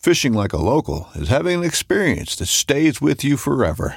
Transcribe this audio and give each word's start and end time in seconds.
Fishing 0.00 0.32
like 0.32 0.54
a 0.54 0.56
local 0.62 1.08
is 1.14 1.28
having 1.28 1.58
an 1.58 1.64
experience 1.64 2.34
that 2.36 2.46
stays 2.46 3.02
with 3.02 3.22
you 3.22 3.36
forever. 3.36 3.96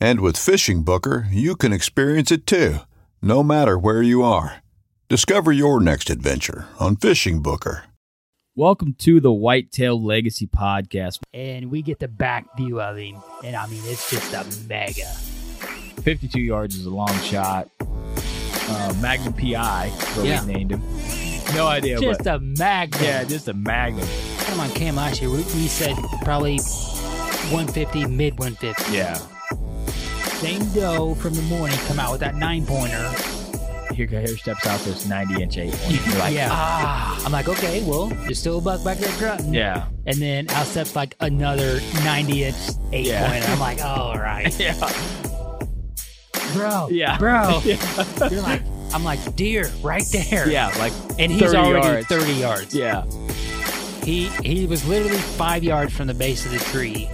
And 0.00 0.20
with 0.20 0.34
FishingBooker, 0.34 1.28
you 1.30 1.54
can 1.54 1.72
experience 1.72 2.32
it 2.32 2.44
too, 2.44 2.78
no 3.22 3.44
matter 3.44 3.78
where 3.78 4.02
you 4.02 4.22
are. 4.24 4.56
Discover 5.08 5.52
your 5.52 5.80
next 5.80 6.10
adventure 6.10 6.66
on 6.80 6.96
Fishing 6.96 7.40
Booker. 7.40 7.84
Welcome 8.56 8.94
to 9.00 9.20
the 9.20 9.32
Whitetail 9.32 10.02
Legacy 10.02 10.48
Podcast. 10.48 11.20
and 11.32 11.70
we 11.70 11.82
get 11.82 12.00
the 12.00 12.08
back 12.08 12.46
view 12.56 12.80
of 12.80 12.96
him, 12.96 13.16
and 13.44 13.54
I 13.54 13.68
mean 13.68 13.82
it's 13.84 14.10
just 14.10 14.32
a 14.34 14.44
mega. 14.68 15.06
52 16.02 16.40
yards 16.40 16.74
is 16.76 16.86
a 16.86 16.90
long 16.90 17.16
shot. 17.20 17.68
Uh, 17.80 18.94
Magnum 19.00 19.34
PI, 19.34 19.86
is 19.86 20.16
what 20.16 20.26
Yeah. 20.26 20.44
we 20.44 20.52
named 20.52 20.72
him. 20.72 20.82
No 21.54 21.68
idea, 21.68 22.00
Just 22.00 22.24
but 22.24 22.34
a 22.34 22.38
magnet. 22.40 23.00
yeah, 23.02 23.22
just 23.24 23.46
a 23.46 23.54
Magnum. 23.54 24.08
Come 24.46 24.60
on, 24.60 24.70
Cam 24.70 24.96
last 24.96 25.20
year 25.20 25.30
we, 25.30 25.38
we 25.38 25.66
said 25.68 25.96
probably 26.22 26.58
150, 26.58 28.06
mid 28.06 28.38
150. 28.38 28.92
Yeah. 28.92 29.14
Same 30.38 30.64
doe 30.72 31.14
from 31.14 31.34
the 31.34 31.42
morning 31.42 31.76
come 31.86 31.98
out 31.98 32.12
with 32.12 32.20
that 32.20 32.34
nine 32.34 32.66
pointer. 32.66 33.12
Here, 33.94 34.06
here 34.06 34.26
steps 34.36 34.66
out 34.66 34.80
this 34.80 35.06
90 35.06 35.42
inch 35.42 35.56
eight 35.56 35.72
one. 35.74 35.94
You're 35.94 36.18
like, 36.18 36.34
yeah. 36.34 36.48
ah. 36.50 37.22
I'm 37.24 37.30
like, 37.32 37.48
okay, 37.48 37.82
well, 37.88 38.06
there's 38.06 38.38
still 38.40 38.58
a 38.58 38.60
buck 38.60 38.82
back 38.84 38.98
there 38.98 39.16
grunting. 39.18 39.54
Yeah. 39.54 39.86
And 40.06 40.16
then 40.18 40.50
out 40.50 40.66
steps 40.66 40.96
like 40.96 41.14
another 41.20 41.80
90 42.04 42.44
inch 42.44 42.56
eight 42.92 43.06
Yeah. 43.06 43.28
pointer. 43.30 43.46
I'm 43.48 43.60
like, 43.60 43.78
oh 43.80 43.84
all 43.84 44.18
right, 44.18 44.58
Yeah. 44.60 44.74
bro, 46.54 46.88
Yeah. 46.90 47.18
bro. 47.18 47.60
Yeah. 47.64 48.28
You're 48.28 48.42
like, 48.42 48.62
I'm 48.92 49.04
like, 49.04 49.36
deer 49.36 49.70
right 49.82 50.04
there. 50.12 50.48
Yeah, 50.48 50.68
like 50.78 50.92
And 51.18 51.30
he's 51.32 51.42
30 51.52 51.56
already 51.56 51.86
yards. 51.86 52.06
30 52.08 52.32
yards. 52.32 52.74
Yeah. 52.74 53.04
He 54.04 54.28
he 54.42 54.66
was 54.66 54.86
literally 54.86 55.16
five 55.16 55.64
yards 55.64 55.96
from 55.96 56.06
the 56.06 56.14
base 56.14 56.44
of 56.44 56.52
the 56.52 56.58
tree. 56.58 57.08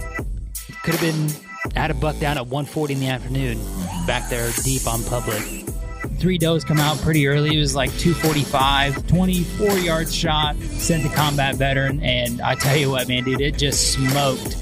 Could 0.83 0.95
have 0.95 1.01
been 1.01 1.29
had 1.75 1.89
a 1.89 1.93
buck 1.93 2.19
down 2.19 2.37
at 2.37 2.45
1:40 2.45 2.91
in 2.91 2.99
the 2.99 3.07
afternoon, 3.07 3.59
back 4.05 4.29
there 4.29 4.51
deep 4.63 4.85
on 4.87 5.03
public. 5.05 5.41
Three 6.19 6.37
does 6.37 6.63
come 6.63 6.79
out 6.79 6.97
pretty 6.99 7.27
early. 7.27 7.55
It 7.55 7.59
was 7.59 7.75
like 7.75 7.89
245, 7.97 9.07
24 9.07 9.77
yard 9.79 10.11
shot, 10.11 10.55
sent 10.57 11.03
the 11.03 11.09
combat 11.09 11.55
veteran, 11.55 12.01
and 12.03 12.41
I 12.41 12.55
tell 12.55 12.75
you 12.75 12.91
what, 12.91 13.07
man, 13.07 13.23
dude, 13.23 13.41
it 13.41 13.57
just 13.57 13.93
smoked. 13.93 14.57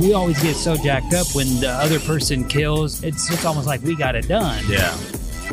We 0.00 0.14
always 0.14 0.40
get 0.42 0.56
so 0.56 0.76
jacked 0.76 1.12
up 1.12 1.26
when 1.34 1.60
the 1.60 1.70
other 1.70 1.98
person 2.00 2.44
kills. 2.48 3.02
It's 3.02 3.28
just 3.28 3.44
almost 3.44 3.66
like 3.66 3.82
we 3.82 3.96
got 3.96 4.14
it 4.14 4.28
done. 4.28 4.64
Yeah. 4.68 4.96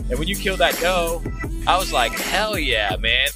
And 0.09 0.17
when 0.19 0.27
you 0.27 0.35
killed 0.35 0.59
that 0.59 0.77
doe, 0.79 1.21
I 1.67 1.77
was 1.77 1.91
like, 1.91 2.13
hell 2.13 2.57
yeah, 2.57 2.95
man. 2.97 3.27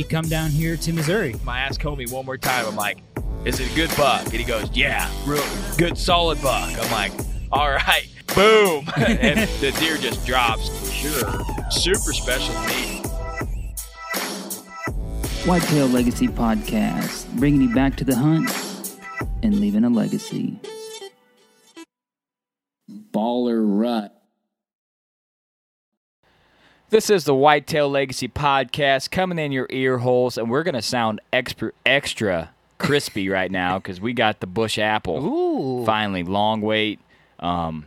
And 0.00 0.06
we 0.06 0.08
come 0.08 0.30
down 0.30 0.50
here 0.50 0.78
to 0.78 0.92
Missouri. 0.94 1.36
I 1.46 1.60
asked 1.60 1.80
Comey 1.80 2.10
one 2.10 2.24
more 2.24 2.38
time. 2.38 2.64
I'm 2.64 2.76
like, 2.76 3.02
is 3.44 3.60
it 3.60 3.70
a 3.70 3.74
good 3.74 3.94
buck? 3.98 4.24
And 4.24 4.34
he 4.34 4.44
goes, 4.44 4.70
yeah, 4.72 5.10
real 5.26 5.44
good, 5.76 5.98
solid 5.98 6.40
buck. 6.40 6.70
I'm 6.82 6.90
like, 6.90 7.12
all 7.52 7.68
right, 7.70 8.08
boom. 8.34 8.88
and 8.96 9.40
the 9.60 9.76
deer 9.78 9.98
just 9.98 10.24
drops. 10.24 10.70
Sure. 10.90 11.44
Super 11.70 12.14
special 12.14 12.54
to 12.54 12.68
me. 12.68 13.02
Whitetail 15.44 15.88
Legacy 15.88 16.28
Podcast, 16.28 17.30
bringing 17.38 17.60
you 17.60 17.74
back 17.74 17.96
to 17.96 18.04
the 18.04 18.16
hunt 18.16 18.50
and 19.42 19.60
leaving 19.60 19.84
a 19.84 19.90
legacy. 19.90 20.58
Baller 23.12 23.62
Rut. 23.62 24.19
This 26.90 27.08
is 27.08 27.22
the 27.24 27.34
Whitetail 27.34 27.88
Legacy 27.88 28.26
Podcast 28.28 29.12
coming 29.12 29.38
in 29.38 29.52
your 29.52 29.66
ear 29.70 29.98
holes, 29.98 30.36
and 30.36 30.50
we're 30.50 30.64
going 30.64 30.74
to 30.74 30.82
sound 30.82 31.20
extra, 31.32 31.70
extra 31.86 32.50
crispy 32.78 33.28
right 33.28 33.50
now 33.50 33.78
because 33.78 34.00
we 34.00 34.12
got 34.12 34.40
the 34.40 34.48
bush 34.48 34.76
apple. 34.76 35.24
Ooh. 35.24 35.86
Finally, 35.86 36.24
long 36.24 36.60
wait. 36.62 36.98
Um, 37.38 37.86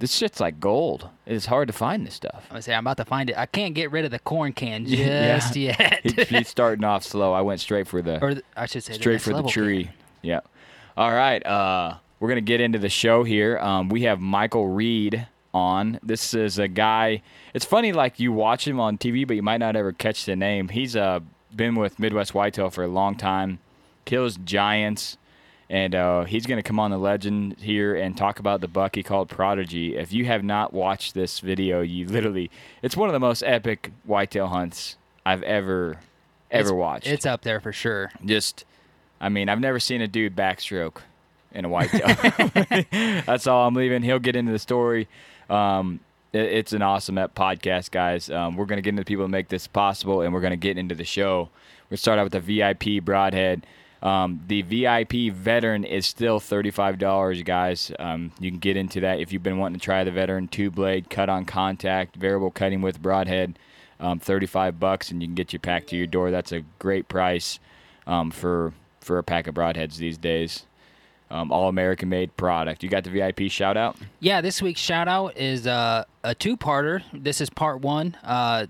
this 0.00 0.12
shit's 0.14 0.38
like 0.38 0.60
gold. 0.60 1.08
It's 1.24 1.46
hard 1.46 1.68
to 1.68 1.72
find 1.72 2.06
this 2.06 2.14
stuff. 2.14 2.42
I'm 2.50 2.54
gonna 2.54 2.62
say 2.62 2.74
I'm 2.74 2.82
about 2.84 2.96
to 2.98 3.04
find 3.04 3.30
it. 3.30 3.38
I 3.38 3.46
can't 3.46 3.72
get 3.74 3.90
rid 3.92 4.04
of 4.04 4.10
the 4.10 4.18
corn 4.18 4.52
can 4.52 4.84
Yeah. 4.86 5.38
just 5.38 5.54
yet. 5.56 6.00
He- 6.02 6.24
He's 6.24 6.48
starting 6.48 6.84
off 6.84 7.04
slow. 7.04 7.32
I 7.32 7.40
went 7.40 7.60
straight 7.60 7.86
for 7.88 8.02
the 8.02 8.20
or 8.22 8.34
the, 8.34 8.42
I 8.56 8.66
should 8.66 8.82
say 8.82 8.94
straight 8.94 9.14
next 9.14 9.24
for 9.24 9.32
the 9.34 9.44
tree. 9.44 9.84
can. 9.84 9.92
Yeah. 10.22 10.40
All 10.96 11.10
right. 11.12 11.44
Uh, 11.46 11.94
we're 12.20 12.28
gonna 12.28 12.40
get 12.40 12.60
into 12.60 12.78
the 12.80 12.88
show 12.88 13.22
here. 13.24 13.58
Um, 13.58 13.88
we 13.88 14.02
have 14.02 14.20
Michael 14.20 14.68
Reed 14.68 15.26
on. 15.54 15.98
This 16.02 16.34
is 16.34 16.58
a 16.58 16.68
guy. 16.68 17.22
It's 17.54 17.64
funny, 17.64 17.92
like 17.92 18.18
you 18.20 18.32
watch 18.32 18.66
him 18.66 18.80
on 18.80 18.98
TV, 18.98 19.26
but 19.26 19.36
you 19.36 19.42
might 19.42 19.58
not 19.58 19.76
ever 19.76 19.92
catch 19.92 20.24
the 20.24 20.36
name. 20.36 20.68
He's 20.68 20.96
uh, 20.96 21.20
been 21.54 21.74
with 21.74 21.98
Midwest 21.98 22.34
Whitetail 22.34 22.70
for 22.70 22.84
a 22.84 22.88
long 22.88 23.16
time. 23.16 23.58
Kills 24.04 24.36
giants. 24.36 25.18
And 25.70 25.94
uh, 25.94 26.24
he's 26.24 26.44
going 26.44 26.58
to 26.58 26.62
come 26.62 26.78
on 26.78 26.90
the 26.90 26.98
legend 26.98 27.56
here 27.58 27.94
and 27.94 28.14
talk 28.14 28.38
about 28.38 28.60
the 28.60 28.68
buck 28.68 28.94
he 28.94 29.02
called 29.02 29.30
Prodigy. 29.30 29.96
If 29.96 30.12
you 30.12 30.26
have 30.26 30.44
not 30.44 30.74
watched 30.74 31.14
this 31.14 31.40
video, 31.40 31.80
you 31.80 32.06
literally, 32.06 32.50
it's 32.82 32.94
one 32.94 33.08
of 33.08 33.14
the 33.14 33.20
most 33.20 33.42
epic 33.46 33.90
whitetail 34.04 34.48
hunts 34.48 34.96
I've 35.24 35.42
ever, 35.44 35.96
ever 36.50 36.60
It's- 36.68 36.72
watched 36.72 37.06
It's 37.06 37.24
up 37.24 37.40
there 37.42 37.58
for 37.60 37.72
sure. 37.72 38.10
just 38.24 38.64
I 39.18 39.28
mean, 39.30 39.48
I've 39.48 39.60
never 39.60 39.78
seen 39.80 40.02
a 40.02 40.08
dude 40.08 40.34
backstroke 40.36 40.96
in 41.54 41.64
a 41.64 41.68
whitetail. 41.68 42.08
That's 43.24 43.46
all 43.46 43.66
I'm 43.68 43.74
leaving. 43.74 44.02
He'll 44.02 44.18
get 44.18 44.34
into 44.36 44.52
the 44.52 44.58
story. 44.58 45.08
Um, 45.52 46.00
it- 46.32 46.40
it's 46.52 46.72
an 46.72 46.82
awesome 46.82 47.16
podcast, 47.16 47.90
guys. 47.90 48.30
Um, 48.30 48.56
we're 48.56 48.66
gonna 48.66 48.80
get 48.82 48.90
into 48.90 49.02
the 49.02 49.06
people 49.06 49.24
that 49.24 49.30
make 49.30 49.48
this 49.48 49.66
possible, 49.66 50.22
and 50.22 50.32
we're 50.32 50.40
gonna 50.40 50.56
get 50.56 50.78
into 50.78 50.94
the 50.94 51.04
show. 51.04 51.50
We're 51.84 51.90
gonna 51.90 51.96
start 51.98 52.18
out 52.18 52.24
with 52.24 52.32
the 52.32 52.40
VIP 52.40 53.00
broadhead. 53.00 53.66
Um, 54.02 54.40
the 54.48 54.62
VIP 54.62 55.28
veteran 55.30 55.84
is 55.84 56.06
still 56.06 56.40
thirty-five 56.40 56.98
dollars, 56.98 57.42
guys. 57.42 57.92
Um, 58.00 58.32
you 58.40 58.50
can 58.50 58.58
get 58.58 58.76
into 58.76 58.98
that 59.00 59.20
if 59.20 59.32
you've 59.32 59.42
been 59.44 59.58
wanting 59.58 59.78
to 59.78 59.84
try 59.84 60.02
the 60.02 60.10
veteran 60.10 60.48
two 60.48 60.70
blade 60.70 61.08
cut 61.10 61.28
on 61.28 61.44
contact 61.44 62.16
variable 62.16 62.50
cutting 62.50 62.80
with 62.82 63.00
broadhead. 63.00 63.58
Um, 64.00 64.18
thirty-five 64.18 64.80
bucks, 64.80 65.10
and 65.12 65.22
you 65.22 65.28
can 65.28 65.36
get 65.36 65.52
your 65.52 65.60
pack 65.60 65.86
to 65.88 65.96
your 65.96 66.08
door. 66.08 66.30
That's 66.32 66.50
a 66.50 66.64
great 66.80 67.08
price 67.08 67.60
um, 68.06 68.30
for 68.32 68.72
for 69.00 69.18
a 69.18 69.22
pack 69.22 69.46
of 69.46 69.54
broadheads 69.54 69.96
these 69.98 70.18
days. 70.18 70.66
Um, 71.32 71.50
all 71.50 71.68
American 71.70 72.10
made 72.10 72.36
product. 72.36 72.82
You 72.82 72.90
got 72.90 73.04
the 73.04 73.10
VIP 73.10 73.50
shout 73.50 73.78
out? 73.78 73.96
Yeah, 74.20 74.42
this 74.42 74.60
week's 74.60 74.82
shout 74.82 75.08
out 75.08 75.34
is 75.38 75.66
uh, 75.66 76.04
a 76.22 76.34
two 76.34 76.58
parter. 76.58 77.02
This 77.14 77.40
is 77.40 77.48
part 77.48 77.80
one. 77.80 78.18
Uh, 78.22 78.66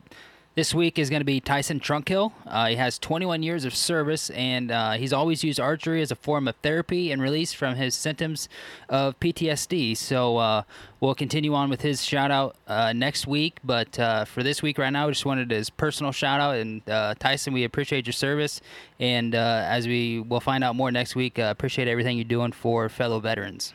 This 0.55 0.75
week 0.75 0.99
is 0.99 1.09
going 1.09 1.21
to 1.21 1.25
be 1.25 1.41
Tyson 1.41 1.81
Trunkhill. 1.81 2.35
Uh, 2.47 2.67
he 2.67 2.77
has 2.77 2.99
21 2.99 3.43
years 3.43 3.65
of 3.65 3.75
service, 3.75 4.29
and 4.29 4.71
uh, 4.71 4.93
he's 4.93 5.11
always 5.11 5.43
used 5.43 5.59
archery 5.59 6.03
as 6.03 6.11
a 6.11 6.15
form 6.15 6.47
of 6.47 6.55
therapy 6.57 7.11
and 7.11 7.23
release 7.23 7.55
from 7.55 7.77
his 7.77 7.95
symptoms 7.95 8.51
of 8.91 9.19
PTSD. 9.19 9.97
So 9.97 10.37
uh, 10.37 10.65
we'll 11.01 11.15
continue 11.15 11.55
on 11.55 11.71
with 11.71 11.81
his 11.81 12.05
shout 12.05 12.31
out 12.31 12.57
uh, 12.67 12.93
next 12.93 13.27
week. 13.27 13.61
But 13.65 13.99
uh, 13.99 14.27
for 14.27 14.43
this 14.43 14.61
week, 14.61 14.77
right 14.77 14.91
now, 14.91 15.07
we 15.07 15.13
just 15.13 15.25
wanted 15.25 15.51
his 15.51 15.71
personal 15.71 16.13
shout 16.13 16.39
out. 16.39 16.57
And 16.57 16.87
uh, 16.87 17.15
Tyson, 17.19 17.55
we 17.55 17.65
appreciate 17.65 18.07
your 18.07 18.13
service. 18.13 18.61
And 19.01 19.35
as 19.35 19.89
we 19.89 20.21
will 20.21 20.41
find 20.41 20.63
out 20.63 20.77
more 20.77 20.93
next 20.93 21.17
week, 21.17 21.39
appreciate 21.39 21.89
everything 21.89 22.19
you're 22.19 22.25
doing 22.25 22.53
for 22.53 22.91
fellow 22.91 23.21
veterans. 23.21 23.73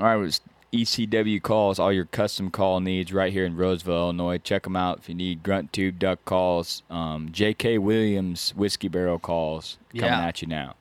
All 0.00 0.06
right, 0.06 0.16
was 0.16 0.40
ECW 0.74 1.40
calls, 1.40 1.78
all 1.78 1.92
your 1.92 2.06
custom 2.06 2.50
call 2.50 2.80
needs 2.80 3.12
right 3.12 3.32
here 3.32 3.44
in 3.44 3.56
Roseville, 3.56 3.94
Illinois. 3.94 4.38
Check 4.38 4.64
them 4.64 4.74
out 4.74 4.98
if 4.98 5.08
you 5.08 5.14
need 5.14 5.44
grunt 5.44 5.72
tube 5.72 6.00
duck 6.00 6.24
calls. 6.24 6.82
Um, 6.90 7.28
J.K. 7.30 7.78
Williams 7.78 8.52
whiskey 8.56 8.88
barrel 8.88 9.20
calls 9.20 9.78
coming 9.92 10.10
yeah. 10.10 10.26
at 10.26 10.42
you 10.42 10.48
now. 10.48 10.74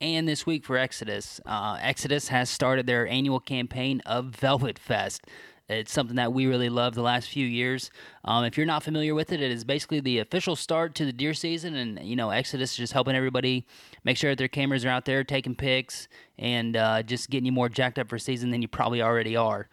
And 0.00 0.28
this 0.28 0.44
week 0.44 0.64
for 0.64 0.76
Exodus, 0.76 1.40
uh, 1.46 1.78
Exodus 1.80 2.28
has 2.28 2.50
started 2.50 2.86
their 2.86 3.08
annual 3.08 3.40
campaign 3.40 4.00
of 4.04 4.26
Velvet 4.26 4.78
Fest. 4.78 5.26
It's 5.68 5.92
something 5.92 6.16
that 6.16 6.32
we 6.32 6.46
really 6.46 6.70
love 6.70 6.94
the 6.94 7.02
last 7.02 7.28
few 7.28 7.46
years. 7.46 7.90
Um, 8.24 8.44
if 8.44 8.56
you're 8.56 8.66
not 8.66 8.82
familiar 8.82 9.14
with 9.14 9.32
it, 9.32 9.42
it 9.42 9.50
is 9.50 9.64
basically 9.64 10.00
the 10.00 10.18
official 10.18 10.56
start 10.56 10.94
to 10.94 11.04
the 11.04 11.12
deer 11.12 11.34
season, 11.34 11.74
and 11.74 12.00
you 12.02 12.16
know 12.16 12.30
Exodus 12.30 12.70
is 12.72 12.76
just 12.76 12.92
helping 12.94 13.14
everybody 13.14 13.66
make 14.02 14.16
sure 14.16 14.30
that 14.30 14.38
their 14.38 14.48
cameras 14.48 14.86
are 14.86 14.88
out 14.88 15.04
there 15.04 15.24
taking 15.24 15.54
pics 15.54 16.08
and 16.38 16.74
uh, 16.74 17.02
just 17.02 17.28
getting 17.28 17.44
you 17.44 17.52
more 17.52 17.68
jacked 17.68 17.98
up 17.98 18.08
for 18.08 18.18
season 18.18 18.50
than 18.50 18.62
you 18.62 18.68
probably 18.68 19.02
already 19.02 19.36
are. 19.36 19.68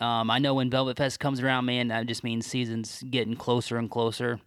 Um, 0.00 0.30
I 0.30 0.38
know 0.38 0.54
when 0.54 0.70
Velvet 0.70 0.96
Fest 0.96 1.18
comes 1.18 1.40
around, 1.40 1.64
man, 1.64 1.88
that 1.88 2.06
just 2.06 2.22
means 2.22 2.46
season's 2.46 3.02
getting 3.10 3.34
closer 3.34 3.76
and 3.76 3.90
closer. 3.90 4.38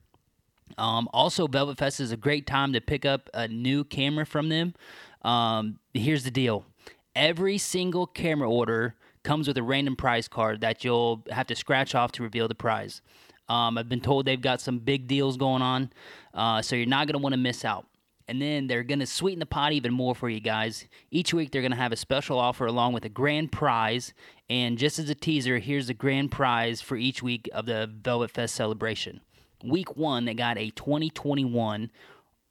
Um, 0.78 1.10
also, 1.12 1.48
Velvet 1.48 1.78
Fest 1.78 2.00
is 2.00 2.12
a 2.12 2.18
great 2.18 2.48
time 2.48 2.72
to 2.74 2.80
pick 2.80 3.06
up 3.06 3.30
a 3.34 3.48
new 3.50 3.84
camera 3.84 4.26
from 4.26 4.48
them. 4.48 4.74
Um, 5.22 5.80
here's 5.94 6.24
the 6.24 6.32
deal: 6.32 6.66
every 7.14 7.58
single 7.58 8.08
camera 8.08 8.50
order 8.50 8.96
comes 9.28 9.46
with 9.46 9.58
a 9.58 9.64
random 9.64 9.98
prize 9.98 10.30
card 10.30 10.62
that 10.62 10.86
you'll 10.86 11.22
have 11.30 11.48
to 11.48 11.56
scratch 11.56 11.94
off 11.94 12.14
to 12.14 12.24
reveal 12.24 12.48
the 12.48 12.56
prize. 12.56 13.02
Um, 13.50 13.78
I've 13.78 13.90
been 13.90 14.00
told 14.00 14.26
they've 14.26 14.40
got 14.40 14.62
some 14.62 14.80
big 14.80 15.06
deals 15.06 15.36
going 15.36 15.62
on, 15.62 15.92
uh, 16.34 16.62
so 16.62 16.78
you're 16.78 16.86
not 16.86 17.08
going 17.08 17.20
to 17.20 17.22
want 17.22 17.34
to 17.34 17.38
miss 17.38 17.66
out. 17.66 17.86
And 18.30 18.42
then 18.42 18.68
they're 18.68 18.84
going 18.84 19.00
to 19.00 19.06
sweeten 19.06 19.40
the 19.40 19.46
pot 19.46 19.74
even 19.74 19.94
more 19.94 20.16
for 20.16 20.30
you 20.30 20.40
guys. 20.40 20.86
Each 21.12 21.34
week, 21.34 21.52
they're 21.52 21.62
going 21.62 21.72
to 21.72 21.78
have 21.78 21.92
a 21.92 21.98
special 21.98 22.40
offer 22.40 22.66
along 22.66 22.94
with 22.94 23.04
a 23.04 23.10
grand 23.10 23.52
prize. 23.52 24.14
And 24.50 24.78
just 24.78 24.98
as 24.98 25.10
a 25.10 25.16
teaser, 25.16 25.60
here's 25.60 25.88
the 25.88 25.94
grand 25.94 26.32
prize 26.32 26.82
for 26.82 26.96
each 26.96 27.22
week 27.22 27.50
of 27.54 27.66
the 27.66 27.90
Velvet 28.02 28.32
Fest 28.32 28.56
celebration. 28.56 29.22
Week 29.64 29.96
one, 29.98 30.26
they 30.26 30.34
got 30.34 30.58
a 30.58 30.72
2021 30.72 31.92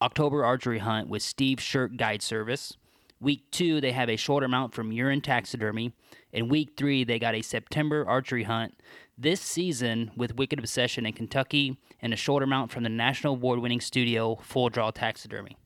October 0.03 0.45
archery 0.45 0.79
hunt 0.79 1.09
with 1.09 1.23
Steve 1.23 1.61
Shirt 1.61 1.97
Guide 1.97 2.23
Service. 2.23 2.77
Week 3.21 3.51
two, 3.51 3.81
they 3.81 3.93
have 3.93 4.11
a 4.11 4.17
shoulder 4.17 4.47
mount 4.47 4.75
from 4.75 4.93
Urine 4.93 5.23
Taxidermy. 5.23 5.93
In 6.33 6.49
week 6.49 6.73
three, 6.77 7.03
they 7.03 7.19
got 7.19 7.35
a 7.35 7.43
September 7.43 8.05
archery 8.07 8.43
hunt. 8.43 8.75
This 9.17 9.41
season, 9.41 10.11
with 10.17 10.37
Wicked 10.37 10.59
Obsession 10.59 11.07
in 11.07 11.15
Kentucky 11.15 11.79
and 12.03 12.13
a 12.13 12.17
shoulder 12.17 12.47
mount 12.47 12.71
from 12.71 12.83
the 12.83 12.91
national 12.91 13.35
award 13.35 13.61
winning 13.61 13.81
studio 13.81 14.37
Full 14.43 14.69
Draw 14.69 14.91
Taxidermy. 14.91 15.57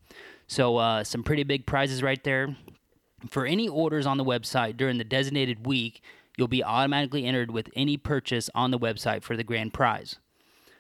So, 0.46 0.76
uh, 0.76 1.02
some 1.02 1.24
pretty 1.24 1.42
big 1.42 1.66
prizes 1.66 2.02
right 2.02 2.22
there. 2.22 2.56
For 3.28 3.44
any 3.44 3.68
orders 3.68 4.06
on 4.06 4.16
the 4.16 4.24
website 4.24 4.76
during 4.76 4.98
the 4.98 5.04
designated 5.04 5.66
week, 5.66 6.02
you'll 6.36 6.48
be 6.48 6.64
automatically 6.64 7.26
entered 7.26 7.50
with 7.50 7.68
any 7.74 7.96
purchase 7.96 8.48
on 8.54 8.70
the 8.70 8.78
website 8.78 9.22
for 9.22 9.36
the 9.36 9.44
grand 9.44 9.74
prize. 9.74 10.16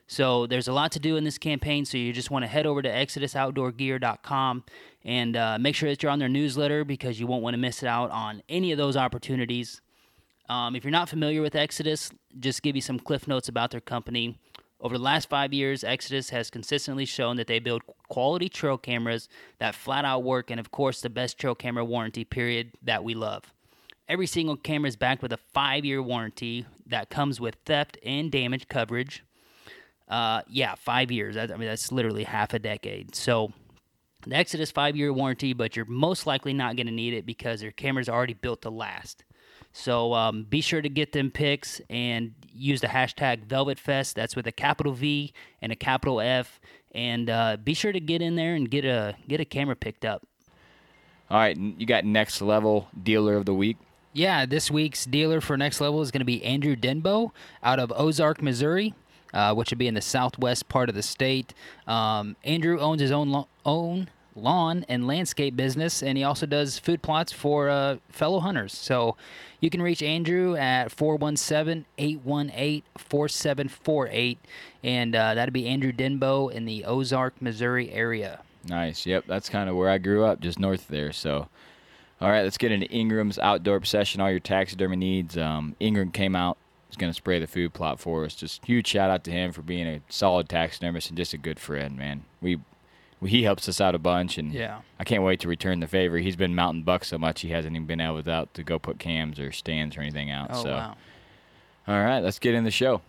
So 0.06 0.46
there's 0.46 0.66
a 0.66 0.72
lot 0.72 0.90
to 0.92 0.98
do 0.98 1.16
in 1.16 1.22
this 1.22 1.38
campaign. 1.38 1.84
So 1.84 1.96
you 1.96 2.12
just 2.12 2.32
want 2.32 2.42
to 2.42 2.48
head 2.48 2.66
over 2.66 2.82
to 2.82 2.88
ExodusOutdoorGear.com 2.88 4.64
and 5.04 5.36
uh, 5.36 5.58
make 5.58 5.74
sure 5.74 5.88
that 5.88 6.02
you're 6.02 6.12
on 6.12 6.18
their 6.18 6.28
newsletter 6.28 6.84
because 6.84 7.18
you 7.18 7.26
won't 7.26 7.42
want 7.42 7.54
to 7.54 7.58
miss 7.58 7.82
out 7.82 8.10
on 8.10 8.42
any 8.48 8.72
of 8.72 8.78
those 8.78 8.96
opportunities. 8.96 9.80
Um, 10.48 10.74
if 10.74 10.84
you're 10.84 10.90
not 10.90 11.08
familiar 11.08 11.42
with 11.42 11.54
Exodus, 11.54 12.10
just 12.38 12.62
give 12.62 12.74
you 12.74 12.82
some 12.82 12.98
cliff 12.98 13.28
notes 13.28 13.48
about 13.48 13.70
their 13.70 13.80
company. 13.80 14.36
Over 14.80 14.96
the 14.96 15.04
last 15.04 15.28
five 15.28 15.52
years, 15.52 15.84
Exodus 15.84 16.30
has 16.30 16.50
consistently 16.50 17.04
shown 17.04 17.36
that 17.36 17.46
they 17.46 17.58
build 17.58 17.82
quality 18.08 18.48
trail 18.48 18.78
cameras 18.78 19.28
that 19.58 19.74
flat 19.74 20.04
out 20.04 20.22
work, 20.22 20.50
and 20.50 20.58
of 20.58 20.70
course, 20.70 21.02
the 21.02 21.10
best 21.10 21.38
trail 21.38 21.54
camera 21.54 21.84
warranty 21.84 22.24
period 22.24 22.72
that 22.82 23.04
we 23.04 23.14
love. 23.14 23.52
Every 24.08 24.26
single 24.26 24.56
camera 24.56 24.88
is 24.88 24.96
backed 24.96 25.22
with 25.22 25.32
a 25.32 25.36
five 25.36 25.84
year 25.84 26.02
warranty 26.02 26.66
that 26.86 27.10
comes 27.10 27.40
with 27.40 27.56
theft 27.66 27.98
and 28.02 28.32
damage 28.32 28.68
coverage. 28.68 29.22
Uh, 30.08 30.42
yeah, 30.48 30.74
five 30.74 31.12
years. 31.12 31.36
I, 31.36 31.46
mean, 31.46 31.68
that's 31.68 31.92
literally 31.92 32.24
half 32.24 32.52
a 32.52 32.58
decade. 32.58 33.14
So 33.14 33.52
the 34.26 34.36
Exodus 34.36 34.70
five 34.70 34.96
year 34.96 35.12
warranty, 35.12 35.52
but 35.52 35.76
you're 35.76 35.86
most 35.86 36.26
likely 36.26 36.52
not 36.52 36.76
going 36.76 36.86
to 36.86 36.92
need 36.92 37.14
it 37.14 37.26
because 37.26 37.62
your 37.62 37.72
camera's 37.72 38.08
already 38.08 38.34
built 38.34 38.62
to 38.62 38.70
last. 38.70 39.24
So 39.72 40.14
um, 40.14 40.44
be 40.44 40.60
sure 40.60 40.82
to 40.82 40.88
get 40.88 41.12
them 41.12 41.30
pics 41.30 41.80
and 41.88 42.34
use 42.52 42.80
the 42.80 42.88
hashtag 42.88 43.46
VelvetFest. 43.46 44.14
That's 44.14 44.34
with 44.34 44.46
a 44.46 44.52
capital 44.52 44.92
V 44.92 45.32
and 45.62 45.70
a 45.70 45.76
capital 45.76 46.20
F. 46.20 46.60
And 46.92 47.30
uh, 47.30 47.56
be 47.62 47.74
sure 47.74 47.92
to 47.92 48.00
get 48.00 48.20
in 48.20 48.34
there 48.34 48.54
and 48.54 48.68
get 48.68 48.84
a 48.84 49.14
get 49.28 49.40
a 49.40 49.44
camera 49.44 49.76
picked 49.76 50.04
up. 50.04 50.26
All 51.30 51.38
right, 51.38 51.56
you 51.56 51.86
got 51.86 52.04
next 52.04 52.42
level 52.42 52.88
dealer 53.00 53.36
of 53.36 53.46
the 53.46 53.54
week. 53.54 53.76
Yeah, 54.12 54.44
this 54.44 54.72
week's 54.72 55.06
dealer 55.06 55.40
for 55.40 55.56
next 55.56 55.80
level 55.80 56.02
is 56.02 56.10
going 56.10 56.20
to 56.20 56.24
be 56.24 56.42
Andrew 56.44 56.74
Denbo 56.74 57.30
out 57.62 57.78
of 57.78 57.92
Ozark, 57.94 58.42
Missouri 58.42 58.94
uh, 59.32 59.54
which 59.54 59.70
would 59.70 59.78
be 59.78 59.88
in 59.88 59.94
the 59.94 60.00
southwest 60.00 60.68
part 60.68 60.88
of 60.88 60.94
the 60.94 61.02
state. 61.02 61.54
Um, 61.86 62.36
Andrew 62.44 62.78
owns 62.78 63.00
his 63.00 63.12
own 63.12 63.30
lo- 63.30 63.48
own 63.64 64.08
lawn 64.34 64.84
and 64.88 65.06
landscape 65.06 65.56
business, 65.56 66.02
and 66.02 66.16
he 66.16 66.24
also 66.24 66.46
does 66.46 66.78
food 66.78 67.02
plots 67.02 67.32
for 67.32 67.68
uh, 67.68 67.96
fellow 68.08 68.40
hunters. 68.40 68.76
So 68.76 69.16
you 69.60 69.70
can 69.70 69.82
reach 69.82 70.02
Andrew 70.02 70.56
at 70.56 70.90
417 70.90 71.84
818 71.98 72.82
4748, 72.96 74.38
and 74.82 75.14
uh, 75.14 75.34
that'd 75.34 75.52
be 75.52 75.66
Andrew 75.66 75.92
Denbo 75.92 76.50
in 76.50 76.64
the 76.64 76.84
Ozark, 76.84 77.40
Missouri 77.40 77.90
area. 77.92 78.40
Nice. 78.68 79.06
Yep, 79.06 79.24
that's 79.26 79.48
kind 79.48 79.70
of 79.70 79.76
where 79.76 79.88
I 79.88 79.98
grew 79.98 80.24
up, 80.24 80.40
just 80.40 80.58
north 80.58 80.88
there. 80.88 81.12
So. 81.12 81.48
All 82.22 82.28
right, 82.28 82.42
let's 82.42 82.58
get 82.58 82.70
into 82.70 82.86
Ingram's 82.88 83.38
outdoor 83.38 83.76
obsession. 83.76 84.20
All 84.20 84.30
your 84.30 84.40
taxidermy 84.40 84.96
needs. 84.96 85.38
Um, 85.38 85.74
Ingram 85.80 86.10
came 86.10 86.36
out 86.36 86.58
is 86.90 86.96
going 86.96 87.10
to 87.10 87.16
spray 87.16 87.38
the 87.38 87.46
food 87.46 87.72
plot 87.72 88.00
for 88.00 88.24
us. 88.24 88.34
Just 88.34 88.64
huge 88.64 88.86
shout 88.86 89.10
out 89.10 89.24
to 89.24 89.30
him 89.30 89.52
for 89.52 89.62
being 89.62 89.86
a 89.86 90.00
solid 90.08 90.48
taxidermist 90.48 91.08
and 91.08 91.16
just 91.16 91.32
a 91.32 91.38
good 91.38 91.58
friend, 91.58 91.96
man. 91.96 92.24
We, 92.40 92.58
we 93.20 93.30
he 93.30 93.42
helps 93.42 93.68
us 93.68 93.80
out 93.80 93.94
a 93.94 93.98
bunch, 93.98 94.38
and 94.38 94.52
yeah, 94.52 94.80
I 94.98 95.04
can't 95.04 95.22
wait 95.22 95.40
to 95.40 95.48
return 95.48 95.80
the 95.80 95.86
favor. 95.86 96.18
He's 96.18 96.36
been 96.36 96.54
mountain 96.54 96.82
buck 96.82 97.04
so 97.04 97.18
much 97.18 97.42
he 97.42 97.50
hasn't 97.50 97.76
even 97.76 97.86
been 97.86 98.00
able 98.00 98.28
out 98.30 98.52
to 98.54 98.62
go 98.62 98.78
put 98.78 98.98
cams 98.98 99.38
or 99.38 99.52
stands 99.52 99.96
or 99.96 100.00
anything 100.00 100.30
out. 100.30 100.48
Oh 100.52 100.62
so, 100.62 100.70
wow! 100.70 100.96
All 101.86 102.02
right, 102.02 102.20
let's 102.20 102.38
get 102.38 102.54
in 102.54 102.64
the 102.64 102.70
show. 102.70 103.02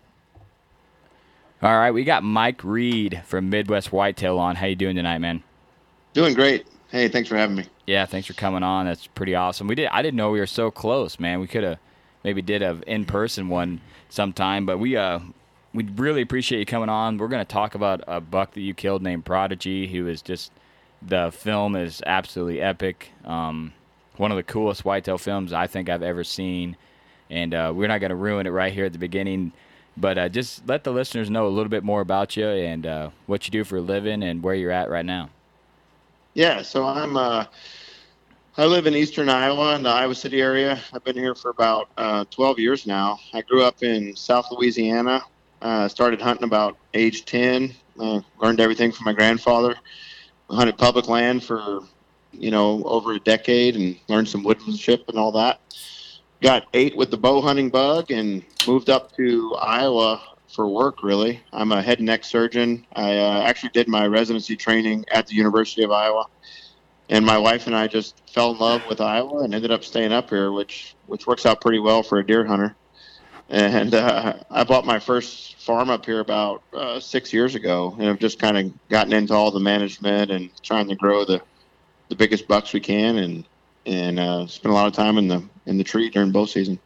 All 1.62 1.78
right, 1.78 1.92
we 1.92 2.04
got 2.04 2.24
Mike 2.24 2.64
Reed 2.64 3.22
from 3.26 3.50
Midwest 3.50 3.92
Whitetail 3.92 4.40
on. 4.40 4.56
How 4.56 4.66
you 4.66 4.76
doing 4.76 4.96
tonight, 4.96 5.20
man? 5.20 5.44
Doing 6.14 6.34
great. 6.34 6.66
Hey, 6.90 7.08
thanks 7.08 7.30
for 7.30 7.38
having 7.38 7.56
me. 7.56 7.66
Yeah, 7.86 8.06
thanks 8.06 8.28
for 8.28 8.34
coming 8.34 8.64
on. 8.64 8.86
That's 8.86 9.08
pretty 9.08 9.36
awesome. 9.36 9.68
We 9.68 9.76
did. 9.76 9.88
I 9.92 10.02
didn't 10.02 10.18
know 10.18 10.32
we 10.32 10.40
were 10.40 10.48
so 10.48 10.72
close, 10.72 11.20
man. 11.20 11.40
We 11.40 11.48
could 11.48 11.64
have 11.64 11.78
maybe 12.24 12.42
did 12.42 12.62
a 12.62 12.82
in 12.88 13.06
person 13.06 13.50
one 13.50 13.82
sometime. 14.10 14.66
But 14.66 14.78
we 14.78 14.98
uh 14.98 15.20
we 15.74 15.84
really 15.84 16.22
appreciate 16.22 16.60
you 16.60 16.66
coming 16.66 16.90
on. 16.90 17.18
We're 17.18 17.28
going 17.28 17.46
to 17.46 17.54
talk 17.54 17.76
about 17.76 18.04
a 18.08 18.20
buck 18.20 18.54
that 18.54 18.62
you 18.62 18.74
killed 18.74 19.02
named 19.02 19.26
Prodigy, 19.26 19.88
who 19.88 20.08
is 20.08 20.22
just 20.22 20.52
the 21.02 21.32
film 21.32 21.76
is 21.76 22.04
absolutely 22.06 22.62
epic. 22.62 23.12
Um, 23.24 23.74
one 24.18 24.32
of 24.32 24.38
the 24.38 24.44
coolest 24.44 24.84
whitetail 24.86 25.18
films 25.18 25.54
I 25.54 25.68
think 25.68 25.90
I've 25.90 26.04
ever 26.04 26.24
seen, 26.24 26.76
and 27.30 27.54
uh, 27.54 27.72
we're 27.74 27.88
not 27.88 28.00
going 28.00 28.10
to 28.10 28.16
ruin 28.16 28.46
it 28.46 28.52
right 28.52 28.74
here 28.74 28.86
at 28.86 28.94
the 28.94 29.00
beginning. 29.00 29.54
But 29.98 30.18
uh, 30.18 30.30
just 30.30 30.68
let 30.68 30.84
the 30.84 30.92
listeners 30.92 31.30
know 31.30 31.48
a 31.48 31.50
little 31.50 31.70
bit 31.70 31.84
more 31.84 32.02
about 32.02 32.38
you 32.38 32.48
and 32.48 32.86
uh, 32.86 33.10
what 33.26 33.46
you 33.46 33.52
do 33.52 33.64
for 33.64 33.78
a 33.78 33.82
living 33.82 34.24
and 34.24 34.42
where 34.44 34.56
you're 34.56 34.72
at 34.72 34.90
right 34.90 35.06
now. 35.06 35.30
Yeah, 36.34 36.62
so 36.62 36.86
I'm 36.86 37.18
uh, 37.18 37.46
I 38.58 38.66
live 38.66 38.86
in 38.86 38.96
eastern 38.96 39.30
Iowa 39.30 39.76
in 39.76 39.84
the 39.84 39.90
Iowa 39.90 40.14
City 40.14 40.42
area. 40.42 40.78
I've 40.92 41.06
been 41.06 41.16
here 41.16 41.36
for 41.36 41.52
about 41.52 41.88
uh, 41.96 42.26
12 42.32 42.60
years 42.60 42.86
now. 42.86 43.18
I 43.32 43.44
grew 43.44 43.64
up 43.64 43.82
in 43.82 44.14
South 44.14 44.46
Louisiana. 44.52 45.22
Uh, 45.62 45.88
started 45.88 46.20
hunting 46.20 46.44
about 46.44 46.78
age 46.94 47.24
10. 47.24 47.74
Uh, 47.98 48.20
learned 48.42 48.60
everything 48.60 48.92
from 48.92 49.06
my 49.06 49.14
grandfather. 49.14 49.78
hunted 50.50 50.78
public 50.78 51.08
land 51.08 51.46
for, 51.46 51.80
you 52.34 52.52
know, 52.52 52.84
over 52.84 53.14
a 53.14 53.20
decade 53.20 53.78
and 53.78 53.98
learned 54.10 54.28
some 54.28 54.44
woodmanship 54.44 55.08
and 55.08 55.18
all 55.18 55.32
that. 55.32 55.62
Got 56.42 56.68
eight 56.74 56.98
with 56.98 57.10
the 57.10 57.18
bow 57.18 57.40
hunting 57.40 57.70
bug 57.70 58.12
and 58.12 58.44
moved 58.68 58.90
up 58.90 59.16
to 59.16 59.56
Iowa 59.62 60.22
for 60.50 60.68
work, 60.68 61.04
really. 61.04 61.40
I'm 61.54 61.72
a 61.72 61.82
head 61.82 62.00
and 62.00 62.08
neck 62.08 62.26
surgeon. 62.26 62.86
I 62.98 63.18
uh, 63.18 63.44
actually 63.44 63.70
did 63.70 63.88
my 63.88 64.08
residency 64.08 64.58
training 64.58 65.06
at 65.10 65.26
the 65.26 65.36
University 65.36 65.84
of 65.84 65.92
Iowa 65.92 66.26
and 67.12 67.26
my 67.26 67.38
wife 67.38 67.68
and 67.68 67.76
I 67.76 67.88
just 67.88 68.28
fell 68.30 68.52
in 68.52 68.58
love 68.58 68.82
with 68.88 69.02
Iowa 69.02 69.44
and 69.44 69.54
ended 69.54 69.70
up 69.70 69.84
staying 69.84 70.14
up 70.14 70.30
here, 70.30 70.52
which 70.52 70.96
which 71.08 71.28
works 71.28 71.46
out 71.46 71.62
pretty 71.62 71.80
well 71.80 72.02
for 72.02 72.18
a 72.18 72.26
deer 72.26 72.46
hunter. 72.46 72.76
And 73.50 73.94
uh, 73.94 74.36
I 74.50 74.64
bought 74.64 74.86
my 74.86 74.98
first 74.98 75.58
farm 75.58 75.90
up 75.90 76.06
here 76.06 76.22
about 76.22 76.64
uh, 76.74 77.02
six 77.02 77.34
years 77.34 77.54
ago, 77.54 77.94
and 78.00 78.10
I've 78.10 78.18
just 78.18 78.40
kind 78.40 78.58
of 78.58 78.90
gotten 78.90 79.12
into 79.12 79.34
all 79.34 79.52
the 79.52 79.60
management 79.60 80.32
and 80.32 80.50
trying 80.64 80.88
to 80.88 80.96
grow 80.96 81.26
the 81.26 81.42
the 82.08 82.16
biggest 82.16 82.48
bucks 82.48 82.72
we 82.72 82.80
can, 82.80 83.18
and 83.18 83.46
and 83.86 84.18
uh, 84.18 84.48
spend 84.48 84.72
a 84.72 84.76
lot 84.76 84.88
of 84.88 84.94
time 84.94 85.18
in 85.18 85.28
the 85.28 85.44
in 85.66 85.78
the 85.78 85.84
tree 85.84 86.10
during 86.10 86.32
bow 86.32 86.46
season. 86.46 86.80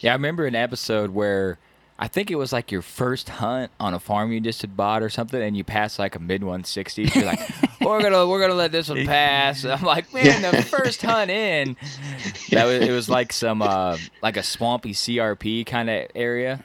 Yeah, 0.00 0.12
I 0.12 0.14
remember 0.14 0.46
an 0.46 0.54
episode 0.54 1.10
where 1.10 1.58
I 1.98 2.08
think 2.08 2.30
it 2.30 2.36
was 2.36 2.52
like 2.52 2.72
your 2.72 2.82
first 2.82 3.28
hunt 3.28 3.70
on 3.78 3.94
a 3.94 4.00
farm 4.00 4.32
you 4.32 4.40
just 4.40 4.62
had 4.62 4.76
bought 4.76 5.02
or 5.02 5.08
something, 5.08 5.40
and 5.40 5.56
you 5.56 5.62
passed 5.62 5.98
like 5.98 6.16
a 6.16 6.18
mid 6.18 6.42
160s. 6.42 7.14
You're 7.14 7.24
like, 7.24 7.40
we're 7.80 8.02
gonna 8.02 8.26
we're 8.26 8.40
gonna 8.40 8.54
let 8.54 8.72
this 8.72 8.88
one 8.88 9.06
pass. 9.06 9.64
I'm 9.64 9.82
like, 9.82 10.12
man, 10.12 10.42
the 10.42 10.62
first 10.62 11.02
hunt 11.02 11.30
in, 11.30 11.76
that 12.50 12.64
was 12.64 12.88
it 12.88 12.90
was 12.90 13.08
like 13.08 13.32
some 13.32 13.62
uh, 13.62 13.96
like 14.22 14.36
a 14.36 14.42
swampy 14.42 14.92
CRP 14.92 15.66
kind 15.66 15.88
of 15.90 16.08
area. 16.14 16.64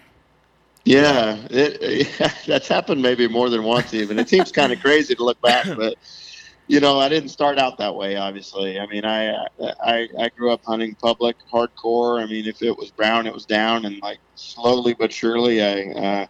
Yeah, 0.85 1.37
it, 1.49 2.09
that's 2.47 2.69
happened 2.69 3.01
maybe 3.01 3.27
more 3.27 3.49
than 3.49 3.63
once. 3.63 3.93
Even 3.93 4.17
it 4.19 4.29
seems 4.29 4.53
kind 4.53 4.71
of 4.71 4.79
crazy 4.79 5.15
to 5.15 5.23
look 5.23 5.39
back, 5.41 5.65
but 5.75 5.95
you 6.67 6.81
know, 6.81 6.99
I 6.99 7.07
didn't 7.07 7.29
start 7.29 7.57
out 7.57 7.77
that 7.77 7.95
way. 7.95 8.17
Obviously, 8.17 8.79
I 8.79 8.85
mean, 8.87 9.05
I 9.05 9.47
I 9.81 10.07
I 10.19 10.29
grew 10.35 10.51
up 10.51 10.63
hunting 10.65 10.95
public 10.95 11.37
hardcore. 11.51 12.21
I 12.21 12.25
mean, 12.25 12.45
if 12.45 12.61
it 12.61 12.77
was 12.77 12.91
brown, 12.91 13.25
it 13.25 13.33
was 13.33 13.45
down, 13.45 13.85
and 13.85 14.01
like 14.01 14.19
slowly 14.35 14.93
but 14.93 15.11
surely, 15.11 15.63
I 15.63 15.91
uh, 15.91 16.27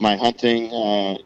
my 0.00 0.16
hunting, 0.16 0.72
uh, 0.72 1.18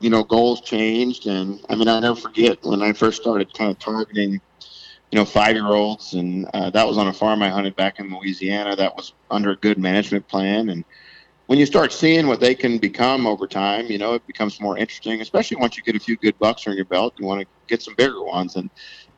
you 0.00 0.10
know, 0.10 0.24
goals 0.24 0.60
changed. 0.60 1.26
And 1.26 1.64
I 1.68 1.76
mean, 1.76 1.86
I 1.86 2.00
never 2.00 2.16
forget 2.16 2.58
when 2.62 2.82
I 2.82 2.92
first 2.92 3.20
started 3.22 3.54
kind 3.54 3.70
of 3.70 3.78
targeting, 3.78 4.32
you 4.32 5.18
know, 5.18 5.24
five 5.24 5.54
year 5.54 5.66
olds, 5.66 6.14
and 6.14 6.46
uh, 6.54 6.70
that 6.70 6.86
was 6.86 6.98
on 6.98 7.06
a 7.06 7.12
farm 7.12 7.42
I 7.42 7.48
hunted 7.48 7.76
back 7.76 8.00
in 8.00 8.10
Louisiana. 8.12 8.74
That 8.74 8.96
was 8.96 9.12
under 9.30 9.50
a 9.50 9.56
good 9.56 9.78
management 9.78 10.26
plan, 10.26 10.68
and 10.70 10.84
when 11.48 11.58
you 11.58 11.64
start 11.64 11.94
seeing 11.94 12.26
what 12.26 12.40
they 12.40 12.54
can 12.54 12.76
become 12.76 13.26
over 13.26 13.46
time, 13.46 13.86
you 13.86 13.96
know, 13.96 14.12
it 14.12 14.26
becomes 14.26 14.60
more 14.60 14.76
interesting, 14.76 15.22
especially 15.22 15.56
once 15.56 15.78
you 15.78 15.82
get 15.82 15.96
a 15.96 15.98
few 15.98 16.14
good 16.18 16.38
bucks 16.38 16.68
on 16.68 16.76
your 16.76 16.84
belt. 16.84 17.14
You 17.16 17.24
want 17.24 17.40
to 17.40 17.46
get 17.66 17.80
some 17.80 17.94
bigger 17.94 18.22
ones. 18.22 18.56
And 18.56 18.68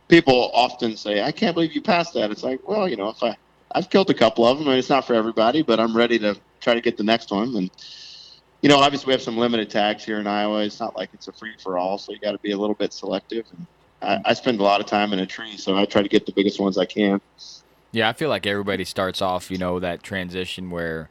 people 0.06 0.52
often 0.54 0.96
say, 0.96 1.22
I 1.22 1.32
can't 1.32 1.54
believe 1.54 1.72
you 1.72 1.82
passed 1.82 2.14
that. 2.14 2.30
It's 2.30 2.44
like, 2.44 2.66
well, 2.68 2.88
you 2.88 2.94
know, 2.94 3.08
if 3.08 3.20
I, 3.20 3.37
I've 3.72 3.90
killed 3.90 4.10
a 4.10 4.14
couple 4.14 4.46
of 4.46 4.58
them 4.58 4.68
and 4.68 4.78
it's 4.78 4.88
not 4.88 5.08
for 5.08 5.14
everybody, 5.14 5.62
but 5.62 5.80
I'm 5.80 5.94
ready 5.96 6.20
to 6.20 6.37
try 6.60 6.72
to 6.72 6.80
get 6.80 6.96
the 6.96 7.02
next 7.02 7.32
one. 7.32 7.56
And, 7.56 7.68
you 8.62 8.68
know, 8.68 8.78
obviously 8.78 9.08
we 9.08 9.12
have 9.14 9.22
some 9.22 9.37
limited 9.37 9.68
tags 9.68 10.04
here 10.04 10.20
in 10.20 10.28
Iowa. 10.28 10.62
It's 10.62 10.78
not 10.78 10.96
like 10.96 11.10
it's 11.12 11.26
a 11.26 11.32
free 11.32 11.54
for 11.60 11.78
all. 11.78 11.99
So 11.99 12.12
you 12.12 12.20
got 12.20 12.32
to 12.32 12.38
be 12.38 12.52
a 12.52 12.56
little 12.56 12.76
bit 12.76 12.92
selective. 12.92 13.44
And 13.50 13.66
I, 14.02 14.30
I 14.30 14.34
spend 14.34 14.60
a 14.60 14.62
lot 14.62 14.80
of 14.80 14.87
time 14.87 15.12
in 15.12 15.18
a 15.18 15.26
tree. 15.26 15.56
So 15.56 15.76
I 15.76 15.84
try 15.84 16.00
to 16.00 16.08
get 16.08 16.26
the 16.26 16.32
biggest 16.32 16.60
ones 16.60 16.78
I 16.78 16.84
can. 16.84 17.20
Yeah. 17.90 18.08
I 18.08 18.12
feel 18.12 18.28
like 18.28 18.46
everybody 18.46 18.84
starts 18.84 19.20
off, 19.20 19.50
you 19.50 19.58
know, 19.58 19.80
that 19.80 20.04
transition 20.04 20.70
where, 20.70 21.10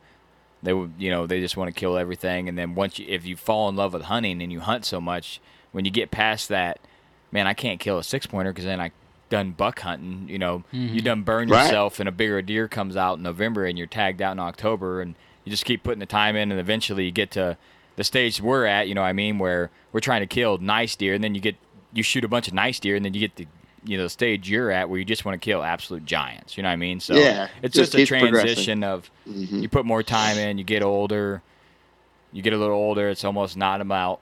they 0.61 0.73
would, 0.73 0.93
you 0.97 1.09
know, 1.09 1.25
they 1.25 1.39
just 1.39 1.57
want 1.57 1.73
to 1.73 1.79
kill 1.79 1.97
everything, 1.97 2.49
and 2.49 2.57
then 2.57 2.75
once 2.75 2.99
you, 2.99 3.05
if 3.07 3.25
you 3.25 3.35
fall 3.35 3.69
in 3.69 3.75
love 3.75 3.93
with 3.93 4.03
hunting 4.03 4.41
and 4.41 4.51
you 4.51 4.59
hunt 4.59 4.85
so 4.85 4.99
much, 4.99 5.39
when 5.71 5.85
you 5.85 5.91
get 5.91 6.11
past 6.11 6.49
that, 6.49 6.79
man, 7.31 7.47
I 7.47 7.53
can't 7.53 7.79
kill 7.79 7.97
a 7.97 8.03
six 8.03 8.25
pointer 8.25 8.51
because 8.51 8.65
then 8.65 8.81
I 8.81 8.91
done 9.29 9.51
buck 9.51 9.79
hunting. 9.79 10.27
You 10.27 10.39
know, 10.39 10.63
mm-hmm. 10.73 10.93
you 10.93 11.01
done 11.01 11.23
burn 11.23 11.49
right. 11.49 11.63
yourself, 11.63 11.99
and 11.99 12.09
a 12.09 12.11
bigger 12.11 12.41
deer 12.41 12.67
comes 12.67 12.97
out 12.97 13.17
in 13.17 13.23
November, 13.23 13.65
and 13.65 13.77
you're 13.77 13.87
tagged 13.87 14.21
out 14.21 14.33
in 14.33 14.39
October, 14.39 15.01
and 15.01 15.15
you 15.45 15.51
just 15.51 15.65
keep 15.65 15.83
putting 15.83 15.99
the 15.99 16.05
time 16.05 16.35
in, 16.35 16.51
and 16.51 16.59
eventually 16.59 17.05
you 17.05 17.11
get 17.11 17.31
to 17.31 17.57
the 17.95 18.03
stage 18.03 18.41
we're 18.41 18.65
at. 18.65 18.87
You 18.87 18.95
know, 18.95 19.03
I 19.03 19.13
mean, 19.13 19.39
where 19.39 19.69
we're 19.91 19.99
trying 19.99 20.21
to 20.21 20.27
kill 20.27 20.57
nice 20.57 20.95
deer, 20.95 21.13
and 21.13 21.23
then 21.23 21.35
you 21.35 21.41
get 21.41 21.55
you 21.93 22.03
shoot 22.03 22.23
a 22.23 22.27
bunch 22.27 22.47
of 22.47 22.53
nice 22.53 22.79
deer, 22.79 22.95
and 22.95 23.05
then 23.05 23.13
you 23.13 23.19
get 23.19 23.35
the 23.35 23.47
you 23.83 23.97
know 23.97 24.03
the 24.03 24.09
stage 24.09 24.49
you're 24.49 24.71
at 24.71 24.89
where 24.89 24.99
you 24.99 25.05
just 25.05 25.25
want 25.25 25.39
to 25.39 25.43
kill 25.43 25.63
absolute 25.63 26.05
giants. 26.05 26.57
You 26.57 26.63
know 26.63 26.69
what 26.69 26.73
I 26.73 26.77
mean? 26.77 26.99
So 26.99 27.15
yeah, 27.15 27.47
it's 27.61 27.75
just, 27.75 27.93
just 27.93 28.11
a 28.11 28.19
transition 28.19 28.83
of 28.83 29.09
mm-hmm. 29.27 29.59
you 29.59 29.69
put 29.69 29.85
more 29.85 30.03
time 30.03 30.37
in, 30.37 30.57
you 30.57 30.63
get 30.63 30.83
older, 30.83 31.41
you 32.31 32.41
get 32.41 32.53
a 32.53 32.57
little 32.57 32.75
older. 32.75 33.09
It's 33.09 33.23
almost 33.23 33.57
not 33.57 33.81
about 33.81 34.19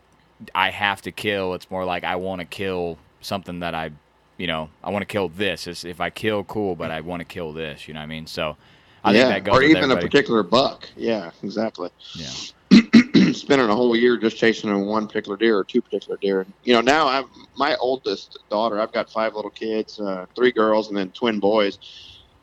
I 0.53 0.69
have 0.69 1.01
to 1.03 1.11
kill. 1.11 1.53
It's 1.53 1.69
more 1.71 1.85
like 1.85 2.03
I 2.03 2.15
want 2.15 2.39
to 2.39 2.45
kill 2.45 2.97
something 3.21 3.59
that 3.59 3.73
I, 3.73 3.91
you 4.37 4.47
know, 4.47 4.69
I 4.83 4.91
want 4.91 5.01
to 5.01 5.07
kill 5.07 5.29
this. 5.29 5.67
It's, 5.67 5.83
if 5.83 5.99
I 5.99 6.09
kill, 6.09 6.43
cool, 6.43 6.75
but 6.75 6.91
I 6.91 7.01
want 7.01 7.21
to 7.21 7.25
kill 7.25 7.53
this. 7.53 7.87
You 7.87 7.93
know 7.93 7.99
what 7.99 8.05
I 8.05 8.07
mean? 8.07 8.27
So 8.27 8.55
I 9.03 9.11
yeah, 9.11 9.29
think 9.31 9.45
that 9.45 9.51
goes 9.51 9.59
or 9.59 9.63
even 9.63 9.83
everybody. 9.83 10.05
a 10.05 10.09
particular 10.09 10.43
buck. 10.43 10.87
Yeah, 10.95 11.31
exactly. 11.43 11.89
Yeah. 12.15 12.79
spending 13.41 13.69
a 13.69 13.75
whole 13.75 13.95
year 13.95 14.17
just 14.17 14.37
chasing 14.37 14.85
one 14.85 15.07
particular 15.07 15.37
deer 15.37 15.57
or 15.57 15.65
two 15.65 15.81
particular 15.81 16.17
deer. 16.21 16.47
You 16.63 16.73
know, 16.73 16.81
now 16.81 17.07
I'm 17.07 17.25
my 17.57 17.75
oldest 17.77 18.37
daughter. 18.49 18.79
I've 18.79 18.91
got 18.93 19.09
five 19.11 19.33
little 19.35 19.51
kids, 19.51 19.99
uh, 19.99 20.25
three 20.35 20.51
girls, 20.51 20.89
and 20.89 20.97
then 20.97 21.11
twin 21.11 21.39
boys, 21.39 21.79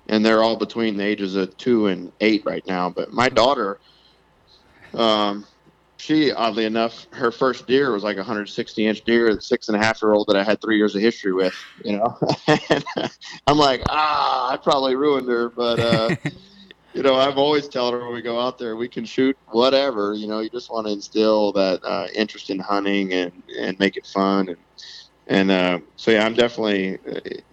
and 0.09 0.25
they're 0.25 0.43
all 0.43 0.57
between 0.57 0.97
the 0.97 1.05
ages 1.05 1.37
of 1.37 1.57
two 1.59 1.87
and 1.89 2.13
eight 2.21 2.43
right 2.47 2.65
now. 2.67 2.91
But 2.91 3.13
my 3.13 3.29
daughter, 3.29 3.81
um, 4.95 5.47
she 5.99 6.33
oddly 6.33 6.65
enough, 6.67 7.07
her 7.13 7.31
first 7.31 7.67
deer 7.67 7.93
was 7.93 8.05
like 8.05 8.17
a 8.17 8.21
160 8.21 8.87
inch 8.87 9.05
deer, 9.05 9.41
six 9.41 9.69
and 9.69 9.77
a 9.77 9.81
half 9.85 10.03
year 10.03 10.13
old 10.13 10.27
that 10.29 10.37
I 10.37 10.45
had 10.45 10.61
three 10.61 10.77
years 10.79 10.95
of 10.97 11.03
history 11.03 11.33
with. 11.33 11.55
You 11.85 11.99
know, 11.99 12.19
and 12.71 12.85
I'm 13.47 13.59
like, 13.59 13.85
ah, 13.89 14.53
I 14.53 14.57
probably 14.57 14.97
ruined 14.97 15.29
her, 15.29 15.51
but. 15.51 15.81
uh 15.81 16.11
you 16.95 17.03
know, 17.03 17.17
I've 17.17 17.39
always 17.39 17.69
tell 17.69 17.91
her 17.93 18.05
when 18.05 18.15
we 18.15 18.23
go 18.23 18.41
out 18.41 18.59
there, 18.59 18.77
we 18.77 18.89
can 18.89 19.05
shoot 19.05 19.37
whatever. 19.49 20.15
You 20.15 20.27
know, 20.27 20.41
you 20.41 20.49
just 20.49 20.71
want 20.71 20.87
to 20.87 20.93
instill 20.93 21.53
that 21.53 21.81
uh, 21.85 22.07
interest 22.15 22.51
in 22.51 22.59
hunting 22.59 23.13
and 23.13 23.33
and 23.59 23.79
make 23.79 23.97
it 23.97 24.07
fun 24.07 24.49
and 24.49 24.59
and 25.27 25.51
uh, 25.51 25.79
so 25.97 26.11
yeah, 26.11 26.27
I'm 26.27 26.35
definitely. 26.35 26.99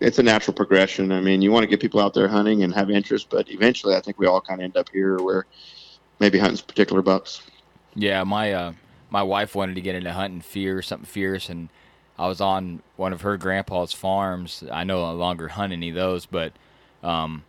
It's 0.01 0.19
a 0.19 0.23
natural 0.23 0.53
progression. 0.53 1.11
I 1.11 1.21
mean, 1.21 1.41
you 1.41 1.51
want 1.51 1.63
to 1.63 1.67
get 1.67 1.79
people 1.79 2.01
out 2.01 2.13
there 2.13 2.27
hunting 2.27 2.63
and 2.63 2.73
have 2.73 2.89
interest, 2.89 3.29
but 3.29 3.49
eventually, 3.49 3.95
I 3.95 4.01
think 4.01 4.19
we 4.19 4.27
all 4.27 4.41
kind 4.41 4.59
of 4.59 4.65
end 4.65 4.75
up 4.75 4.89
here 4.89 5.17
where 5.19 5.45
maybe 6.19 6.37
hunting 6.37 6.63
particular 6.65 7.01
bucks. 7.01 7.41
Yeah, 7.95 8.23
my 8.25 8.51
uh, 8.51 8.73
my 9.09 9.23
wife 9.23 9.55
wanted 9.55 9.75
to 9.75 9.81
get 9.81 9.95
into 9.95 10.11
hunting 10.11 10.41
fear, 10.41 10.81
something 10.81 11.05
fierce, 11.05 11.47
and 11.47 11.69
I 12.19 12.27
was 12.27 12.41
on 12.41 12.81
one 12.97 13.13
of 13.13 13.21
her 13.21 13.37
grandpa's 13.37 13.93
farms. 13.93 14.65
I 14.69 14.83
no 14.83 15.13
longer 15.13 15.47
hunt 15.49 15.71
any 15.71 15.89
of 15.89 15.95
those, 15.95 16.25
but 16.25 16.51
um, 17.03 17.45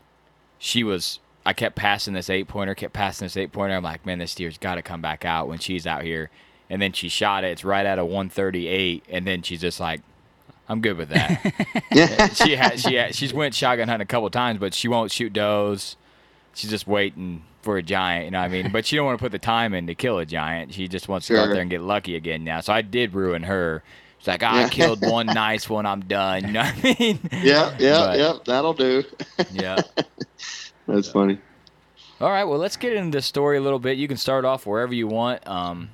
she 0.59 0.85
was 0.85 1.19
I 1.45 1.53
kept 1.53 1.77
passing 1.77 2.15
this 2.15 2.31
eight 2.31 2.49
pointer, 2.49 2.75
kept 2.75 2.93
passing 2.93 3.27
this 3.27 3.37
eight 3.37 3.53
pointer. 3.53 3.75
I'm 3.75 3.83
like, 3.83 4.07
man, 4.07 4.19
this 4.19 4.35
deer's 4.35 4.59
got 4.59 4.77
to 4.77 4.83
come 4.83 5.01
back 5.01 5.25
out 5.25 5.49
when 5.49 5.59
she's 5.59 5.87
out 5.87 6.03
here. 6.03 6.31
And 6.71 6.81
then 6.81 6.93
she 6.93 7.09
shot 7.09 7.45
it. 7.45 7.49
It's 7.49 7.65
right 7.65 7.85
at 7.85 7.99
a 7.99 8.05
138. 8.05 9.05
And 9.09 9.27
then 9.27 9.43
she's 9.43 9.61
just 9.61 9.81
like, 9.81 10.01
I'm 10.69 10.81
good 10.81 10.97
with 10.97 11.11
that. 11.11 12.33
she 12.43 12.57
had, 12.57 12.79
she 12.79 12.95
had, 12.95 13.15
she's 13.15 13.35
went 13.35 13.55
shotgun 13.55 13.89
hunting 13.89 14.05
a 14.05 14.07
couple 14.07 14.31
times, 14.31 14.59
but 14.59 14.73
she 14.73 14.89
won't 14.89 15.11
shoot 15.11 15.33
does. 15.33 15.97
She's 16.55 16.71
just 16.71 16.87
waiting 16.87 17.43
for 17.63 17.77
a 17.77 17.83
giant, 17.83 18.27
you 18.27 18.31
know 18.31 18.41
what 18.41 18.45
I 18.45 18.49
mean? 18.49 18.73
But 18.73 18.87
she 18.87 18.97
don't 18.97 19.07
want 19.07 19.19
to 19.19 19.23
put 19.23 19.33
the 19.33 19.39
time 19.39 19.75
in 19.75 19.87
to 19.87 19.95
kill 19.95 20.19
a 20.19 20.27
giant. 20.27 20.75
She 20.75 20.89
just 20.89 21.09
wants 21.09 21.27
sure. 21.27 21.37
to 21.37 21.43
go 21.43 21.49
out 21.49 21.53
there 21.53 21.63
and 21.63 21.71
get 21.71 21.81
lucky 21.81 22.17
again 22.17 22.45
now. 22.45 22.61
So 22.61 22.73
I 22.73 22.83
did 22.83 23.15
ruin 23.15 23.43
her. 23.45 23.83
She's 24.19 24.29
like, 24.29 24.43
oh, 24.43 24.47
I 24.47 24.69
killed 24.69 25.01
one 25.07 25.27
nice 25.27 25.69
one. 25.69 25.85
I'm 25.85 26.03
done. 26.03 26.47
You 26.47 26.53
know 26.53 26.63
what 26.63 26.75
I 26.85 26.97
mean? 26.99 27.21
Yeah, 27.33 27.77
yeah, 27.79 27.99
but, 27.99 28.19
yeah. 28.19 28.33
That'll 28.45 28.75
do. 28.75 29.05
yeah. 29.53 29.81
That's 30.87 31.11
funny. 31.11 31.39
All 32.21 32.31
right, 32.31 32.45
well, 32.45 32.59
let's 32.59 32.77
get 32.77 32.93
into 32.93 33.19
the 33.19 33.23
story 33.23 33.57
a 33.57 33.61
little 33.61 33.79
bit. 33.79 33.99
You 33.99 34.09
can 34.09 34.17
start 34.17 34.45
off 34.45 34.67
wherever 34.67 34.95
you 34.95 35.07
want. 35.07 35.47
Um, 35.47 35.91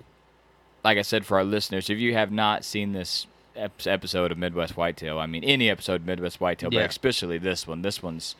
like 0.85 0.99
I 0.99 1.02
said, 1.02 1.25
for 1.25 1.38
our 1.38 1.45
listeners, 1.45 1.90
if 1.90 1.99
you 1.99 2.14
have 2.14 2.30
not 2.30 2.64
seen 2.64 2.92
this 2.92 3.26
episode 3.57 4.30
of 4.30 4.38
Midwest 4.38 4.76
Whitetail, 4.76 5.18
I 5.18 5.26
mean, 5.26 5.42
any 5.45 5.71
episode 5.71 6.02
of 6.02 6.07
Midwest 6.07 6.40
Whitetail, 6.40 6.73
yeah. 6.73 6.83
but 6.83 6.90
especially 6.90 7.38
this 7.38 7.66
one, 7.66 7.83
this 7.83 8.02
one's 8.02 8.37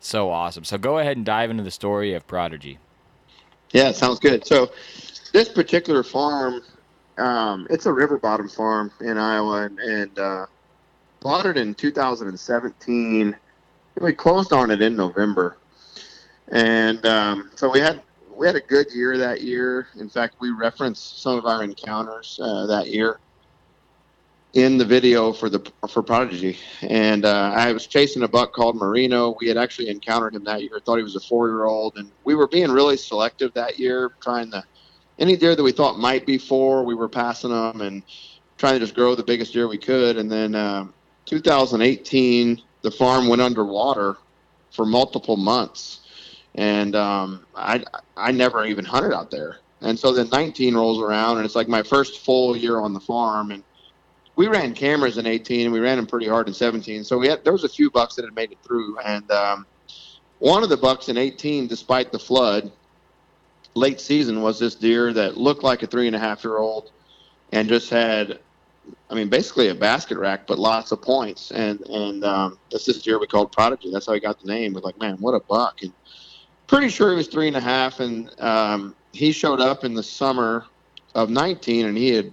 so 0.00 0.30
awesome. 0.30 0.64
So 0.64 0.78
go 0.78 0.98
ahead 0.98 1.16
and 1.16 1.26
dive 1.26 1.50
into 1.50 1.62
the 1.62 1.70
story 1.70 2.14
of 2.14 2.26
Prodigy. 2.26 2.78
Yeah, 3.72 3.92
sounds 3.92 4.18
good. 4.18 4.46
So 4.46 4.72
this 5.32 5.48
particular 5.48 6.02
farm, 6.02 6.62
um, 7.18 7.66
it's 7.70 7.86
a 7.86 7.92
river 7.92 8.18
bottom 8.18 8.48
farm 8.48 8.90
in 9.00 9.16
Iowa, 9.16 9.64
and, 9.64 9.78
and 9.78 10.18
uh, 10.18 10.46
bought 11.20 11.46
it 11.46 11.56
in 11.56 11.74
2017. 11.74 13.36
We 14.00 14.12
closed 14.12 14.52
on 14.52 14.70
it 14.70 14.80
in 14.80 14.96
November 14.96 15.56
and 16.50 17.04
um, 17.06 17.50
so 17.54 17.70
we 17.70 17.80
had 17.80 18.02
we 18.34 18.46
had 18.46 18.56
a 18.56 18.60
good 18.60 18.86
year 18.92 19.18
that 19.18 19.42
year. 19.42 19.88
In 19.98 20.08
fact, 20.08 20.36
we 20.40 20.50
referenced 20.50 21.22
some 21.22 21.36
of 21.36 21.46
our 21.46 21.62
encounters 21.62 22.38
uh, 22.42 22.66
that 22.66 22.88
year 22.88 23.20
in 24.54 24.78
the 24.78 24.84
video 24.84 25.32
for 25.32 25.48
the 25.48 25.60
for 25.88 26.02
Prodigy. 26.02 26.58
And 26.82 27.24
uh, 27.24 27.52
I 27.54 27.72
was 27.72 27.86
chasing 27.86 28.22
a 28.22 28.28
buck 28.28 28.52
called 28.52 28.76
Marino. 28.76 29.36
We 29.40 29.48
had 29.48 29.56
actually 29.56 29.88
encountered 29.88 30.34
him 30.34 30.44
that 30.44 30.62
year. 30.62 30.80
Thought 30.84 30.96
he 30.96 31.02
was 31.02 31.16
a 31.16 31.20
four 31.20 31.48
year 31.48 31.64
old, 31.64 31.96
and 31.96 32.10
we 32.24 32.34
were 32.34 32.48
being 32.48 32.70
really 32.70 32.96
selective 32.96 33.52
that 33.54 33.78
year, 33.78 34.12
trying 34.20 34.50
to 34.52 34.64
any 35.20 35.36
deer 35.36 35.54
that 35.54 35.62
we 35.62 35.70
thought 35.70 35.98
might 35.98 36.26
be 36.26 36.38
four, 36.38 36.82
we 36.82 36.94
were 36.94 37.08
passing 37.08 37.50
them 37.50 37.82
and 37.82 38.02
trying 38.56 38.74
to 38.74 38.80
just 38.80 38.94
grow 38.94 39.14
the 39.14 39.22
biggest 39.22 39.52
deer 39.52 39.68
we 39.68 39.78
could. 39.78 40.16
And 40.16 40.32
then 40.32 40.54
uh, 40.54 40.86
2018, 41.26 42.60
the 42.82 42.90
farm 42.90 43.28
went 43.28 43.42
underwater 43.42 44.16
for 44.72 44.86
multiple 44.86 45.36
months 45.36 45.99
and 46.54 46.96
um, 46.96 47.46
I 47.54 47.84
I 48.16 48.32
never 48.32 48.64
even 48.64 48.84
hunted 48.84 49.14
out 49.14 49.30
there. 49.30 49.58
And 49.82 49.98
so 49.98 50.12
then 50.12 50.28
19 50.28 50.74
rolls 50.74 51.00
around, 51.00 51.38
and 51.38 51.46
it's 51.46 51.56
like 51.56 51.68
my 51.68 51.82
first 51.82 52.24
full 52.24 52.54
year 52.56 52.78
on 52.80 52.92
the 52.92 53.00
farm, 53.00 53.50
and 53.50 53.62
we 54.36 54.46
ran 54.46 54.74
cameras 54.74 55.16
in 55.16 55.26
18, 55.26 55.66
and 55.66 55.72
we 55.72 55.80
ran 55.80 55.96
them 55.96 56.06
pretty 56.06 56.28
hard 56.28 56.48
in 56.48 56.54
17. 56.54 57.02
So 57.04 57.16
we 57.18 57.28
had 57.28 57.44
there 57.44 57.52
was 57.52 57.64
a 57.64 57.68
few 57.68 57.90
bucks 57.90 58.14
that 58.16 58.24
had 58.24 58.34
made 58.34 58.52
it 58.52 58.58
through, 58.62 58.98
and 58.98 59.30
um, 59.30 59.66
one 60.38 60.62
of 60.62 60.68
the 60.68 60.76
bucks 60.76 61.08
in 61.08 61.16
18, 61.16 61.66
despite 61.66 62.12
the 62.12 62.18
flood, 62.18 62.70
late 63.74 64.00
season 64.00 64.42
was 64.42 64.58
this 64.58 64.74
deer 64.74 65.12
that 65.12 65.36
looked 65.36 65.62
like 65.62 65.82
a 65.82 65.86
three 65.86 66.06
and 66.06 66.16
a 66.16 66.18
half 66.18 66.44
year 66.44 66.58
old 66.58 66.90
and 67.52 67.68
just 67.68 67.88
had 67.90 68.40
I 69.10 69.14
mean, 69.14 69.28
basically 69.28 69.68
a 69.68 69.74
basket 69.74 70.18
rack, 70.18 70.46
but 70.46 70.58
lots 70.58 70.92
of 70.92 71.02
points. 71.02 71.50
And 71.50 71.80
and 71.82 72.24
um, 72.24 72.58
this 72.70 72.84
deer 73.02 73.18
we 73.18 73.26
called 73.26 73.52
Prodigy. 73.52 73.90
That's 73.92 74.06
how 74.06 74.14
he 74.14 74.20
got 74.20 74.40
the 74.40 74.46
name. 74.46 74.72
We're 74.72 74.80
like, 74.80 74.98
man, 74.98 75.16
what 75.18 75.32
a 75.32 75.40
buck! 75.40 75.82
And 75.82 75.92
pretty 76.70 76.88
sure 76.88 77.10
he 77.10 77.16
was 77.16 77.26
three 77.26 77.48
and 77.48 77.56
a 77.56 77.60
half. 77.60 77.98
And 77.98 78.30
um, 78.40 78.94
he 79.12 79.32
showed 79.32 79.60
up 79.60 79.84
in 79.84 79.92
the 79.92 80.04
summer 80.04 80.66
of 81.16 81.28
19, 81.28 81.86
and 81.86 81.98
he 81.98 82.10
had 82.10 82.32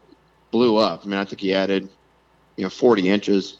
blew 0.51 0.77
up. 0.77 1.01
I 1.03 1.07
mean, 1.07 1.19
I 1.19 1.25
think 1.25 1.41
he 1.41 1.55
added, 1.55 1.89
you 2.55 2.63
know, 2.63 2.69
40 2.69 3.09
inches. 3.09 3.57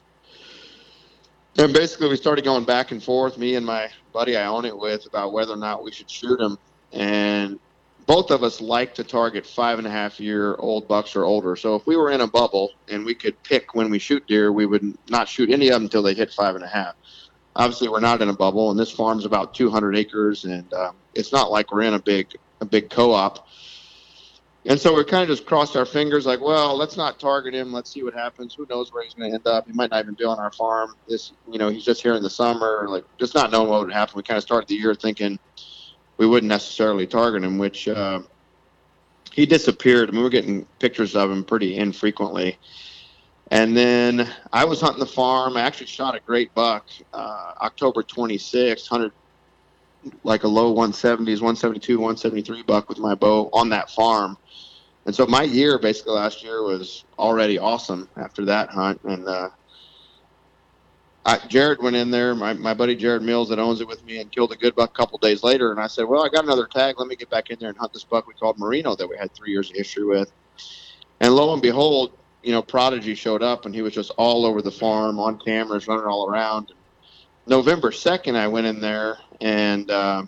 And 1.58 1.74
basically, 1.74 2.10
we 2.10 2.16
started 2.16 2.46
going 2.46 2.64
back 2.64 2.92
and 2.92 3.04
forth, 3.04 3.40
me 3.40 3.56
and 3.56 3.66
my 3.66 3.90
buddy 4.14 4.38
I 4.38 4.46
own 4.46 4.66
it 4.66 4.78
with, 4.78 5.08
about 5.08 5.34
whether 5.34 5.54
or 5.54 5.58
not 5.58 5.84
we 5.84 5.92
should 5.92 6.10
shoot 6.12 6.40
him. 6.40 6.60
And 6.94 7.60
both 8.06 8.30
of 8.30 8.44
us 8.44 8.62
like 8.62 8.94
to 8.96 9.04
target 9.04 9.48
five 9.48 9.80
and 9.80 9.88
a 9.88 9.90
half 9.90 10.20
year 10.20 10.56
old 10.60 10.88
bucks 10.88 11.16
or 11.16 11.26
older. 11.26 11.56
So 11.56 11.76
if 11.76 11.88
we 11.88 11.98
were 11.98 12.12
in 12.12 12.22
a 12.22 12.28
bubble 12.28 12.70
and 12.88 13.04
we 13.04 13.16
could 13.16 13.42
pick 13.42 13.74
when 13.74 13.90
we 13.90 13.98
shoot 13.98 14.26
deer, 14.28 14.54
we 14.54 14.68
would 14.68 14.96
not 15.10 15.28
shoot 15.28 15.50
any 15.50 15.70
of 15.70 15.74
them 15.74 15.84
until 15.86 16.04
they 16.04 16.14
hit 16.14 16.32
five 16.32 16.54
and 16.54 16.64
a 16.64 16.68
half. 16.68 16.94
Obviously, 17.58 17.90
we're 17.90 18.00
not 18.00 18.22
in 18.22 18.30
a 18.30 18.34
bubble, 18.34 18.70
and 18.70 18.80
this 18.80 18.92
farm's 18.92 19.26
about 19.26 19.56
200 19.56 19.98
acres, 19.98 20.46
and 20.46 20.72
um, 20.74 20.96
it's 21.16 21.34
not 21.34 21.52
like 21.52 21.72
we're 21.72 21.82
in 21.82 21.96
a 21.96 22.00
big 22.00 22.36
a 22.62 22.66
big 22.66 22.90
co-op. 22.90 23.48
And 24.66 24.80
so 24.80 24.94
we 24.94 25.04
kind 25.04 25.24
of 25.24 25.30
just 25.30 25.48
crossed 25.48 25.76
our 25.76 25.86
fingers, 25.86 26.26
like, 26.26 26.40
well, 26.40 26.78
let's 26.78 26.98
not 26.98 27.20
target 27.20 27.56
him. 27.56 27.72
Let's 27.72 27.92
see 27.92 28.04
what 28.04 28.14
happens. 28.14 28.54
Who 28.54 28.68
knows 28.70 28.94
where 28.94 29.04
he's 29.04 29.14
going 29.14 29.32
to 29.32 29.36
end 29.36 29.48
up? 29.48 29.66
He 29.66 29.74
might 29.74 29.90
not 29.90 30.04
even 30.04 30.14
be 30.14 30.26
on 30.26 30.40
our 30.40 30.52
farm. 30.52 30.96
This, 31.08 31.32
you 31.50 31.58
know, 31.58 31.70
he's 31.70 31.86
just 31.86 32.02
here 32.02 32.16
in 32.16 32.22
the 32.22 32.30
summer, 32.30 32.86
like 32.88 33.06
just 33.18 33.34
not 33.34 33.52
knowing 33.52 33.70
what 33.70 33.86
would 33.86 33.94
happen. 33.94 34.14
We 34.18 34.24
kind 34.24 34.38
of 34.38 34.44
started 34.44 34.68
the 34.68 34.76
year 34.76 34.94
thinking 34.94 35.40
we 36.18 36.28
wouldn't 36.28 36.50
necessarily 36.50 37.08
target 37.08 37.44
him, 37.44 37.58
which 37.58 37.88
uh, 37.88 38.20
he 39.32 39.46
disappeared. 39.46 40.10
I 40.10 40.12
mean, 40.12 40.22
we 40.22 40.28
are 40.28 40.32
getting 40.32 40.66
pictures 40.80 41.16
of 41.16 41.32
him 41.32 41.44
pretty 41.44 41.78
infrequently. 41.78 42.60
And 43.52 43.76
then 43.76 44.30
I 44.52 44.66
was 44.66 44.82
hunting 44.82 45.00
the 45.00 45.06
farm. 45.06 45.56
I 45.56 45.62
actually 45.62 45.88
shot 45.88 46.16
a 46.16 46.20
great 46.20 46.54
buck 46.54 46.86
uh, 47.14 47.54
October 47.62 48.04
26th, 48.04 48.88
hunted 48.88 49.12
like 50.24 50.44
a 50.44 50.48
low 50.48 50.74
170s, 50.74 51.42
172, 51.42 51.98
173 51.98 52.64
buck 52.64 52.90
with 52.90 53.00
my 53.00 53.16
bow 53.16 53.50
on 53.54 53.70
that 53.70 53.90
farm. 53.90 54.38
And 55.06 55.16
so 55.16 55.26
my 55.26 55.44
year 55.44 55.80
basically 55.80 56.14
last 56.14 56.44
year 56.44 56.64
was 56.64 57.06
already 57.18 57.58
awesome 57.58 58.10
after 58.18 58.44
that 58.46 58.70
hunt. 58.70 59.00
And 59.06 59.26
uh, 59.26 59.50
I, 61.26 61.40
Jared 61.48 61.82
went 61.82 61.96
in 61.96 62.12
there, 62.12 62.36
my, 62.36 62.54
my 62.54 62.74
buddy 62.74 62.96
Jared 62.96 63.22
Mills 63.22 63.48
that 63.50 63.60
owns 63.60 63.80
it 63.80 63.88
with 63.88 64.04
me, 64.04 64.20
and 64.20 64.30
killed 64.30 64.52
a 64.52 64.58
good 64.58 64.76
buck 64.76 64.90
a 64.90 64.94
couple 64.94 65.18
days 65.20 65.44
later. 65.44 65.72
And 65.72 65.80
I 65.80 65.88
said, 65.88 66.04
well, 66.04 66.26
I 66.26 66.30
got 66.30 66.44
another 66.44 66.68
tag. 66.68 66.96
Let 67.00 67.08
me 67.08 67.16
get 67.16 67.30
back 67.30 67.50
in 67.50 67.58
there 67.60 67.70
and 67.70 67.78
hunt 67.78 67.94
this 67.94 68.04
buck 68.04 68.28
we 68.28 68.34
called 68.34 68.60
Merino 68.60 68.96
that 68.96 69.08
we 69.08 69.16
had 69.18 69.34
three 69.34 69.52
years 69.52 69.70
of 69.70 69.78
history 69.78 70.06
with. 70.06 70.32
And 71.22 71.34
lo 71.34 71.54
and 71.54 71.62
behold, 71.62 72.12
you 72.48 72.54
know, 72.54 72.62
Prodigy 72.62 73.14
showed 73.14 73.44
up, 73.44 73.66
and 73.66 73.76
he 73.76 73.82
was 73.82 73.94
just 73.94 74.10
all 74.12 74.46
over 74.46 74.62
the 74.62 74.72
farm 74.72 75.20
on 75.20 75.38
cameras, 75.38 75.86
running 75.86 76.06
all 76.06 76.30
around. 76.30 76.72
November 77.46 77.92
2nd, 77.92 78.38
I 78.38 78.48
went 78.48 78.66
in 78.66 78.80
there 78.80 79.18
and 79.42 79.92
uh, 79.92 80.24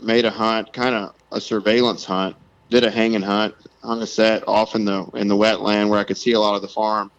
made 0.00 0.24
a 0.24 0.30
hunt, 0.30 0.72
kind 0.72 0.96
of 0.96 1.14
a 1.30 1.40
surveillance 1.40 2.04
hunt. 2.04 2.34
Did 2.68 2.82
a 2.82 2.90
hanging 2.90 3.22
hunt, 3.22 3.54
hung 3.80 4.02
a 4.02 4.08
set 4.08 4.42
off 4.48 4.74
in 4.74 4.84
the 4.84 5.04
in 5.14 5.28
the 5.28 5.36
wetland 5.36 5.88
where 5.88 6.00
I 6.00 6.04
could 6.04 6.18
see 6.18 6.32
a 6.32 6.40
lot 6.40 6.56
of 6.56 6.62
the 6.62 6.68
farm. 6.68 7.12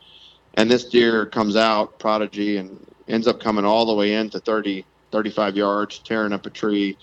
And 0.55 0.69
this 0.69 0.83
deer 0.83 1.25
comes 1.25 1.55
out, 1.55 1.97
Prodigy, 1.97 2.57
and 2.57 2.85
ends 3.07 3.27
up 3.27 3.39
coming 3.39 3.63
all 3.63 3.85
the 3.85 3.93
way 3.93 4.13
into 4.13 4.41
30, 4.41 4.83
35 5.11 5.55
yards, 5.55 5.99
tearing 5.99 6.33
up 6.33 6.45
a 6.45 6.49
tree. 6.49 6.97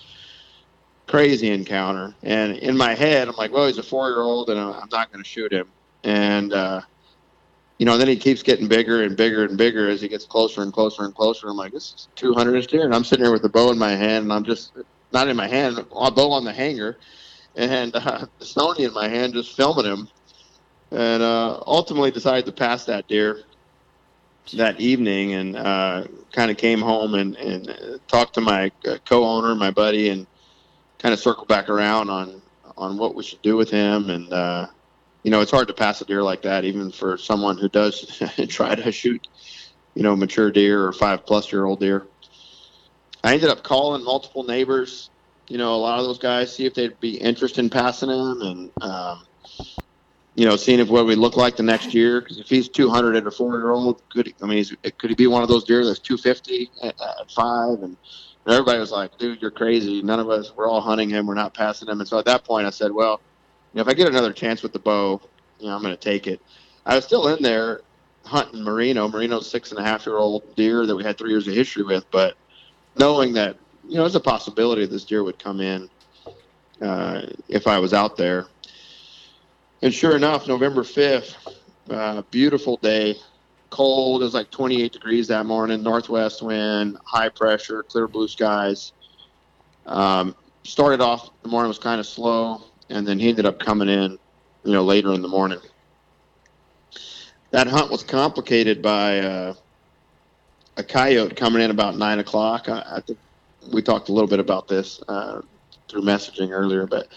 Crazy 1.06 1.50
encounter. 1.50 2.14
And 2.22 2.58
in 2.58 2.76
my 2.76 2.94
head, 2.94 3.28
I'm 3.28 3.36
like, 3.36 3.50
well, 3.50 3.66
he's 3.66 3.78
a 3.78 3.82
four 3.82 4.10
year 4.10 4.20
old 4.20 4.50
and 4.50 4.60
I'm 4.60 4.90
not 4.92 5.10
going 5.10 5.24
to 5.24 5.28
shoot 5.28 5.50
him. 5.52 5.68
And, 6.04 6.52
uh, 6.52 6.82
you 7.80 7.86
know, 7.86 7.96
then 7.96 8.08
he 8.08 8.16
keeps 8.16 8.42
getting 8.42 8.68
bigger 8.68 9.04
and 9.04 9.16
bigger 9.16 9.42
and 9.46 9.56
bigger 9.56 9.88
as 9.88 10.02
he 10.02 10.08
gets 10.08 10.26
closer 10.26 10.60
and 10.60 10.70
closer 10.70 11.06
and 11.06 11.14
closer. 11.14 11.48
I'm 11.48 11.56
like, 11.56 11.72
this 11.72 11.94
is 11.94 12.08
200 12.14 12.54
inch 12.54 12.66
deer. 12.66 12.84
And 12.84 12.94
I'm 12.94 13.04
sitting 13.04 13.24
here 13.24 13.32
with 13.32 13.42
a 13.44 13.48
bow 13.48 13.70
in 13.70 13.78
my 13.78 13.96
hand 13.96 14.24
and 14.24 14.32
I'm 14.34 14.44
just, 14.44 14.72
not 15.12 15.28
in 15.28 15.36
my 15.36 15.48
hand, 15.48 15.78
a 15.78 16.10
bow 16.10 16.30
on 16.30 16.44
the 16.44 16.52
hanger 16.52 16.98
and 17.56 17.96
uh, 17.96 18.26
Sony 18.40 18.80
in 18.80 18.92
my 18.92 19.08
hand 19.08 19.32
just 19.32 19.56
filming 19.56 19.86
him. 19.86 20.08
And 20.90 21.22
uh, 21.22 21.62
ultimately 21.66 22.10
decided 22.10 22.44
to 22.44 22.52
pass 22.52 22.84
that 22.84 23.08
deer 23.08 23.44
that 24.52 24.78
evening 24.78 25.32
and 25.32 25.56
uh, 25.56 26.04
kind 26.32 26.50
of 26.50 26.58
came 26.58 26.82
home 26.82 27.14
and, 27.14 27.34
and 27.36 27.98
talked 28.08 28.34
to 28.34 28.42
my 28.42 28.70
uh, 28.86 28.98
co-owner, 29.06 29.54
my 29.54 29.70
buddy, 29.70 30.10
and 30.10 30.26
kind 30.98 31.14
of 31.14 31.20
circled 31.20 31.48
back 31.48 31.70
around 31.70 32.10
on 32.10 32.42
on 32.76 32.98
what 32.98 33.14
we 33.14 33.22
should 33.22 33.40
do 33.42 33.56
with 33.56 33.70
him. 33.70 34.10
And 34.10 34.30
uh, 34.32 34.66
you 35.22 35.30
know, 35.30 35.40
it's 35.40 35.50
hard 35.50 35.68
to 35.68 35.74
pass 35.74 36.00
a 36.00 36.04
deer 36.04 36.22
like 36.22 36.42
that, 36.42 36.64
even 36.64 36.90
for 36.90 37.18
someone 37.18 37.58
who 37.58 37.68
does 37.68 38.20
try 38.48 38.74
to 38.74 38.90
shoot, 38.92 39.26
you 39.94 40.02
know, 40.02 40.16
mature 40.16 40.50
deer 40.50 40.84
or 40.84 40.92
five 40.92 41.26
plus 41.26 41.52
year 41.52 41.64
old 41.64 41.80
deer. 41.80 42.06
I 43.22 43.34
ended 43.34 43.50
up 43.50 43.62
calling 43.62 44.02
multiple 44.02 44.44
neighbors, 44.44 45.10
you 45.48 45.58
know, 45.58 45.74
a 45.74 45.76
lot 45.76 45.98
of 45.98 46.06
those 46.06 46.18
guys, 46.18 46.54
see 46.54 46.64
if 46.64 46.74
they'd 46.74 46.98
be 47.00 47.16
interested 47.16 47.60
in 47.60 47.70
passing 47.70 48.08
him, 48.08 48.40
and 48.40 48.70
um, 48.82 49.26
you 50.36 50.46
know, 50.46 50.56
seeing 50.56 50.78
if 50.78 50.88
what 50.88 51.06
we 51.06 51.16
look 51.16 51.36
like 51.36 51.56
the 51.56 51.62
next 51.62 51.92
year. 51.92 52.20
Because 52.20 52.38
if 52.38 52.48
he's 52.48 52.68
200 52.68 53.16
at 53.16 53.26
a 53.26 53.30
four-year-old, 53.30 54.08
could 54.08 54.32
I 54.42 54.46
mean, 54.46 54.64
could 54.96 55.10
he 55.10 55.16
be 55.16 55.26
one 55.26 55.42
of 55.42 55.48
those 55.48 55.64
deer 55.64 55.84
that's 55.84 55.98
250 55.98 56.70
at, 56.82 56.94
at 57.00 57.30
five? 57.30 57.82
And, 57.82 57.96
and 58.46 58.54
everybody 58.54 58.78
was 58.78 58.90
like, 58.90 59.18
"Dude, 59.18 59.42
you're 59.42 59.50
crazy." 59.50 60.02
None 60.02 60.18
of 60.18 60.30
us, 60.30 60.52
we're 60.56 60.68
all 60.68 60.80
hunting 60.80 61.10
him. 61.10 61.26
We're 61.26 61.34
not 61.34 61.52
passing 61.52 61.88
him. 61.88 62.00
And 62.00 62.08
so 62.08 62.18
at 62.18 62.24
that 62.24 62.44
point, 62.44 62.66
I 62.66 62.70
said, 62.70 62.92
"Well, 62.92 63.20
you 63.72 63.78
know, 63.78 63.82
if 63.82 63.88
I 63.88 63.94
get 63.94 64.08
another 64.08 64.32
chance 64.32 64.62
with 64.62 64.72
the 64.72 64.78
bow, 64.78 65.20
you 65.58 65.66
know, 65.66 65.74
I'm 65.74 65.82
going 65.82 65.96
to 65.96 66.00
take 66.00 66.26
it." 66.26 66.40
I 66.86 66.96
was 66.96 67.04
still 67.04 67.28
in 67.28 67.42
there 67.42 67.82
hunting 68.24 68.62
Merino. 68.62 69.08
Merino's 69.08 69.50
six 69.50 69.70
and 69.70 69.78
a 69.78 69.82
half 69.82 70.06
year 70.06 70.16
old 70.16 70.54
deer 70.56 70.86
that 70.86 70.94
we 70.94 71.02
had 71.02 71.18
three 71.18 71.30
years 71.30 71.46
of 71.46 71.54
history 71.54 71.82
with, 71.82 72.04
but 72.10 72.36
knowing 72.98 73.32
that 73.34 73.56
you 73.88 73.96
know, 73.96 74.02
there's 74.02 74.14
a 74.14 74.20
possibility 74.20 74.86
this 74.86 75.04
deer 75.04 75.24
would 75.24 75.38
come 75.38 75.60
in 75.60 75.88
uh, 76.80 77.22
if 77.48 77.66
I 77.66 77.78
was 77.78 77.92
out 77.92 78.16
there. 78.16 78.46
And 79.82 79.92
sure 79.92 80.14
enough, 80.14 80.46
November 80.46 80.82
5th, 80.82 81.34
uh, 81.90 82.22
beautiful 82.30 82.76
day, 82.76 83.16
cold. 83.70 84.22
It 84.22 84.26
was 84.26 84.34
like 84.34 84.50
28 84.50 84.92
degrees 84.92 85.28
that 85.28 85.46
morning, 85.46 85.82
northwest 85.82 86.42
wind, 86.42 86.98
high 87.04 87.30
pressure, 87.30 87.82
clear 87.82 88.06
blue 88.06 88.28
skies. 88.28 88.92
Um, 89.86 90.36
started 90.64 91.00
off, 91.00 91.30
the 91.42 91.48
morning 91.48 91.68
was 91.68 91.78
kind 91.78 91.98
of 91.98 92.06
slow, 92.06 92.62
and 92.90 93.06
then 93.06 93.18
he 93.18 93.28
ended 93.28 93.46
up 93.46 93.58
coming 93.58 93.88
in, 93.88 94.18
you 94.64 94.72
know, 94.72 94.82
later 94.84 95.12
in 95.12 95.22
the 95.22 95.28
morning. 95.28 95.60
That 97.52 97.66
hunt 97.66 97.90
was 97.90 98.02
complicated 98.02 98.82
by 98.82 99.18
uh, 99.18 99.54
a 100.76 100.84
coyote 100.84 101.34
coming 101.34 101.62
in 101.62 101.70
about 101.70 101.96
9 101.96 102.18
o'clock. 102.18 102.68
I, 102.68 102.82
I 102.96 103.00
think 103.06 103.18
we 103.72 103.82
talked 103.82 104.08
a 104.08 104.12
little 104.12 104.28
bit 104.28 104.40
about 104.40 104.68
this 104.68 105.00
uh, 105.08 105.40
through 105.88 106.02
messaging 106.02 106.50
earlier, 106.50 106.86
but 106.86 107.08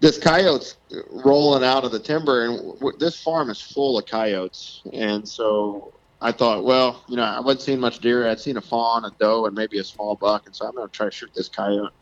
this 0.00 0.18
coyote's 0.18 0.76
rolling 1.10 1.64
out 1.64 1.84
of 1.84 1.92
the 1.92 1.98
timber, 1.98 2.44
and 2.44 2.58
w- 2.78 2.96
this 2.98 3.20
farm 3.20 3.50
is 3.50 3.60
full 3.60 3.98
of 3.98 4.06
coyotes. 4.06 4.82
And 4.92 5.28
so 5.28 5.92
I 6.20 6.30
thought, 6.32 6.64
well, 6.64 7.04
you 7.08 7.16
know, 7.16 7.24
I 7.24 7.40
wasn't 7.40 7.62
seeing 7.62 7.80
much 7.80 7.98
deer. 7.98 8.28
I'd 8.28 8.40
seen 8.40 8.56
a 8.56 8.60
fawn, 8.60 9.04
a 9.04 9.10
doe, 9.18 9.46
and 9.46 9.54
maybe 9.54 9.78
a 9.78 9.84
small 9.84 10.16
buck, 10.16 10.44
and 10.46 10.54
so 10.54 10.66
I'm 10.66 10.74
going 10.74 10.88
to 10.88 10.92
try 10.92 11.06
to 11.06 11.12
shoot 11.12 11.30
this 11.34 11.48
coyote. 11.48 11.92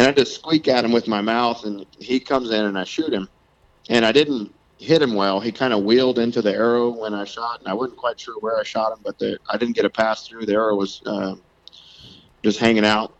And 0.00 0.08
I 0.08 0.12
just 0.12 0.34
squeak 0.36 0.66
at 0.66 0.82
him 0.82 0.92
with 0.92 1.08
my 1.08 1.20
mouth, 1.20 1.66
and 1.66 1.84
he 1.98 2.20
comes 2.20 2.50
in, 2.52 2.64
and 2.64 2.78
I 2.78 2.84
shoot 2.84 3.12
him. 3.12 3.28
And 3.90 4.06
I 4.06 4.12
didn't 4.12 4.54
hit 4.78 5.02
him 5.02 5.12
well. 5.12 5.40
He 5.40 5.52
kind 5.52 5.74
of 5.74 5.84
wheeled 5.84 6.18
into 6.18 6.40
the 6.40 6.54
arrow 6.54 6.88
when 6.88 7.12
I 7.12 7.24
shot, 7.24 7.58
and 7.58 7.68
I 7.68 7.74
wasn't 7.74 7.98
quite 7.98 8.18
sure 8.18 8.36
where 8.40 8.58
I 8.58 8.62
shot 8.62 8.92
him, 8.92 9.00
but 9.04 9.18
the, 9.18 9.38
I 9.50 9.58
didn't 9.58 9.76
get 9.76 9.84
a 9.84 9.90
pass 9.90 10.26
through. 10.26 10.46
The 10.46 10.54
arrow 10.54 10.74
was 10.74 11.02
uh, 11.04 11.34
just 12.42 12.58
hanging 12.58 12.86
out, 12.86 13.18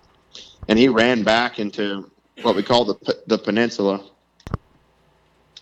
and 0.69 0.79
he 0.79 0.88
ran 0.88 1.23
back 1.23 1.59
into 1.59 2.11
what 2.40 2.57
we 2.57 2.62
call 2.62 2.87
the 2.87 3.23
the 3.27 3.37
peninsula. 3.37 4.03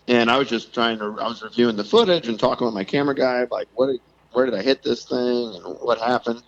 And 0.07 0.31
I 0.31 0.37
was 0.37 0.47
just 0.47 0.73
trying 0.73 0.99
to, 0.99 1.17
I 1.19 1.27
was 1.27 1.43
reviewing 1.43 1.75
the 1.75 1.83
footage 1.83 2.29
and 2.29 2.39
talking 2.39 2.63
with 2.63 2.73
my 2.73 2.85
camera 2.85 3.13
guy, 3.13 3.45
like, 3.51 3.67
what, 3.73 3.89
where 4.31 4.45
did 4.45 4.55
I 4.55 4.61
hit 4.61 4.83
this 4.83 5.03
thing 5.03 5.17
and 5.17 5.75
what 5.81 5.99
happened? 5.99 6.41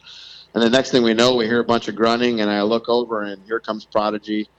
And 0.53 0.61
the 0.61 0.69
next 0.69 0.91
thing 0.91 1.03
we 1.03 1.13
know, 1.13 1.35
we 1.35 1.45
hear 1.45 1.61
a 1.61 1.65
bunch 1.65 1.87
of 1.87 1.95
grunting, 1.95 2.41
and 2.41 2.49
I 2.51 2.61
look 2.63 2.89
over, 2.89 3.21
and 3.21 3.41
here 3.45 3.59
comes 3.59 3.85
Prodigy 3.85 4.49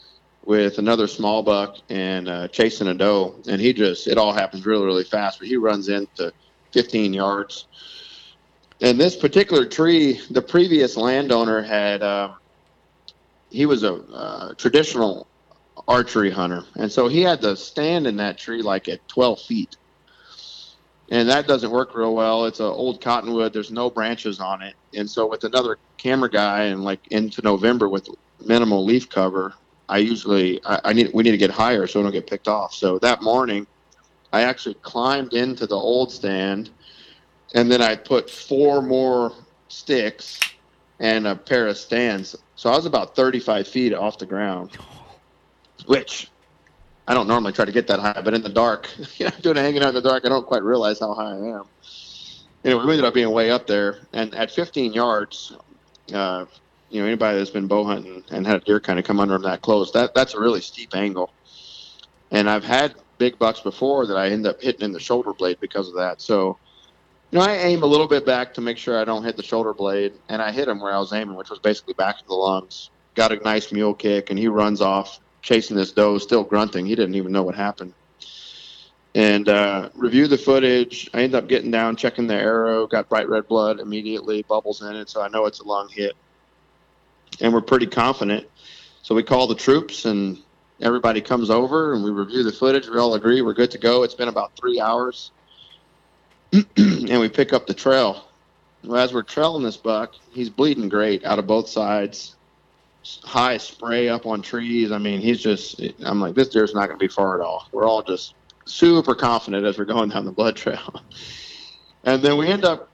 with 0.44 0.78
another 0.78 1.06
small 1.06 1.42
buck 1.42 1.76
and 1.88 2.28
uh, 2.28 2.48
chasing 2.48 2.88
a 2.88 2.94
doe. 2.94 3.34
And 3.46 3.60
he 3.60 3.72
just, 3.72 4.06
it 4.06 4.18
all 4.18 4.32
happens 4.32 4.64
really, 4.64 4.84
really 4.84 5.04
fast, 5.04 5.38
but 5.38 5.48
he 5.48 5.56
runs 5.56 5.88
into 5.88 6.32
15 6.72 7.12
yards. 7.12 7.66
And 8.80 8.98
this 8.98 9.14
particular 9.14 9.66
tree, 9.66 10.20
the 10.30 10.42
previous 10.42 10.96
landowner 10.96 11.62
had, 11.62 12.02
uh, 12.02 12.32
he 13.50 13.66
was 13.66 13.84
a 13.84 13.94
uh, 13.94 14.54
traditional 14.54 15.28
archery 15.86 16.30
hunter, 16.30 16.64
and 16.74 16.90
so 16.90 17.06
he 17.06 17.22
had 17.22 17.40
to 17.42 17.56
stand 17.56 18.06
in 18.06 18.16
that 18.16 18.38
tree 18.38 18.62
like 18.62 18.88
at 18.88 19.06
12 19.08 19.40
feet, 19.42 19.76
and 21.12 21.28
that 21.28 21.46
doesn't 21.46 21.70
work 21.70 21.94
real 21.94 22.14
well. 22.14 22.46
It's 22.46 22.58
an 22.58 22.66
old 22.66 23.02
cottonwood. 23.02 23.52
There's 23.52 23.70
no 23.70 23.90
branches 23.90 24.40
on 24.40 24.62
it, 24.62 24.74
and 24.94 25.08
so 25.08 25.26
with 25.26 25.44
another 25.44 25.76
camera 25.98 26.30
guy 26.30 26.64
and 26.64 26.82
like 26.82 27.06
into 27.08 27.42
November 27.42 27.86
with 27.86 28.08
minimal 28.46 28.82
leaf 28.82 29.10
cover, 29.10 29.52
I 29.90 29.98
usually 29.98 30.64
I, 30.64 30.80
I 30.86 30.92
need 30.94 31.10
we 31.12 31.22
need 31.22 31.32
to 31.32 31.36
get 31.36 31.50
higher 31.50 31.86
so 31.86 32.00
I 32.00 32.04
don't 32.04 32.12
get 32.12 32.26
picked 32.26 32.48
off. 32.48 32.72
So 32.72 32.98
that 33.00 33.20
morning, 33.20 33.66
I 34.32 34.40
actually 34.44 34.76
climbed 34.76 35.34
into 35.34 35.66
the 35.66 35.76
old 35.76 36.10
stand, 36.10 36.70
and 37.54 37.70
then 37.70 37.82
I 37.82 37.94
put 37.94 38.30
four 38.30 38.80
more 38.80 39.34
sticks 39.68 40.40
and 40.98 41.26
a 41.26 41.36
pair 41.36 41.66
of 41.66 41.76
stands. 41.76 42.34
So 42.56 42.70
I 42.70 42.76
was 42.76 42.86
about 42.86 43.14
35 43.14 43.68
feet 43.68 43.92
off 43.92 44.16
the 44.16 44.24
ground, 44.24 44.78
which 45.84 46.30
I 47.06 47.14
don't 47.14 47.26
normally 47.26 47.52
try 47.52 47.64
to 47.64 47.72
get 47.72 47.88
that 47.88 47.98
high, 47.98 48.20
but 48.22 48.34
in 48.34 48.42
the 48.42 48.48
dark, 48.48 48.88
you 49.16 49.26
know, 49.26 49.32
doing 49.40 49.56
hanging 49.56 49.82
out 49.82 49.88
in 49.88 49.94
the 49.94 50.02
dark, 50.02 50.24
I 50.24 50.28
don't 50.28 50.46
quite 50.46 50.62
realize 50.62 51.00
how 51.00 51.14
high 51.14 51.32
I 51.32 51.58
am. 51.58 51.64
Anyway, 52.64 52.84
we 52.84 52.92
ended 52.92 53.04
up 53.04 53.14
being 53.14 53.30
way 53.30 53.50
up 53.50 53.66
there, 53.66 54.06
and 54.12 54.34
at 54.34 54.50
15 54.50 54.92
yards, 54.92 55.56
uh, 56.14 56.44
you 56.90 57.00
know, 57.00 57.06
anybody 57.06 57.38
that's 57.38 57.50
been 57.50 57.66
bow 57.66 57.84
hunting 57.84 58.22
and 58.30 58.46
had 58.46 58.56
a 58.56 58.64
deer 58.64 58.78
kind 58.78 58.98
of 58.98 59.04
come 59.04 59.18
under 59.18 59.34
them 59.34 59.42
that 59.42 59.62
close, 59.62 59.90
that 59.92 60.14
that's 60.14 60.34
a 60.34 60.40
really 60.40 60.60
steep 60.60 60.94
angle. 60.94 61.32
And 62.30 62.48
I've 62.48 62.64
had 62.64 62.94
big 63.18 63.38
bucks 63.38 63.60
before 63.60 64.06
that 64.06 64.16
I 64.16 64.28
end 64.28 64.46
up 64.46 64.60
hitting 64.60 64.82
in 64.82 64.92
the 64.92 65.00
shoulder 65.00 65.32
blade 65.32 65.58
because 65.60 65.88
of 65.88 65.94
that. 65.94 66.20
So, 66.20 66.58
you 67.30 67.38
know, 67.38 67.44
I 67.44 67.54
aim 67.54 67.82
a 67.82 67.86
little 67.86 68.06
bit 68.06 68.24
back 68.24 68.54
to 68.54 68.60
make 68.60 68.78
sure 68.78 69.00
I 69.00 69.04
don't 69.04 69.24
hit 69.24 69.36
the 69.36 69.42
shoulder 69.42 69.74
blade, 69.74 70.12
and 70.28 70.40
I 70.40 70.52
hit 70.52 70.68
him 70.68 70.80
where 70.80 70.92
I 70.92 70.98
was 70.98 71.12
aiming, 71.12 71.34
which 71.34 71.50
was 71.50 71.58
basically 71.58 71.94
back 71.94 72.20
of 72.20 72.26
the 72.26 72.34
lungs. 72.34 72.90
Got 73.14 73.32
a 73.32 73.36
nice 73.36 73.72
mule 73.72 73.94
kick, 73.94 74.30
and 74.30 74.38
he 74.38 74.48
runs 74.48 74.80
off 74.80 75.18
chasing 75.42 75.76
this 75.76 75.92
doe, 75.92 76.18
still 76.18 76.44
grunting. 76.44 76.86
He 76.86 76.94
didn't 76.94 77.16
even 77.16 77.32
know 77.32 77.42
what 77.42 77.54
happened. 77.54 77.92
And 79.14 79.48
uh, 79.48 79.90
review 79.94 80.26
the 80.26 80.38
footage. 80.38 81.10
I 81.12 81.22
ended 81.22 81.34
up 81.34 81.48
getting 81.48 81.70
down, 81.70 81.96
checking 81.96 82.26
the 82.26 82.34
arrow, 82.34 82.86
got 82.86 83.08
bright 83.10 83.28
red 83.28 83.46
blood 83.46 83.78
immediately, 83.78 84.42
bubbles 84.48 84.80
in 84.80 84.94
it, 84.96 85.10
so 85.10 85.20
I 85.20 85.28
know 85.28 85.44
it's 85.44 85.60
a 85.60 85.64
long 85.64 85.88
hit. 85.90 86.14
And 87.40 87.52
we're 87.52 87.60
pretty 87.60 87.86
confident. 87.86 88.46
So 89.02 89.14
we 89.14 89.22
call 89.22 89.46
the 89.46 89.54
troops, 89.54 90.06
and 90.06 90.38
everybody 90.80 91.20
comes 91.20 91.50
over, 91.50 91.92
and 91.92 92.02
we 92.02 92.10
review 92.10 92.42
the 92.42 92.52
footage. 92.52 92.88
We 92.88 92.98
all 92.98 93.14
agree 93.14 93.42
we're 93.42 93.52
good 93.52 93.70
to 93.72 93.78
go. 93.78 94.02
It's 94.02 94.14
been 94.14 94.28
about 94.28 94.52
three 94.56 94.80
hours. 94.80 95.32
and 96.52 97.20
we 97.20 97.28
pick 97.28 97.52
up 97.52 97.66
the 97.66 97.74
trail. 97.74 98.28
Well, 98.84 98.96
as 98.96 99.12
we're 99.12 99.22
trailing 99.22 99.62
this 99.62 99.76
buck, 99.76 100.14
he's 100.30 100.48
bleeding 100.48 100.88
great 100.88 101.24
out 101.24 101.38
of 101.38 101.46
both 101.46 101.68
sides 101.68 102.36
high 103.24 103.56
spray 103.56 104.08
up 104.08 104.26
on 104.26 104.42
trees. 104.42 104.92
I 104.92 104.98
mean, 104.98 105.20
he's 105.20 105.40
just, 105.40 105.80
I'm 106.04 106.20
like, 106.20 106.34
this 106.34 106.48
deer's 106.48 106.74
not 106.74 106.86
going 106.86 106.98
to 106.98 107.04
be 107.04 107.08
far 107.08 107.40
at 107.40 107.44
all. 107.44 107.68
We're 107.72 107.86
all 107.86 108.02
just 108.02 108.34
super 108.64 109.14
confident 109.14 109.66
as 109.66 109.78
we're 109.78 109.84
going 109.84 110.10
down 110.10 110.24
the 110.24 110.32
blood 110.32 110.56
trail. 110.56 111.02
and 112.04 112.22
then 112.22 112.36
we 112.36 112.48
end 112.48 112.64
up, 112.64 112.88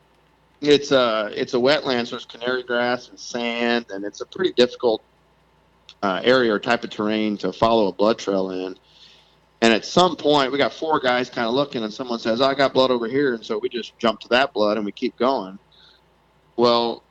it's 0.61 0.91
a, 0.93 1.31
it's 1.35 1.55
a 1.55 1.59
wetland, 1.59 2.07
so 2.07 2.13
there's 2.13 2.25
canary 2.25 2.63
grass 2.63 3.09
and 3.11 3.19
sand, 3.19 3.87
and 3.91 4.05
it's 4.05 4.21
a 4.21 4.27
pretty 4.27 4.53
difficult 4.55 5.03
uh, 6.03 6.21
area 6.25 6.53
or 6.53 6.59
type 6.59 6.85
of 6.85 6.91
terrain 6.91 7.37
to 7.39 7.53
follow 7.53 7.89
a 7.89 7.93
blood 7.93 8.19
trail 8.19 8.51
in. 8.51 8.77
And 9.61 9.73
at 9.75 9.85
some 9.85 10.17
point, 10.17 10.53
we 10.53 10.59
got 10.59 10.73
four 10.73 11.01
guys 11.01 11.29
kind 11.29 11.47
of 11.49 11.55
looking, 11.55 11.83
and 11.83 11.93
someone 11.93 12.19
says, 12.19 12.41
I 12.41 12.55
got 12.55 12.73
blood 12.73 12.91
over 12.91 13.09
here. 13.09 13.35
And 13.35 13.45
so 13.45 13.59
we 13.59 13.69
just 13.69 13.99
jump 13.99 14.21
to 14.21 14.29
that 14.29 14.53
blood 14.53 14.77
and 14.77 14.87
we 14.87 14.93
keep 14.93 15.17
going. 15.17 15.59
Well, 16.57 17.03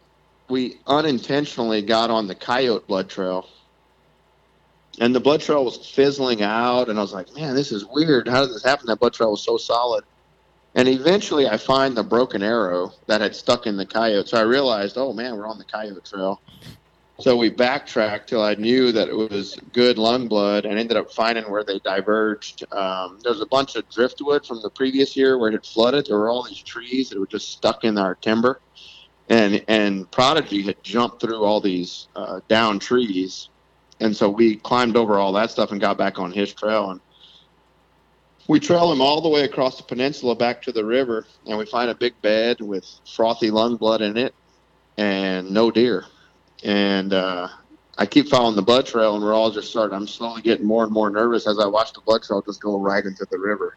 we 0.49 0.79
unintentionally 0.87 1.81
got 1.81 2.09
on 2.09 2.27
the 2.27 2.35
coyote 2.35 2.87
blood 2.87 3.09
trail. 3.09 3.47
And 4.99 5.13
the 5.13 5.19
blood 5.19 5.41
trail 5.41 5.63
was 5.63 5.77
fizzling 5.77 6.41
out 6.41 6.89
and 6.89 6.97
i 6.97 7.01
was 7.01 7.13
like 7.13 7.33
man 7.35 7.55
this 7.55 7.71
is 7.71 7.85
weird. 7.85 8.27
How 8.27 8.45
did 8.45 8.53
this 8.53 8.63
happen? 8.63 8.87
That 8.87 8.99
blood 8.99 9.13
trail 9.13 9.31
was 9.31 9.43
so 9.43 9.57
solid. 9.57 10.03
And 10.75 10.87
eventually 10.87 11.47
i 11.47 11.57
find 11.57 11.95
the 11.95 12.03
broken 12.03 12.41
arrow 12.41 12.91
that 13.07 13.21
had 13.21 13.35
stuck 13.35 13.67
in 13.67 13.77
the 13.77 13.85
coyote. 13.85 14.27
So 14.27 14.37
i 14.37 14.41
realized 14.41 14.97
oh 14.97 15.13
man 15.13 15.35
we're 15.35 15.47
on 15.47 15.57
the 15.57 15.65
coyote 15.65 16.03
trail. 16.03 16.41
So 17.19 17.35
we 17.35 17.49
backtracked 17.49 18.29
till 18.29 18.41
i 18.41 18.55
knew 18.55 18.91
that 18.93 19.09
it 19.09 19.15
was 19.15 19.59
good 19.73 19.97
lung 19.97 20.27
blood 20.27 20.65
and 20.65 20.79
ended 20.79 20.97
up 20.97 21.11
finding 21.11 21.43
where 21.51 21.63
they 21.63 21.79
diverged. 21.79 22.63
Um, 22.73 23.19
there 23.21 23.33
was 23.33 23.41
a 23.41 23.47
bunch 23.47 23.75
of 23.75 23.87
driftwood 23.89 24.45
from 24.45 24.61
the 24.61 24.69
previous 24.69 25.15
year 25.15 25.37
where 25.37 25.49
it 25.49 25.53
had 25.53 25.65
flooded. 25.65 26.07
There 26.07 26.17
were 26.17 26.29
all 26.29 26.43
these 26.43 26.63
trees 26.63 27.09
that 27.09 27.19
were 27.19 27.27
just 27.27 27.51
stuck 27.51 27.83
in 27.83 27.97
our 27.97 28.15
timber 28.15 28.61
and 29.29 29.63
and 29.67 30.09
Prodigy 30.11 30.61
had 30.61 30.81
jumped 30.83 31.21
through 31.21 31.43
all 31.43 31.59
these 31.59 32.07
uh, 32.15 32.39
down 32.47 32.79
trees, 32.79 33.49
and 33.99 34.15
so 34.15 34.29
we 34.29 34.57
climbed 34.57 34.95
over 34.95 35.17
all 35.17 35.33
that 35.33 35.51
stuff 35.51 35.71
and 35.71 35.81
got 35.81 35.97
back 35.97 36.19
on 36.19 36.31
his 36.31 36.53
trail, 36.53 36.91
and 36.91 37.01
we 38.47 38.59
trail 38.59 38.91
him 38.91 39.01
all 39.01 39.21
the 39.21 39.29
way 39.29 39.43
across 39.43 39.77
the 39.77 39.83
peninsula 39.83 40.35
back 40.35 40.61
to 40.63 40.71
the 40.71 40.83
river, 40.85 41.25
and 41.45 41.57
we 41.57 41.65
find 41.65 41.89
a 41.89 41.95
big 41.95 42.19
bed 42.21 42.61
with 42.61 42.85
frothy 43.15 43.51
lung 43.51 43.75
blood 43.75 44.01
in 44.01 44.15
it, 44.17 44.33
and 44.97 45.51
no 45.51 45.71
deer, 45.71 46.05
and 46.63 47.13
uh, 47.13 47.49
I 47.97 48.05
keep 48.05 48.29
following 48.29 48.55
the 48.55 48.61
blood 48.61 48.85
trail, 48.85 49.15
and 49.15 49.23
we're 49.23 49.33
all 49.33 49.51
just 49.51 49.69
starting. 49.69 49.95
I'm 49.95 50.07
slowly 50.07 50.41
getting 50.41 50.65
more 50.65 50.83
and 50.83 50.93
more 50.93 51.09
nervous 51.09 51.47
as 51.47 51.59
I 51.59 51.65
watch 51.65 51.91
the 51.93 52.01
blood 52.01 52.23
trail 52.23 52.41
just 52.41 52.61
go 52.61 52.79
right 52.79 53.03
into 53.03 53.25
the 53.29 53.39
river 53.39 53.75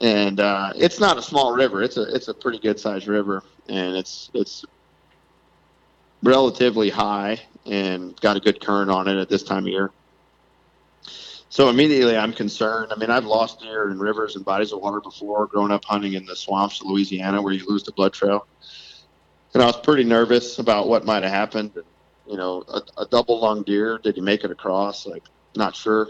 and 0.00 0.40
uh, 0.40 0.72
it's 0.76 1.00
not 1.00 1.18
a 1.18 1.22
small 1.22 1.52
river. 1.52 1.82
It's 1.82 1.96
a 1.96 2.02
it's 2.14 2.28
a 2.28 2.34
pretty 2.34 2.58
good 2.58 2.78
sized 2.78 3.08
river, 3.08 3.42
and 3.68 3.96
it's 3.96 4.30
it's 4.34 4.64
relatively 6.22 6.90
high 6.90 7.40
and 7.66 8.18
got 8.20 8.36
a 8.36 8.40
good 8.40 8.60
current 8.60 8.90
on 8.90 9.08
it 9.08 9.16
at 9.16 9.28
this 9.28 9.42
time 9.42 9.64
of 9.64 9.68
year. 9.68 9.90
So 11.48 11.68
immediately 11.70 12.16
I'm 12.16 12.32
concerned. 12.32 12.92
I 12.92 12.96
mean, 12.96 13.10
I've 13.10 13.24
lost 13.24 13.60
deer 13.60 13.90
in 13.90 13.98
rivers 13.98 14.36
and 14.36 14.44
bodies 14.44 14.72
of 14.72 14.80
water 14.80 15.00
before, 15.00 15.46
growing 15.46 15.72
up 15.72 15.84
hunting 15.84 16.14
in 16.14 16.26
the 16.26 16.36
swamps 16.36 16.80
of 16.80 16.88
Louisiana 16.88 17.40
where 17.40 17.52
you 17.52 17.64
lose 17.66 17.82
the 17.82 17.92
blood 17.92 18.12
trail. 18.12 18.46
And 19.54 19.62
I 19.62 19.66
was 19.66 19.76
pretty 19.78 20.04
nervous 20.04 20.58
about 20.58 20.88
what 20.88 21.06
might 21.06 21.22
have 21.22 21.32
happened. 21.32 21.72
You 22.28 22.36
know, 22.36 22.64
a, 22.68 22.82
a 22.98 23.06
double 23.06 23.40
lung 23.40 23.62
deer, 23.62 23.98
did 23.98 24.16
he 24.16 24.20
make 24.20 24.44
it 24.44 24.50
across? 24.50 25.06
Like, 25.06 25.22
not 25.54 25.74
sure. 25.74 26.08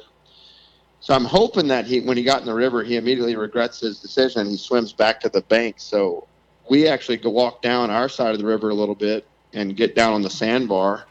So 1.00 1.14
I'm 1.14 1.24
hoping 1.24 1.68
that 1.68 1.86
he, 1.86 2.00
when 2.00 2.16
he 2.16 2.22
got 2.22 2.40
in 2.40 2.46
the 2.46 2.54
river, 2.54 2.82
he 2.82 2.96
immediately 2.96 3.36
regrets 3.36 3.80
his 3.80 4.00
decision 4.00 4.48
he 4.48 4.56
swims 4.56 4.92
back 4.92 5.20
to 5.20 5.28
the 5.28 5.42
bank. 5.42 5.76
So 5.78 6.26
we 6.68 6.88
actually 6.88 7.18
go 7.18 7.30
walk 7.30 7.62
down 7.62 7.90
our 7.90 8.08
side 8.08 8.32
of 8.32 8.38
the 8.38 8.46
river 8.46 8.70
a 8.70 8.74
little 8.74 8.94
bit 8.94 9.26
and 9.52 9.76
get 9.76 9.94
down 9.94 10.12
on 10.12 10.22
the 10.22 10.30
sandbar, 10.30 11.06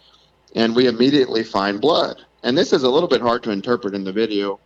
and 0.55 0.75
we 0.75 0.87
immediately 0.87 1.43
find 1.43 1.79
blood. 1.79 2.21
And 2.43 2.57
this 2.57 2.73
is 2.73 2.83
a 2.83 2.89
little 2.89 3.09
bit 3.09 3.21
hard 3.21 3.41
to 3.43 3.51
interpret 3.51 3.95
in 3.95 4.03
the 4.03 4.11
video. 4.11 4.59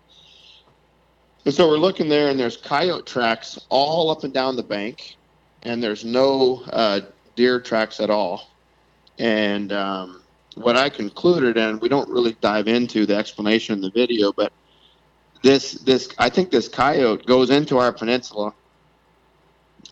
And 1.45 1.53
so 1.53 1.69
we're 1.69 1.77
looking 1.77 2.09
there, 2.09 2.29
and 2.29 2.39
there's 2.39 2.57
coyote 2.57 3.05
tracks 3.05 3.57
all 3.69 4.09
up 4.09 4.23
and 4.23 4.33
down 4.33 4.55
the 4.55 4.63
bank, 4.63 5.15
and 5.63 5.81
there's 5.81 6.03
no 6.03 6.63
uh, 6.73 7.01
deer 7.35 7.59
tracks 7.59 7.99
at 7.99 8.09
all. 8.09 8.49
And 9.17 9.71
um, 9.71 10.21
what 10.55 10.75
I 10.75 10.89
concluded, 10.89 11.57
and 11.57 11.79
we 11.79 11.87
don't 11.87 12.09
really 12.09 12.35
dive 12.41 12.67
into 12.67 13.05
the 13.05 13.15
explanation 13.15 13.75
in 13.75 13.81
the 13.81 13.91
video, 13.91 14.33
but 14.33 14.51
this 15.41 15.73
this 15.73 16.09
I 16.17 16.29
think 16.29 16.51
this 16.51 16.67
coyote 16.67 17.25
goes 17.25 17.49
into 17.49 17.77
our 17.77 17.93
peninsula, 17.93 18.53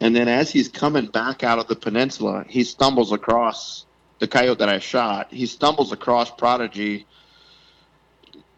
and 0.02 0.16
then 0.16 0.28
as 0.28 0.52
he's 0.52 0.68
coming 0.68 1.08
back 1.08 1.44
out 1.44 1.60
of 1.60 1.68
the 1.68 1.76
peninsula, 1.76 2.46
he 2.48 2.64
stumbles 2.64 3.12
across 3.12 3.86
the 4.20 4.28
coyote 4.28 4.60
that 4.60 4.70
I 4.70 4.80
shot. 4.80 5.32
He 5.32 5.46
stumbles 5.46 5.92
across 5.92 6.32
Prodigy, 6.32 7.06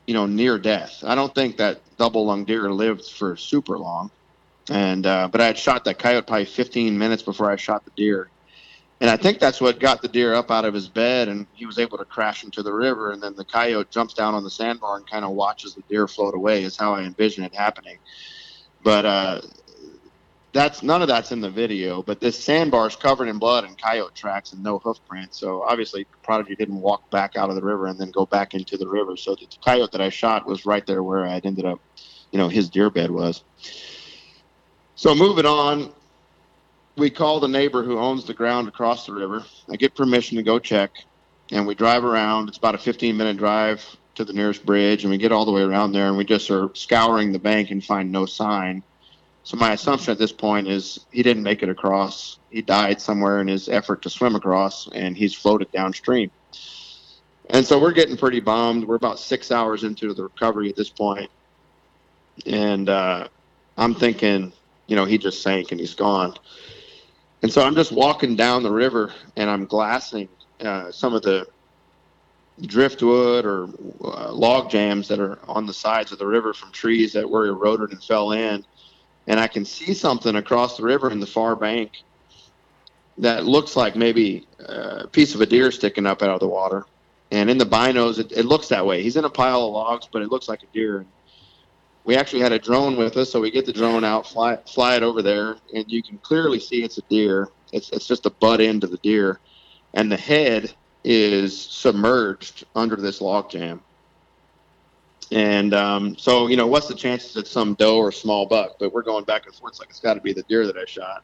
you 0.08 0.14
know, 0.14 0.26
near 0.26 0.58
death. 0.58 1.04
I 1.06 1.16
don't 1.16 1.34
think 1.34 1.58
that 1.58 1.82
double 1.98 2.26
lung 2.26 2.46
deer 2.46 2.72
lived 2.72 3.06
for 3.06 3.36
super 3.36 3.78
long, 3.78 4.10
and 4.70 5.06
uh, 5.06 5.28
but 5.32 5.42
I 5.42 5.46
had 5.46 5.58
shot 5.58 5.86
that 5.86 6.00
coyote 6.00 6.26
probably 6.26 6.46
15 6.46 6.98
minutes 6.98 7.24
before 7.24 7.52
I 7.52 7.56
shot 7.56 7.86
the 7.86 7.92
deer, 7.92 8.30
and 9.02 9.10
I 9.10 9.16
think 9.16 9.40
that's 9.40 9.62
what 9.62 9.80
got 9.80 10.02
the 10.02 10.08
deer 10.08 10.34
up 10.34 10.52
out 10.52 10.66
of 10.66 10.74
his 10.74 10.90
bed, 10.90 11.30
and 11.30 11.48
he 11.54 11.66
was 11.66 11.80
able 11.80 11.98
to 11.98 12.06
crash 12.06 12.44
into 12.44 12.62
the 12.64 12.74
river. 12.74 13.12
And 13.12 13.24
then 13.24 13.36
the 13.36 13.46
coyote 13.46 13.90
jumps 13.92 14.14
down 14.14 14.36
on 14.36 14.44
the 14.44 14.50
sandbar 14.50 14.98
and 14.98 15.10
kind 15.10 15.24
of 15.24 15.32
watches 15.32 15.76
the 15.76 15.84
deer 15.90 16.08
float 16.08 16.36
away. 16.36 16.64
Is 16.64 16.78
how 16.78 16.94
I 16.96 17.04
envision 17.04 17.44
it 17.46 17.56
happening. 17.56 17.98
But 18.84 19.06
uh, 19.06 19.42
that's 20.54 20.84
none 20.84 21.02
of 21.02 21.08
that's 21.08 21.32
in 21.32 21.42
the 21.42 21.50
video. 21.50 22.02
But 22.02 22.20
this 22.20 22.44
sandbar 22.44 22.88
is 22.88 22.96
covered 22.96 23.30
in 23.30 23.40
blood 23.40 23.64
and 23.64 23.80
coyote 23.82 24.16
tracks 24.16 24.52
and 24.52 24.64
no 24.64 24.80
hoof 24.80 24.98
prints. 25.08 25.40
So 25.40 25.64
obviously, 25.64 26.06
Prodigy 26.24 26.56
didn't 26.56 26.82
walk 26.82 27.10
back 27.12 27.36
out 27.38 27.50
of 27.50 27.56
the 27.56 27.64
river 27.64 27.88
and 27.88 28.00
then 28.00 28.12
go 28.12 28.26
back 28.26 28.54
into 28.54 28.76
the 28.78 28.88
river. 28.88 29.16
So 29.16 29.36
the 29.36 29.48
coyote 29.64 29.92
that 29.92 30.02
I 30.02 30.10
shot 30.10 30.48
was 30.48 30.66
right 30.66 30.86
there 30.86 31.04
where 31.04 31.26
I 31.26 31.40
ended 31.44 31.66
up, 31.66 31.80
you 32.32 32.40
know, 32.40 32.50
his 32.50 32.70
deer 32.70 32.90
bed 32.90 33.12
was. 33.12 33.44
So 34.96 35.16
moving 35.16 35.46
on, 35.46 35.94
we 37.00 37.10
call 37.10 37.40
the 37.40 37.48
neighbor 37.48 37.84
who 37.84 37.98
owns 37.98 38.26
the 38.26 38.34
ground 38.34 38.68
across 38.68 39.06
the 39.06 39.14
river. 39.14 39.44
I 39.70 39.78
get 39.78 39.96
permission 39.96 40.38
to 40.38 40.44
go 40.44 40.60
check, 40.60 40.92
and 41.52 41.66
we 41.66 41.74
drive 41.74 42.04
around. 42.04 42.50
It's 42.50 42.58
about 42.58 42.76
a 42.76 42.80
15 42.80 43.16
minute 43.16 43.38
drive 43.38 43.84
to 44.16 44.26
the 44.26 44.34
nearest 44.34 44.66
bridge, 44.66 45.04
and 45.04 45.12
we 45.12 45.18
get 45.18 45.32
all 45.32 45.46
the 45.46 45.52
way 45.52 45.62
around 45.62 45.94
there, 45.94 46.08
and 46.08 46.18
we 46.18 46.26
just 46.26 46.52
are 46.52 46.70
scouring 46.76 47.32
the 47.32 47.40
bank 47.40 47.72
and 47.72 47.84
find 47.84 48.12
no 48.12 48.26
sign. 48.26 48.84
So 49.44 49.58
my 49.58 49.72
assumption 49.72 50.12
at 50.12 50.20
this 50.20 50.34
point 50.34 50.68
is 50.68 51.06
he 51.12 51.24
didn't 51.24 51.44
make 51.44 51.64
it 51.64 51.70
across. 51.70 52.38
He 52.50 52.62
died 52.62 53.02
somewhere 53.02 53.40
in 53.40 53.48
his 53.48 53.70
effort 53.70 54.02
to 54.02 54.10
swim 54.10 54.36
across, 54.36 54.88
and 54.90 55.16
he's 55.16 55.34
floated 55.34 55.72
downstream. 55.72 56.30
And 57.50 57.66
so 57.66 57.80
we're 57.80 57.94
getting 57.94 58.18
pretty 58.18 58.42
bummed. 58.42 58.84
We're 58.84 58.96
about 58.96 59.20
six 59.20 59.52
hours 59.52 59.84
into 59.84 60.14
the 60.14 60.24
recovery 60.24 60.70
at 60.70 60.76
this 60.76 60.90
point, 60.90 61.32
and 62.46 62.90
uh, 62.90 63.30
I'm 63.78 63.96
thinking, 63.96 64.52
you 64.88 64.96
know, 64.96 65.06
he 65.06 65.18
just 65.18 65.42
sank 65.42 65.72
and 65.72 65.80
he's 65.80 65.96
gone. 65.96 66.36
And 67.42 67.52
so 67.52 67.62
I'm 67.62 67.76
just 67.76 67.92
walking 67.92 68.36
down 68.36 68.64
the 68.64 68.72
river 68.72 69.14
and 69.38 69.50
I'm 69.50 69.66
glassing 69.66 70.28
uh, 70.60 70.92
some 70.92 71.14
of 71.14 71.22
the 71.22 71.48
driftwood 72.62 73.46
or 73.46 73.70
uh, 74.04 74.32
log 74.34 74.70
jams 74.70 75.08
that 75.08 75.20
are 75.20 75.40
on 75.48 75.66
the 75.66 75.74
sides 75.74 76.12
of 76.12 76.20
the 76.20 76.28
river 76.28 76.54
from 76.54 76.72
trees 76.72 77.14
that 77.14 77.30
were 77.30 77.48
eroded 77.48 77.92
and 77.92 78.04
fell 78.04 78.34
in. 78.34 78.66
And 79.28 79.40
I 79.40 79.48
can 79.48 79.64
see 79.64 79.94
something 79.94 80.36
across 80.36 80.76
the 80.76 80.84
river 80.84 81.12
in 81.12 81.20
the 81.20 81.28
far 81.28 81.56
bank 81.56 81.94
that 83.20 83.46
looks 83.46 83.76
like 83.76 83.96
maybe 83.96 84.48
a 84.60 85.08
piece 85.08 85.36
of 85.36 85.42
a 85.42 85.46
deer 85.46 85.72
sticking 85.72 86.06
up 86.06 86.22
out 86.22 86.30
of 86.30 86.40
the 86.40 86.48
water. 86.48 86.86
And 87.32 87.50
in 87.50 87.58
the 87.58 87.66
binos, 87.66 88.18
it, 88.18 88.32
it 88.32 88.46
looks 88.46 88.68
that 88.70 88.86
way. 88.86 89.04
He's 89.04 89.16
in 89.16 89.26
a 89.26 89.30
pile 89.30 89.64
of 89.66 89.72
logs, 89.72 90.08
but 90.12 90.22
it 90.22 90.32
looks 90.32 90.50
like 90.50 90.64
a 90.64 90.68
deer. 90.74 91.06
We 92.10 92.16
actually 92.16 92.40
had 92.40 92.54
a 92.54 92.58
drone 92.58 92.98
with 92.98 93.16
us, 93.18 93.32
so 93.32 93.40
we 93.40 93.52
get 93.52 93.68
the 93.68 93.72
drone 93.72 94.04
out, 94.04 94.26
fly, 94.26 94.58
fly 94.66 94.96
it 94.96 95.04
over 95.04 95.22
there, 95.22 95.58
and 95.76 95.86
you 95.88 96.02
can 96.02 96.18
clearly 96.18 96.60
see 96.60 96.82
it's 96.82 96.98
a 96.98 97.04
deer. 97.04 97.50
It's, 97.72 97.92
it's 97.92 98.08
just 98.08 98.24
the 98.24 98.32
butt 98.32 98.62
end 98.62 98.84
of 98.84 98.90
the 98.90 98.98
deer. 98.98 99.40
And 99.94 100.12
the 100.12 100.18
head 100.18 100.74
is 101.04 101.56
submerged 101.56 102.66
under 102.74 102.96
this 102.96 103.22
log 103.22 103.52
jam. 103.52 103.82
And 105.32 105.76
um, 105.76 106.18
so, 106.18 106.48
you 106.48 106.58
know, 106.58 106.66
what's 106.66 106.88
the 106.88 106.96
chances 106.96 107.38
it's 107.38 107.52
some 107.52 107.76
doe 107.76 108.00
or 108.00 108.12
small 108.12 108.48
buck? 108.48 108.78
But 108.80 108.92
we're 108.92 109.04
going 109.04 109.26
back 109.26 109.46
and 109.46 109.54
forth. 109.54 109.74
It's 109.74 109.80
like 109.80 109.92
it's 109.92 110.00
got 110.00 110.16
to 110.16 110.22
be 110.22 110.34
the 110.34 110.42
deer 110.50 110.66
that 110.66 110.78
I 110.78 110.86
shot. 110.86 111.24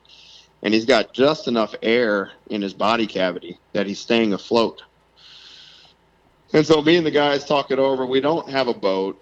And 0.62 0.71
he's 0.71 0.86
got 0.86 1.15
just 1.15 1.48
enough 1.48 1.74
air 1.82 2.30
in 2.52 2.62
his 2.62 2.76
body 2.76 3.08
cavity 3.08 3.58
that 3.74 3.88
he's 3.88 4.00
staying 4.00 4.34
afloat. 4.34 4.84
And 6.54 6.63
so, 6.63 6.80
me 6.84 6.95
and 6.95 7.06
the 7.06 7.10
guys 7.10 7.43
talk 7.43 7.71
it 7.71 7.80
over. 7.80 8.06
We 8.06 8.21
don't 8.21 8.48
have 8.52 8.67
a 8.67 8.74
boat. 8.74 9.19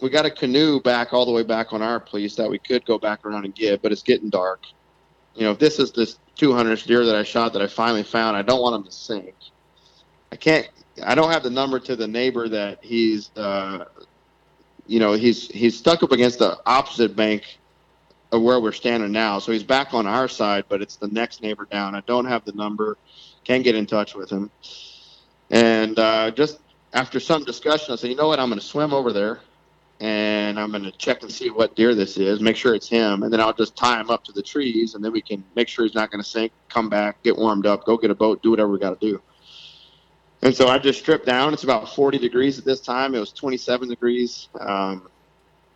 We 0.00 0.08
got 0.08 0.24
a 0.24 0.30
canoe 0.30 0.80
back 0.80 1.12
all 1.12 1.26
the 1.26 1.32
way 1.32 1.42
back 1.42 1.72
on 1.72 1.82
our 1.82 2.00
place 2.00 2.34
that 2.36 2.48
we 2.48 2.58
could 2.58 2.84
go 2.86 2.98
back 2.98 3.24
around 3.24 3.44
and 3.44 3.54
get, 3.54 3.82
but 3.82 3.92
it's 3.92 4.02
getting 4.02 4.30
dark. 4.30 4.64
You 5.34 5.42
know, 5.42 5.52
if 5.52 5.58
this 5.58 5.78
is 5.78 5.92
this 5.92 6.18
200 6.36 6.82
deer 6.84 7.04
that 7.04 7.14
I 7.14 7.22
shot 7.22 7.52
that 7.52 7.62
I 7.62 7.66
finally 7.66 8.02
found, 8.02 8.36
I 8.36 8.42
don't 8.42 8.62
want 8.62 8.76
him 8.76 8.84
to 8.84 8.92
sink. 8.92 9.34
I 10.32 10.36
can't. 10.36 10.68
I 11.04 11.14
don't 11.14 11.30
have 11.30 11.42
the 11.42 11.50
number 11.50 11.78
to 11.80 11.96
the 11.96 12.08
neighbor 12.08 12.48
that 12.48 12.82
he's. 12.82 13.30
Uh, 13.36 13.84
you 14.86 14.98
know, 14.98 15.12
he's 15.12 15.48
he's 15.48 15.76
stuck 15.78 16.02
up 16.02 16.12
against 16.12 16.38
the 16.38 16.58
opposite 16.66 17.14
bank 17.14 17.58
of 18.32 18.42
where 18.42 18.60
we're 18.60 18.72
standing 18.72 19.12
now. 19.12 19.38
So 19.38 19.52
he's 19.52 19.62
back 19.62 19.92
on 19.94 20.06
our 20.06 20.28
side, 20.28 20.64
but 20.68 20.82
it's 20.82 20.96
the 20.96 21.08
next 21.08 21.42
neighbor 21.42 21.66
down. 21.70 21.94
I 21.94 22.00
don't 22.06 22.24
have 22.24 22.44
the 22.44 22.52
number. 22.52 22.96
Can't 23.44 23.62
get 23.62 23.74
in 23.74 23.86
touch 23.86 24.14
with 24.14 24.30
him. 24.30 24.50
And 25.50 25.98
uh, 25.98 26.30
just 26.30 26.60
after 26.92 27.20
some 27.20 27.44
discussion, 27.44 27.92
I 27.92 27.96
said, 27.96 28.10
you 28.10 28.16
know 28.16 28.28
what? 28.28 28.38
I'm 28.38 28.48
going 28.48 28.60
to 28.60 28.64
swim 28.64 28.92
over 28.92 29.12
there 29.12 29.40
and 30.00 30.58
I'm 30.58 30.70
going 30.70 30.82
to 30.82 30.92
check 30.92 31.22
and 31.22 31.30
see 31.30 31.50
what 31.50 31.76
deer 31.76 31.94
this 31.94 32.16
is, 32.16 32.40
make 32.40 32.56
sure 32.56 32.74
it's 32.74 32.88
him, 32.88 33.22
and 33.22 33.30
then 33.30 33.38
I'll 33.38 33.52
just 33.52 33.76
tie 33.76 34.00
him 34.00 34.08
up 34.08 34.24
to 34.24 34.32
the 34.32 34.42
trees, 34.42 34.94
and 34.94 35.04
then 35.04 35.12
we 35.12 35.20
can 35.20 35.44
make 35.54 35.68
sure 35.68 35.84
he's 35.84 35.94
not 35.94 36.10
going 36.10 36.22
to 36.22 36.28
sink, 36.28 36.52
come 36.70 36.88
back, 36.88 37.22
get 37.22 37.36
warmed 37.36 37.66
up, 37.66 37.84
go 37.84 37.98
get 37.98 38.10
a 38.10 38.14
boat, 38.14 38.42
do 38.42 38.50
whatever 38.50 38.70
we 38.70 38.78
got 38.78 38.98
to 38.98 39.06
do. 39.06 39.20
And 40.42 40.56
so 40.56 40.68
I 40.68 40.78
just 40.78 41.00
stripped 41.00 41.26
down. 41.26 41.52
It's 41.52 41.64
about 41.64 41.94
40 41.94 42.16
degrees 42.16 42.58
at 42.58 42.64
this 42.64 42.80
time. 42.80 43.14
It 43.14 43.20
was 43.20 43.30
27 43.30 43.90
degrees 43.90 44.48
um, 44.58 45.06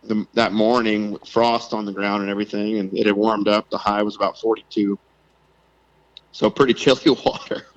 the, 0.03 0.25
that 0.33 0.53
morning, 0.53 1.19
frost 1.19 1.71
on 1.71 1.85
the 1.85 1.91
ground 1.91 2.23
and 2.23 2.31
everything, 2.31 2.79
and 2.79 2.91
it 2.97 3.05
had 3.05 3.15
warmed 3.15 3.47
up. 3.47 3.69
The 3.69 3.77
high 3.77 4.01
was 4.01 4.15
about 4.15 4.39
42. 4.39 4.97
So 6.31 6.49
pretty 6.49 6.73
chilly 6.73 7.15
water. 7.25 7.67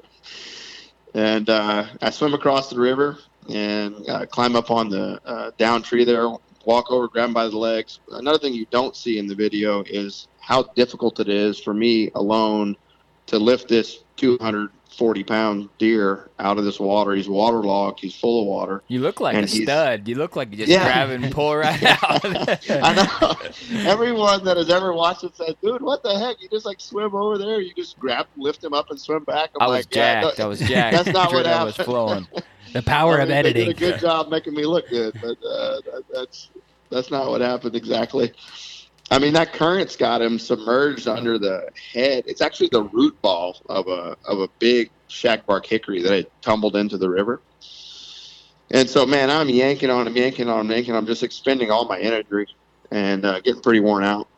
and 1.15 1.51
uh, 1.51 1.85
I 2.01 2.09
swim 2.09 2.33
across 2.33 2.71
the 2.71 2.81
river 2.81 3.19
and 3.49 4.09
uh, 4.09 4.27
climb 4.27 4.57
up 4.57 4.71
on 4.71 4.89
the 4.89 5.21
uh, 5.25 5.51
down 5.59 5.83
tree 5.83 6.05
there, 6.05 6.29
walk 6.65 6.91
over, 6.91 7.09
grab 7.09 7.29
him 7.29 7.35
by 7.35 7.49
the 7.49 7.57
legs. 7.57 8.01
Another 8.11 8.39
thing 8.39 8.53
you 8.55 8.67
don't 8.71 8.95
see 8.97 9.19
in 9.19 9.27
the 9.27 9.35
video 9.35 9.83
is 9.87 10.29
how 10.41 10.63
difficult 10.75 11.21
it 11.21 11.29
is 11.29 11.59
for 11.59 11.75
me 11.75 12.11
alone 12.15 12.77
to 13.27 13.39
lift 13.39 13.69
this 13.69 14.05
240 14.17 15.23
pound 15.25 15.69
deer 15.79 16.31
out 16.39 16.57
of 16.59 16.65
this 16.65 16.81
water. 16.81 17.13
He's 17.15 17.29
waterlogged. 17.29 18.01
He's 18.01 18.15
full 18.17 18.41
of 18.41 18.47
water. 18.47 18.83
You 18.89 19.01
look 19.01 19.21
like 19.21 19.35
And 19.35 19.45
a 19.45 19.49
stud. 19.49 20.09
You 20.09 20.15
look 20.15 20.35
like 20.35 20.51
you 20.51 20.57
just 20.57 20.71
Yeah. 20.71 20.85
grab 20.85 21.11
and 21.11 21.31
pull 21.33 21.55
right 21.57 21.83
out. 22.03 22.21
I 22.71 22.95
know. 23.21 23.81
Everyone 23.91 24.45
that 24.45 24.57
has 24.57 24.71
ever 24.71 24.93
watched 24.95 25.25
it 25.25 25.37
said, 25.37 25.57
"Dude, 25.63 25.83
what 25.83 26.03
the 26.03 26.19
heck? 26.19 26.37
You 26.41 26.49
just 26.49 26.65
like 26.67 26.81
swim 26.81 27.15
over 27.15 27.37
there. 27.39 27.61
You 27.61 27.73
just 27.75 27.99
grab, 27.99 28.27
lift 28.37 28.65
him 28.65 28.73
up, 28.73 28.91
and 28.91 28.99
swim 29.01 29.25
back." 29.25 29.51
I'm 29.61 29.63
I 29.63 29.67
was 29.71 29.87
like, 29.87 29.95
yeah, 29.95 30.23
jacked. 30.23 30.39
no- 30.39 30.45
I 30.45 30.49
was 30.49 30.61
jacked. 30.61 30.97
That's 31.05 31.09
not 31.15 31.33
what 31.33 31.45
Adrenaline 31.47 31.65
was 31.67 31.77
flowing. 31.77 32.27
The 32.73 32.83
power 32.83 33.21
I 33.21 33.25
of 33.25 33.31
editing. 33.31 33.67
Did 33.67 33.77
a 33.77 33.79
good 33.79 34.01
job 34.01 34.29
making 34.29 34.55
me 34.55 34.65
look 34.65 34.89
good, 34.89 35.15
but 35.21 35.39
uh, 35.45 35.81
that, 35.81 36.05
that's 36.13 36.49
that's 36.91 37.11
not 37.11 37.29
what 37.29 37.41
happened 37.41 37.77
exactly. 37.77 38.33
I 39.11 39.19
mean, 39.19 39.33
that 39.33 39.53
current's 39.55 39.97
got 39.97 40.21
him 40.21 40.39
submerged 40.39 41.09
under 41.09 41.39
the 41.39 41.71
head. 41.93 42.25
It's 42.27 42.43
actually 42.43 42.69
the 42.71 42.83
root 42.83 43.21
ball 43.23 43.57
of 43.69 43.89
a 43.89 44.17
of 44.27 44.41
a 44.41 44.49
big 44.59 44.91
shagbark 45.09 45.65
hickory 45.65 46.03
that 46.03 46.13
had 46.13 46.27
tumbled 46.43 46.77
into 46.77 46.99
the 46.99 47.09
river. 47.09 47.41
And 48.71 48.89
so, 48.89 49.07
man, 49.07 49.31
I'm 49.31 49.49
yanking 49.49 49.89
on 49.89 50.07
him, 50.07 50.15
yanking 50.15 50.49
on 50.49 50.67
him, 50.67 50.71
yanking. 50.71 50.95
I'm 50.95 51.07
just 51.07 51.23
expending 51.23 51.71
all 51.71 51.87
my 51.87 51.99
energy 51.99 52.47
and 52.91 53.25
uh, 53.25 53.41
getting 53.41 53.63
pretty 53.63 53.81
worn 53.81 54.05
out. 54.05 54.29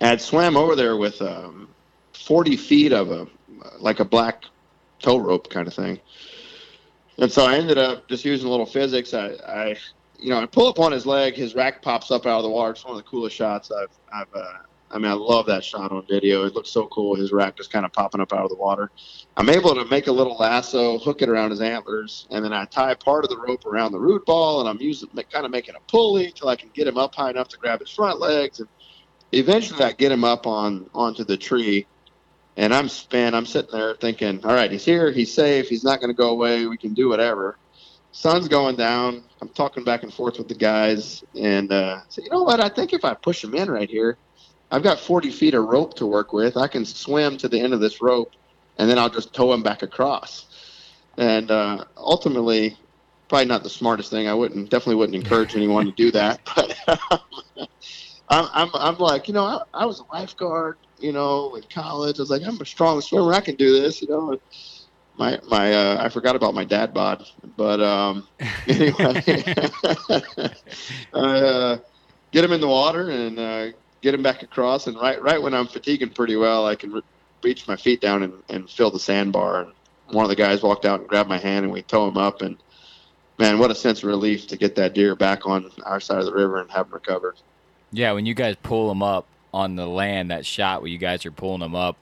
I 0.00 0.08
had 0.08 0.20
swam 0.20 0.56
over 0.56 0.76
there 0.76 0.96
with 0.96 1.20
um, 1.22 1.68
40 2.12 2.56
feet 2.56 2.92
of 2.92 3.10
a 3.10 3.26
like 3.78 4.00
a 4.00 4.04
black 4.04 4.44
tow 5.00 5.16
rope 5.16 5.48
kind 5.48 5.66
of 5.66 5.74
thing. 5.74 5.98
And 7.18 7.30
so 7.30 7.44
I 7.44 7.56
ended 7.56 7.78
up 7.78 8.08
just 8.08 8.24
using 8.24 8.46
a 8.46 8.50
little 8.50 8.66
physics. 8.66 9.12
I, 9.12 9.30
I, 9.46 9.76
you 10.18 10.30
know, 10.30 10.40
I 10.40 10.46
pull 10.46 10.68
up 10.68 10.78
on 10.78 10.92
his 10.92 11.04
leg, 11.04 11.34
his 11.34 11.54
rack 11.54 11.82
pops 11.82 12.10
up 12.10 12.26
out 12.26 12.38
of 12.38 12.42
the 12.44 12.50
water. 12.50 12.72
It's 12.72 12.84
one 12.84 12.96
of 12.96 13.02
the 13.04 13.08
coolest 13.08 13.34
shots 13.36 13.70
I've, 13.72 13.90
I've, 14.12 14.34
uh, 14.34 14.52
I 14.90 14.98
mean, 14.98 15.10
I 15.10 15.14
love 15.14 15.46
that 15.46 15.62
shot 15.64 15.92
on 15.92 16.06
video. 16.06 16.44
It 16.46 16.54
looks 16.54 16.70
so 16.70 16.86
cool. 16.86 17.14
His 17.14 17.30
rack 17.30 17.56
just 17.56 17.70
kind 17.70 17.84
of 17.84 17.92
popping 17.92 18.20
up 18.20 18.32
out 18.32 18.44
of 18.44 18.48
the 18.48 18.56
water. 18.56 18.90
I'm 19.36 19.50
able 19.50 19.74
to 19.74 19.84
make 19.86 20.06
a 20.06 20.12
little 20.12 20.36
lasso, 20.36 20.98
hook 20.98 21.20
it 21.20 21.28
around 21.28 21.50
his 21.50 21.60
antlers, 21.60 22.26
and 22.30 22.42
then 22.44 22.52
I 22.52 22.64
tie 22.64 22.94
part 22.94 23.24
of 23.24 23.30
the 23.30 23.36
rope 23.36 23.66
around 23.66 23.92
the 23.92 23.98
root 23.98 24.24
ball, 24.24 24.60
and 24.60 24.68
I'm 24.68 24.80
using, 24.80 25.10
kind 25.30 25.44
of 25.44 25.50
making 25.50 25.74
a 25.74 25.80
pulley 25.90 26.32
till 26.34 26.48
I 26.48 26.56
can 26.56 26.70
get 26.72 26.86
him 26.86 26.96
up 26.96 27.14
high 27.14 27.30
enough 27.30 27.48
to 27.48 27.58
grab 27.58 27.80
his 27.80 27.90
front 27.90 28.18
legs, 28.18 28.60
and 28.60 28.68
eventually 29.32 29.84
I 29.84 29.92
get 29.92 30.10
him 30.10 30.24
up 30.24 30.46
on 30.46 30.88
onto 30.94 31.24
the 31.24 31.36
tree. 31.36 31.86
And 32.58 32.74
I'm 32.74 32.88
spent. 32.88 33.36
I'm 33.36 33.46
sitting 33.46 33.70
there 33.72 33.94
thinking, 33.94 34.44
all 34.44 34.52
right, 34.52 34.70
he's 34.70 34.84
here. 34.84 35.12
He's 35.12 35.32
safe. 35.32 35.68
He's 35.68 35.84
not 35.84 36.00
going 36.00 36.10
to 36.10 36.14
go 36.14 36.30
away. 36.30 36.66
We 36.66 36.76
can 36.76 36.92
do 36.92 37.08
whatever. 37.08 37.56
Sun's 38.10 38.48
going 38.48 38.74
down. 38.74 39.22
I'm 39.40 39.50
talking 39.50 39.84
back 39.84 40.02
and 40.02 40.12
forth 40.12 40.38
with 40.38 40.48
the 40.48 40.56
guys, 40.56 41.22
and 41.36 41.70
uh, 41.70 42.00
so 42.08 42.20
you 42.20 42.30
know 42.30 42.42
what? 42.42 42.60
I 42.60 42.68
think 42.68 42.92
if 42.92 43.04
I 43.04 43.14
push 43.14 43.44
him 43.44 43.54
in 43.54 43.70
right 43.70 43.88
here, 43.88 44.18
I've 44.72 44.82
got 44.82 44.98
40 44.98 45.30
feet 45.30 45.54
of 45.54 45.66
rope 45.66 45.94
to 45.98 46.06
work 46.06 46.32
with. 46.32 46.56
I 46.56 46.66
can 46.66 46.84
swim 46.84 47.36
to 47.38 47.48
the 47.48 47.60
end 47.60 47.74
of 47.74 47.80
this 47.80 48.02
rope, 48.02 48.32
and 48.76 48.90
then 48.90 48.98
I'll 48.98 49.08
just 49.08 49.32
tow 49.32 49.52
him 49.52 49.62
back 49.62 49.84
across. 49.84 50.48
And 51.16 51.52
uh, 51.52 51.84
ultimately, 51.96 52.76
probably 53.28 53.46
not 53.46 53.62
the 53.62 53.70
smartest 53.70 54.10
thing. 54.10 54.26
I 54.26 54.34
wouldn't 54.34 54.68
definitely 54.68 54.96
wouldn't 54.96 55.16
encourage 55.16 55.54
anyone 55.54 55.86
to 55.86 55.92
do 55.92 56.10
that. 56.10 56.40
But 56.56 57.68
I'm, 58.30 58.48
I'm 58.52 58.70
I'm 58.74 58.98
like, 58.98 59.26
you 59.28 59.34
know, 59.34 59.44
I, 59.44 59.60
I 59.72 59.86
was 59.86 60.00
a 60.00 60.14
lifeguard, 60.14 60.76
you 61.00 61.12
know, 61.12 61.54
in 61.54 61.62
college. 61.62 62.18
I 62.18 62.22
was 62.22 62.30
like, 62.30 62.42
I'm 62.44 62.60
a 62.60 62.66
strong 62.66 63.00
swimmer. 63.00 63.32
I 63.32 63.40
can 63.40 63.56
do 63.56 63.80
this, 63.80 64.02
you 64.02 64.08
know. 64.08 64.38
My 65.16 65.38
my 65.48 65.72
uh, 65.74 66.04
I 66.04 66.08
forgot 66.08 66.36
about 66.36 66.54
my 66.54 66.64
dad 66.64 66.94
bod, 66.94 67.26
but 67.56 67.80
um, 67.80 68.28
anyway, 68.68 69.42
uh, 71.12 71.78
get 72.30 72.44
him 72.44 72.52
in 72.52 72.60
the 72.60 72.68
water 72.68 73.10
and 73.10 73.38
uh, 73.38 73.66
get 74.00 74.14
him 74.14 74.22
back 74.22 74.42
across. 74.44 74.86
And 74.86 74.96
right 74.96 75.20
right 75.20 75.42
when 75.42 75.54
I'm 75.54 75.66
fatiguing 75.66 76.10
pretty 76.10 76.36
well, 76.36 76.66
I 76.66 76.76
can 76.76 76.92
re- 76.92 77.02
reach 77.42 77.66
my 77.66 77.74
feet 77.74 78.00
down 78.00 78.22
and, 78.22 78.34
and 78.48 78.70
feel 78.70 78.92
the 78.92 79.00
sandbar. 79.00 79.62
And 79.62 79.72
one 80.12 80.24
of 80.24 80.28
the 80.28 80.36
guys 80.36 80.62
walked 80.62 80.84
out 80.84 81.00
and 81.00 81.08
grabbed 81.08 81.28
my 81.28 81.38
hand, 81.38 81.64
and 81.64 81.72
we 81.72 81.82
tow 81.82 82.06
him 82.06 82.16
up. 82.16 82.40
And 82.40 82.56
man, 83.38 83.58
what 83.58 83.72
a 83.72 83.74
sense 83.74 84.04
of 84.04 84.04
relief 84.04 84.46
to 84.48 84.56
get 84.56 84.76
that 84.76 84.94
deer 84.94 85.16
back 85.16 85.46
on 85.46 85.68
our 85.84 85.98
side 85.98 86.18
of 86.18 86.26
the 86.26 86.32
river 86.32 86.60
and 86.60 86.70
have 86.70 86.86
him 86.86 86.92
recovered. 86.92 87.36
Yeah, 87.90 88.12
when 88.12 88.24
you 88.24 88.34
guys 88.34 88.54
pull 88.62 88.88
him 88.88 89.02
up 89.02 89.26
on 89.52 89.76
the 89.76 89.86
land, 89.86 90.30
that 90.30 90.44
shot 90.46 90.82
where 90.82 90.90
you 90.90 90.98
guys 90.98 91.24
are 91.26 91.30
pulling 91.30 91.60
them 91.60 91.74
up 91.74 91.96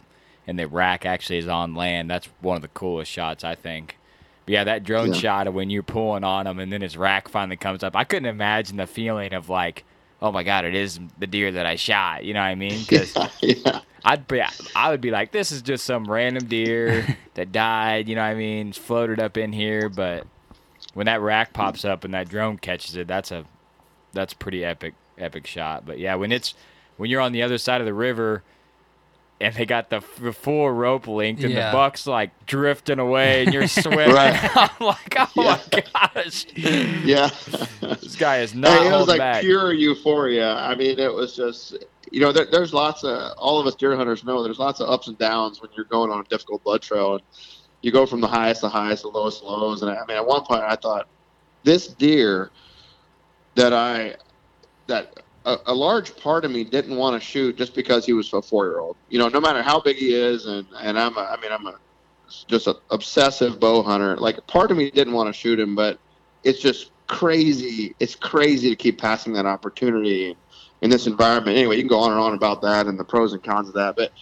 and 0.47 0.59
the 0.59 0.67
rack 0.69 1.05
actually 1.05 1.39
is 1.39 1.49
on 1.49 1.75
land, 1.75 2.09
that's 2.11 2.29
one 2.41 2.57
of 2.57 2.63
the 2.63 2.69
coolest 2.69 3.11
shots, 3.11 3.45
I 3.45 3.55
think. 3.55 3.97
But 4.45 4.53
yeah, 4.53 4.65
that 4.65 4.85
drone 4.85 5.09
Yeah. 5.09 5.19
shot 5.19 5.47
of 5.49 5.55
when 5.55 5.71
you're 5.71 5.83
pulling 5.83 6.23
on 6.25 6.45
them 6.45 6.59
and 6.61 6.73
then 6.73 6.83
his 6.83 6.97
rack 6.97 7.29
finally 7.29 7.57
comes 7.57 7.83
up, 7.83 7.97
I 7.97 8.05
couldn't 8.05 8.29
imagine 8.29 8.77
the 8.77 8.87
feeling 8.87 9.35
of 9.35 9.49
like, 9.49 9.85
oh 10.23 10.31
my 10.33 10.43
God, 10.45 10.65
it 10.65 10.75
is 10.75 11.01
the 11.19 11.27
deer 11.27 11.53
that 11.53 11.67
I 11.67 11.77
shot. 11.77 12.25
You 12.25 12.35
know 12.35 12.41
what 12.41 12.47
I 12.47 12.55
mean? 12.55 12.79
Because 12.87 13.13
yeah. 13.43 13.81
I'd 14.05 14.29
be, 14.29 14.41
I 14.77 14.91
would 14.91 15.01
be 15.01 15.11
like, 15.11 15.33
this 15.33 15.51
is 15.51 15.63
just 15.63 15.85
some 15.85 16.09
random 16.11 16.47
deer 16.47 17.17
that 17.35 17.51
died. 17.51 18.09
You 18.09 18.15
know 18.15 18.23
what 18.23 18.29
I 18.29 18.35
mean? 18.35 18.69
It's 18.69 18.79
floated 18.79 19.19
up 19.19 19.37
in 19.37 19.53
here, 19.53 19.89
but 19.89 20.27
when 20.95 21.07
that 21.07 21.21
rack 21.21 21.53
pops 21.53 21.85
up 21.85 22.05
and 22.05 22.15
that 22.15 22.29
drone 22.29 22.57
catches 22.57 22.95
it, 22.95 23.09
that's 23.09 23.33
a, 23.33 23.45
that's 24.13 24.33
pretty 24.33 24.65
epic, 24.65 24.95
epic 25.19 25.47
shot. 25.49 25.85
But 25.85 25.99
yeah, 25.99 26.15
when 26.15 26.31
it's 26.31 26.55
when 26.97 27.11
you're 27.11 27.21
on 27.21 27.33
the 27.33 27.43
other 27.43 27.59
side 27.59 27.81
of 27.81 27.87
the 27.87 27.95
river. 27.95 28.43
And 29.39 29.55
they 29.55 29.67
got 29.67 29.91
the, 29.91 30.03
the 30.19 30.33
full 30.33 30.71
rope 30.71 31.07
linked, 31.07 31.43
and 31.45 31.53
Yeah. 31.53 31.71
the 31.71 31.77
buck's 31.77 32.07
like 32.07 32.31
drifting 32.47 32.99
away, 32.99 33.45
and 33.45 33.53
you're 33.53 33.69
swimming. 33.69 34.15
Right. 34.15 34.35
I'm 34.57 34.71
like, 34.87 35.15
oh 35.15 35.31
my 35.37 35.61
gosh, 36.15 36.47
yeah. 36.57 37.29
this 37.83 38.17
guy 38.17 38.39
is 38.39 38.55
not 38.55 38.71
Hey, 38.81 38.89
it 38.89 38.93
was 38.93 39.09
like 39.09 39.19
back. 39.19 39.43
pure 39.43 39.75
euphoria. 39.75 40.55
I 40.55 40.75
mean, 40.75 40.99
it 40.99 41.13
was 41.13 41.37
just, 41.37 41.77
you 42.11 42.21
know, 42.21 42.33
there, 42.33 42.47
there's 42.51 42.73
lots 42.73 43.05
of, 43.05 43.35
all 43.37 43.61
of 43.61 43.67
us 43.67 43.75
deer 43.75 43.95
hunters 43.95 44.25
know 44.25 44.43
there's 44.43 44.59
lots 44.59 44.81
of 44.81 44.89
ups 44.89 45.09
and 45.09 45.19
downs 45.19 45.61
when 45.61 45.71
you're 45.77 45.85
going 45.85 46.11
on 46.11 46.21
a 46.21 46.25
difficult 46.25 46.65
blood 46.65 46.81
trail. 46.81 47.17
And 47.17 47.23
you 47.83 47.93
go 47.93 48.07
from 48.07 48.23
the 48.23 48.29
highest 48.29 48.63
to 48.63 48.71
highest, 48.71 49.03
the 49.03 49.09
lowest 49.09 49.41
to 49.41 49.47
lows. 49.49 49.83
And 49.83 49.91
I, 49.91 49.97
I 49.97 50.07
mean, 50.07 50.17
at 50.17 50.27
one 50.27 50.45
point, 50.47 50.63
I 50.63 50.77
thought 50.77 51.09
this 51.63 51.89
deer 51.89 52.51
that 53.55 53.75
I 53.75 54.15
that 54.87 55.13
a, 55.47 55.59
a 55.67 55.75
large 55.75 56.15
part 56.17 56.45
of 56.45 56.51
me 56.51 56.65
didn't 56.65 56.97
want 56.97 57.21
to 57.21 57.27
shoot 57.27 57.57
just 57.57 57.75
because 57.75 58.05
he 58.05 58.13
was 58.13 58.31
a 58.33 58.43
four 58.43 58.67
year 58.67 58.81
old. 58.81 58.97
You 59.09 59.19
know, 59.19 59.29
no 59.29 59.41
matter 59.41 59.63
how 59.63 59.81
big 59.81 59.97
he 59.97 60.13
is, 60.13 60.47
and 60.47 60.67
and 60.81 60.99
I'm 60.99 61.17
a, 61.17 61.21
I 61.21 61.41
mean, 61.41 61.53
I'm 61.53 61.67
a 61.67 61.77
just 62.49 62.67
an 62.67 62.75
obsessive 62.91 63.59
bow 63.61 63.83
hunter. 63.83 64.17
Like 64.17 64.45
part 64.47 64.71
of 64.71 64.77
me 64.77 64.91
didn't 64.91 65.15
want 65.15 65.29
to 65.29 65.33
shoot 65.33 65.59
him, 65.59 65.75
but 65.75 65.99
it's 66.43 66.61
just 66.61 66.91
crazy. 67.07 67.95
It's 68.01 68.17
crazy 68.17 68.69
to 68.69 68.77
keep 68.77 69.01
passing 69.01 69.33
that 69.35 69.47
opportunity 69.47 70.37
in 70.83 70.91
this 70.91 71.07
environment. 71.07 71.57
Anyway, 71.57 71.77
you 71.77 71.83
can 71.83 71.89
go 71.89 72.01
on 72.01 72.11
and 72.11 72.21
on 72.21 72.35
about 72.35 72.61
that 72.63 72.87
and 72.87 72.99
the 72.99 73.05
pros 73.05 73.33
and 73.33 73.43
cons 73.43 73.69
of 73.69 73.75
that, 73.75 73.97
but 73.97 74.13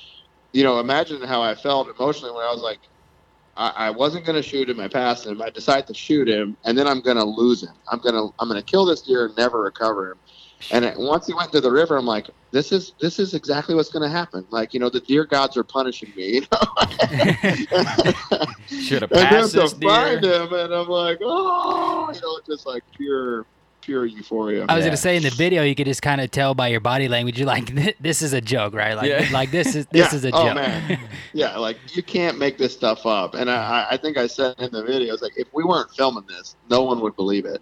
you 0.52 0.62
know, 0.62 0.78
imagine 0.78 1.20
how 1.22 1.42
I 1.42 1.54
felt 1.56 1.88
emotionally 1.88 2.32
when 2.32 2.44
I 2.44 2.52
was 2.52 2.62
like, 2.62 2.78
I, 3.56 3.90
wasn't 3.90 4.24
going 4.24 4.34
to 4.34 4.42
shoot 4.42 4.68
him. 4.68 4.80
I 4.80 4.88
passed 4.88 5.26
him. 5.26 5.40
I 5.40 5.48
decided 5.48 5.86
to 5.86 5.94
shoot 5.94 6.28
him, 6.28 6.56
and 6.64 6.76
then 6.76 6.88
I'm 6.88 7.00
going 7.00 7.16
to 7.16 7.24
lose 7.24 7.62
him. 7.62 7.74
I'm 7.88 8.00
going 8.00 8.14
to 8.14 8.34
I'm 8.40 8.48
going 8.48 8.60
to 8.60 8.68
kill 8.68 8.84
this 8.84 9.02
deer 9.02 9.26
and 9.26 9.36
never 9.36 9.62
recover 9.62 10.12
him. 10.12 10.18
And 10.70 10.84
it, 10.84 10.98
once 10.98 11.26
he 11.26 11.34
went 11.34 11.52
to 11.52 11.60
the 11.60 11.70
river, 11.70 11.96
I'm 11.96 12.06
like, 12.06 12.28
this 12.50 12.72
is 12.72 12.92
this 13.00 13.18
is 13.18 13.34
exactly 13.34 13.74
what's 13.74 13.90
going 13.90 14.02
to 14.02 14.08
happen. 14.08 14.46
Like, 14.50 14.72
you 14.72 14.80
know, 14.80 14.88
the 14.88 15.00
deer 15.00 15.24
gods 15.24 15.56
are 15.56 15.64
punishing 15.64 16.12
me. 16.16 16.34
You 16.34 16.40
know? 16.52 16.58
Should 18.68 19.02
have 19.02 19.12
and 19.12 19.20
then 19.20 19.28
passed 19.28 19.52
to 19.52 19.60
this 19.60 19.72
deer. 19.74 19.90
find 19.90 20.24
him, 20.24 20.52
and 20.52 20.72
I'm 20.72 20.88
like, 20.88 21.18
oh, 21.22 22.10
you 22.14 22.20
know, 22.20 22.40
just 22.46 22.66
like 22.66 22.82
pure 22.96 23.46
pure 23.80 24.06
euphoria. 24.06 24.64
I 24.66 24.74
was 24.76 24.82
Yeah. 24.84 24.88
gonna 24.88 24.96
say 24.96 25.16
in 25.16 25.22
the 25.22 25.28
video, 25.30 25.62
you 25.62 25.74
could 25.74 25.84
just 25.86 26.00
kind 26.00 26.22
of 26.22 26.30
tell 26.30 26.54
by 26.54 26.68
your 26.68 26.80
body 26.80 27.06
language. 27.06 27.38
You're 27.38 27.46
like, 27.46 27.74
this 28.00 28.22
is 28.22 28.32
a 28.32 28.40
joke, 28.40 28.74
right? 28.74 28.96
Like, 28.96 29.10
Yeah. 29.10 29.28
like 29.30 29.50
this 29.50 29.74
is 29.74 29.84
this 29.88 30.10
yeah. 30.10 30.16
is 30.16 30.24
a 30.24 30.30
oh, 30.32 30.46
joke. 30.46 30.54
man. 30.54 31.00
Yeah, 31.34 31.58
like 31.58 31.76
you 31.94 32.02
can't 32.02 32.38
make 32.38 32.56
this 32.56 32.72
stuff 32.72 33.04
up. 33.04 33.34
And 33.34 33.50
I, 33.50 33.56
I- 33.90 33.94
I 33.94 33.96
think 33.98 34.16
I 34.16 34.26
said 34.26 34.54
in 34.58 34.72
the 34.72 34.82
video, 34.82 35.12
it's 35.12 35.22
like 35.22 35.36
if 35.36 35.48
we 35.52 35.64
weren't 35.64 35.90
filming 35.90 36.24
this, 36.26 36.56
no 36.70 36.82
one 36.82 37.00
would 37.00 37.14
believe 37.16 37.44
it. 37.44 37.60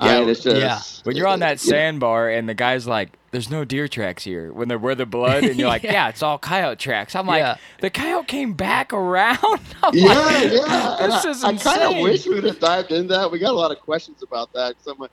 I 0.00 0.20
Yeah, 0.20 0.26
it's 0.28 0.42
just 0.42 0.56
yeah. 0.56 0.80
When 1.04 1.16
you're 1.16 1.26
on 1.26 1.40
that 1.40 1.60
sandbar 1.60 2.28
and 2.28 2.48
the 2.48 2.54
guy's 2.54 2.86
like, 2.86 3.18
"There's 3.30 3.50
no 3.50 3.64
deer 3.64 3.88
tracks 3.88 4.24
here," 4.24 4.52
when 4.52 4.68
they're 4.68 4.78
where 4.78 4.94
the 4.94 5.06
blood, 5.06 5.44
and 5.44 5.58
you're 5.58 5.68
like, 5.76 5.82
Yeah. 5.84 5.92
"Yeah, 5.92 6.08
it's 6.08 6.22
all 6.22 6.38
coyote 6.38 6.78
tracks." 6.78 7.14
I'm 7.14 7.26
like, 7.26 7.40
Yeah. 7.40 7.56
"The 7.80 7.90
coyote 7.90 8.26
came 8.26 8.52
back 8.52 8.92
around." 8.92 9.38
I'm 9.82 9.94
Yeah, 9.94 10.14
like, 10.14 10.52
yeah. 10.52 10.96
And 11.00 11.12
This 11.12 11.24
I, 11.24 11.30
is 11.30 11.44
I 11.44 11.52
kind 11.56 11.82
of 11.82 12.02
wish 12.02 12.26
we 12.26 12.34
would 12.34 12.44
have 12.44 12.58
dived 12.60 12.92
into 12.92 13.14
that. 13.14 13.30
We 13.30 13.38
got 13.38 13.52
a 13.52 13.56
lot 13.58 13.70
of 13.70 13.80
questions 13.80 14.22
about 14.22 14.52
that. 14.52 14.76
So 14.82 14.92
I'm 14.92 14.98
like, 14.98 15.10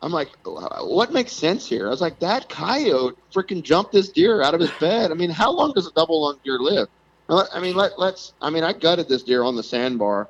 I'm 0.00 0.12
like, 0.12 0.30
what 0.44 1.12
makes 1.12 1.32
sense 1.32 1.66
here? 1.68 1.86
I 1.86 1.90
was 1.90 2.00
like, 2.00 2.18
that 2.20 2.48
coyote 2.48 3.16
freaking 3.32 3.62
jumped 3.62 3.92
this 3.92 4.08
deer 4.08 4.42
out 4.42 4.54
of 4.54 4.60
his 4.60 4.70
bed. 4.72 5.10
I 5.10 5.14
mean, 5.14 5.30
how 5.30 5.52
long 5.52 5.72
does 5.74 5.86
a 5.86 5.92
double 5.92 6.22
lung 6.22 6.38
deer 6.44 6.58
live? 6.58 6.88
I 7.28 7.60
mean, 7.60 7.76
let, 7.76 7.98
let's. 7.98 8.34
I 8.40 8.50
mean, 8.50 8.64
I 8.64 8.72
gutted 8.72 9.08
this 9.08 9.22
deer 9.22 9.42
on 9.44 9.56
the 9.56 9.62
sandbar, 9.62 10.28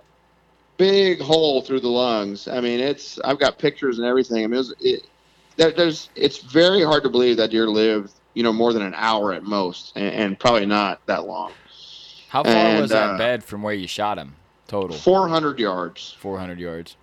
big 0.77 1.21
hole 1.21 1.63
through 1.63 1.81
the 1.81 1.89
lungs. 1.89 2.49
I 2.49 2.61
mean, 2.61 2.81
it's. 2.81 3.19
I've 3.25 3.39
got 3.39 3.59
pictures 3.59 3.99
and 3.99 4.07
everything. 4.07 4.45
I 4.45 4.47
mean, 4.47 4.55
it 4.55 4.59
was, 4.59 4.75
it, 4.81 5.07
there, 5.57 5.71
there's. 5.71 6.09
It's 6.15 6.39
very 6.39 6.83
hard 6.83 7.03
to 7.05 7.11
believe 7.11 7.37
that 7.39 7.51
deer 7.51 7.69
lived, 7.69 8.13
you 8.35 8.43
know, 8.43 8.53
more 8.53 8.73
than 8.73 8.83
an 8.83 8.95
hour 8.97 9.33
at 9.33 9.43
most, 9.43 9.93
and, 9.97 10.15
and 10.15 10.39
probably 10.39 10.67
not 10.67 11.05
that 11.07 11.27
long. 11.27 11.53
How 12.29 12.43
far 12.45 12.53
And, 12.53 12.81
was 12.81 12.91
that 12.91 13.11
uh, 13.11 13.19
bed 13.19 13.45
from 13.45 13.63
where 13.63 13.75
you 13.75 13.87
shot 13.87 14.19
him? 14.19 14.35
Total 14.67 14.97
400 14.97 15.59
yards. 15.59 16.17
400 16.19 16.59
yards. 16.59 16.97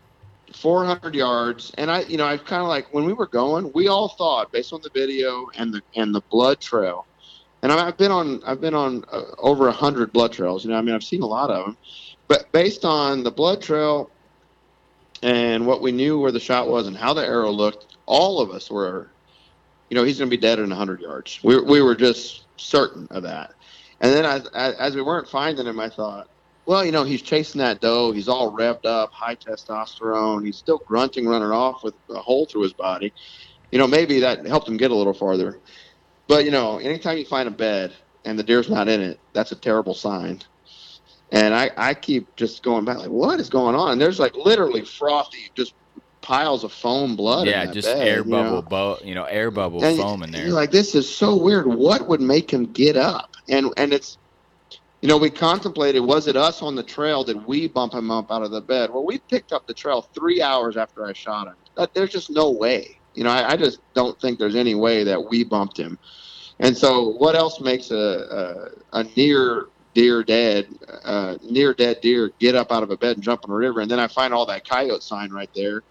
400 0.53 1.13
yards 1.13 1.71
and 1.77 1.91
i 1.91 2.01
you 2.01 2.17
know 2.17 2.25
i've 2.25 2.43
kind 2.43 2.63
of 2.63 2.67
like 2.67 2.91
when 2.91 3.05
we 3.05 3.13
were 3.13 3.27
going 3.27 3.71
we 3.73 3.87
all 3.87 4.09
thought 4.09 4.51
based 4.51 4.73
on 4.73 4.81
the 4.81 4.89
video 4.95 5.47
and 5.57 5.71
the 5.71 5.79
and 5.95 6.13
the 6.15 6.21
blood 6.31 6.59
trail 6.59 7.05
and 7.61 7.71
i've 7.71 7.97
been 7.97 8.11
on 8.11 8.41
i've 8.47 8.59
been 8.59 8.73
on 8.73 9.05
uh, 9.11 9.21
over 9.37 9.67
a 9.67 9.71
hundred 9.71 10.11
blood 10.11 10.31
trails 10.31 10.63
you 10.65 10.71
know 10.71 10.77
i 10.77 10.81
mean 10.81 10.95
i've 10.95 11.03
seen 11.03 11.21
a 11.21 11.25
lot 11.27 11.51
of 11.51 11.65
them 11.65 11.77
but 12.29 12.49
based 12.53 12.85
on 12.85 13.23
the 13.23 13.31
blood 13.31 13.61
trail 13.61 14.09
and 15.21 15.67
what 15.67 15.81
we 15.81 15.91
knew 15.91 16.17
where 16.17 16.31
the 16.31 16.39
shot 16.39 16.69
was 16.69 16.87
and 16.87 16.95
how 16.95 17.13
the 17.13 17.25
arrow 17.25 17.51
looked 17.51 17.97
all 18.05 18.39
of 18.39 18.51
us 18.51 18.71
were 18.71 19.09
you 19.89 19.95
know 19.95 20.05
he's 20.05 20.17
going 20.17 20.29
to 20.29 20.35
be 20.35 20.41
dead 20.41 20.59
in 20.59 20.69
100 20.69 21.01
yards 21.01 21.41
we, 21.43 21.59
we 21.59 21.81
were 21.81 21.95
just 21.95 22.45
certain 22.55 23.05
of 23.11 23.23
that 23.23 23.53
and 23.99 24.13
then 24.13 24.23
as, 24.23 24.47
as 24.53 24.75
as 24.75 24.95
we 24.95 25.01
weren't 25.01 25.27
finding 25.27 25.67
him 25.67 25.81
i 25.81 25.89
thought 25.89 26.29
well, 26.69 26.85
you 26.85 26.91
know, 26.91 27.03
he's 27.03 27.23
chasing 27.23 27.57
that 27.61 27.81
doe. 27.81 28.11
He's 28.11 28.27
all 28.27 28.51
revved 28.51 28.85
up, 28.85 29.11
high 29.11 29.35
testosterone. 29.35 30.45
He's 30.45 30.55
still 30.55 30.77
grunting, 30.85 31.27
running 31.27 31.49
off 31.49 31.83
with 31.83 31.95
a 32.11 32.19
hole 32.19 32.45
through 32.45 32.61
his 32.61 32.73
body. 32.73 33.11
You 33.71 33.79
know, 33.79 33.87
maybe 33.87 34.19
that 34.19 34.45
helped 34.45 34.67
him 34.67 34.77
get 34.77 34.91
a 34.91 34.95
little 34.95 35.15
farther. 35.15 35.57
But, 36.27 36.45
you 36.45 36.51
know, 36.51 36.77
anytime 36.77 37.17
you 37.17 37.25
find 37.25 37.47
a 37.47 37.51
bed 37.51 37.95
and 38.23 38.37
the 38.37 38.43
deer's 38.43 38.69
not 38.69 38.87
in 38.87 39.01
it, 39.01 39.19
that's 39.33 39.51
a 39.51 39.55
terrible 39.55 39.95
sign. 39.95 40.43
And 41.31 41.53
I, 41.53 41.69
I 41.77 41.93
keep 41.93 42.35
just 42.35 42.63
going 42.63 42.85
back, 42.85 42.97
like, 42.97 43.09
what 43.09 43.39
is 43.39 43.49
going 43.49 43.75
on? 43.75 43.91
And 43.91 44.01
there's 44.01 44.19
like 44.19 44.35
literally 44.35 44.83
frothy, 44.83 45.51
just 45.55 45.73
piles 46.21 46.63
of 46.63 46.71
foam 46.73 47.15
blood. 47.15 47.47
in 47.47 47.53
yeah, 47.53 47.65
just 47.67 47.87
bed, 47.87 48.07
air 48.07 48.23
you 48.23 48.31
bubble, 48.31 48.55
know? 48.57 48.61
bo- 48.63 48.99
you 49.03 49.15
know, 49.15 49.25
air 49.25 49.51
bubble 49.51 49.83
And 49.83 49.97
foam 49.97 50.23
in 50.23 50.31
there. 50.31 50.49
like, 50.49 50.71
this 50.71 50.95
is 50.95 51.13
so 51.13 51.35
weird. 51.35 51.67
What 51.67 52.07
would 52.07 52.21
make 52.21 52.51
him 52.51 52.65
get 52.71 52.97
up? 52.97 53.35
And 53.47 53.71
and 53.77 53.93
it's, 53.93 54.17
you 55.01 55.07
know, 55.07 55.17
we 55.17 55.29
contemplated, 55.29 56.03
was 56.03 56.27
it 56.27 56.35
us 56.35 56.61
on 56.61 56.75
the 56.75 56.83
trail? 56.83 57.23
Did 57.23 57.45
we 57.45 57.67
bump 57.67 57.93
him 57.93 58.11
up 58.11 58.31
out 58.31 58.41
of 58.43 58.51
the 58.51 58.61
bed? 58.61 58.89
Well, 58.91 59.05
we 59.05 59.19
picked 59.29 59.53
up 59.53 59.65
the 59.67 59.73
trail 59.73 60.01
three 60.13 60.41
hours 60.41 60.77
after 60.77 61.05
I 61.05 61.13
shot 61.13 61.47
him. 61.47 61.55
That, 61.77 61.93
there's 61.93 62.11
just 62.11 62.29
no 62.31 62.51
way. 62.51 62.99
You 63.13 63.23
know, 63.23 63.31
I, 63.31 63.51
I 63.51 63.55
just 63.55 63.79
don't 63.93 64.19
think 64.19 64.39
there's 64.39 64.55
any 64.55 64.75
way 64.75 65.03
that 65.03 65.29
we 65.29 65.43
bumped 65.43 65.77
him. 65.77 65.97
And 66.59 66.77
so, 66.77 67.11
what 67.17 67.35
else 67.35 67.61
makes 67.61 67.91
a 67.91 68.69
a, 68.93 68.99
a 68.99 69.03
near 69.15 69.67
deer 69.99 70.23
dead, 70.23 70.73
uh, 71.03 71.37
near 71.41 71.73
dead 71.73 71.99
deer 72.01 72.31
get 72.39 72.55
up 72.55 72.71
out 72.71 72.83
of 72.83 72.89
a 72.89 72.95
bed 72.95 73.17
and 73.17 73.23
jump 73.23 73.41
in 73.43 73.51
a 73.51 73.53
river? 73.53 73.81
And 73.81 73.91
then 73.91 73.99
I 73.99 74.07
find 74.07 74.33
all 74.33 74.45
that 74.45 74.65
coyote 74.65 75.03
sign 75.03 75.29
right 75.29 75.49
there, 75.53 75.83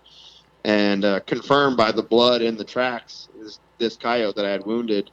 and 0.64 1.04
uh, 1.04 1.20
confirmed 1.20 1.76
by 1.76 1.92
the 1.92 2.02
blood 2.02 2.40
in 2.40 2.56
the 2.56 2.64
tracks 2.64 3.28
is 3.38 3.60
this 3.78 3.98
coyote 3.98 4.34
that 4.36 4.46
I 4.46 4.50
had 4.50 4.64
wounded. 4.64 5.10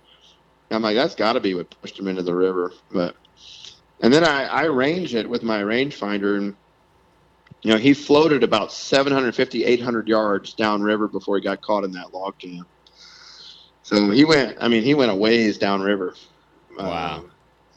I'm 0.71 0.81
like, 0.81 0.95
that's 0.95 1.13
got 1.13 1.33
to 1.33 1.41
be 1.41 1.55
what 1.55 1.75
pushed 1.81 1.99
him 1.99 2.07
into 2.07 2.23
the 2.23 2.33
river. 2.33 2.71
But 2.89 3.17
and 4.01 4.13
then 4.13 4.23
I, 4.23 4.45
I 4.45 4.63
range 4.63 5.13
it 5.13 5.29
with 5.29 5.43
my 5.43 5.61
rangefinder, 5.61 6.37
and 6.37 6.55
you 7.63 7.71
know 7.71 7.77
he 7.77 7.93
floated 7.93 8.43
about 8.43 8.71
750, 8.71 9.65
800 9.65 10.07
yards 10.07 10.53
downriver 10.53 11.09
before 11.09 11.35
he 11.35 11.43
got 11.43 11.61
caught 11.61 11.83
in 11.83 11.91
that 11.91 12.13
log 12.13 12.35
jam. 12.39 12.63
So 13.83 14.09
he 14.09 14.23
went. 14.23 14.57
I 14.61 14.69
mean, 14.69 14.83
he 14.83 14.93
went 14.93 15.11
a 15.11 15.15
ways 15.15 15.57
downriver. 15.57 16.15
Wow. 16.77 17.17
Um, 17.17 17.31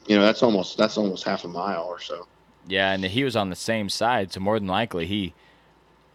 you 0.09 0.17
know 0.17 0.23
that's 0.23 0.43
almost 0.43 0.75
that's 0.77 0.97
almost 0.97 1.23
half 1.23 1.45
a 1.45 1.47
mile 1.47 1.83
or 1.83 1.99
so. 2.01 2.27
Yeah, 2.67 2.91
and 2.91 3.03
he 3.05 3.23
was 3.23 3.35
on 3.35 3.49
the 3.49 3.55
same 3.55 3.87
side, 3.89 4.33
so 4.33 4.39
more 4.41 4.59
than 4.59 4.67
likely 4.67 5.05
he, 5.07 5.33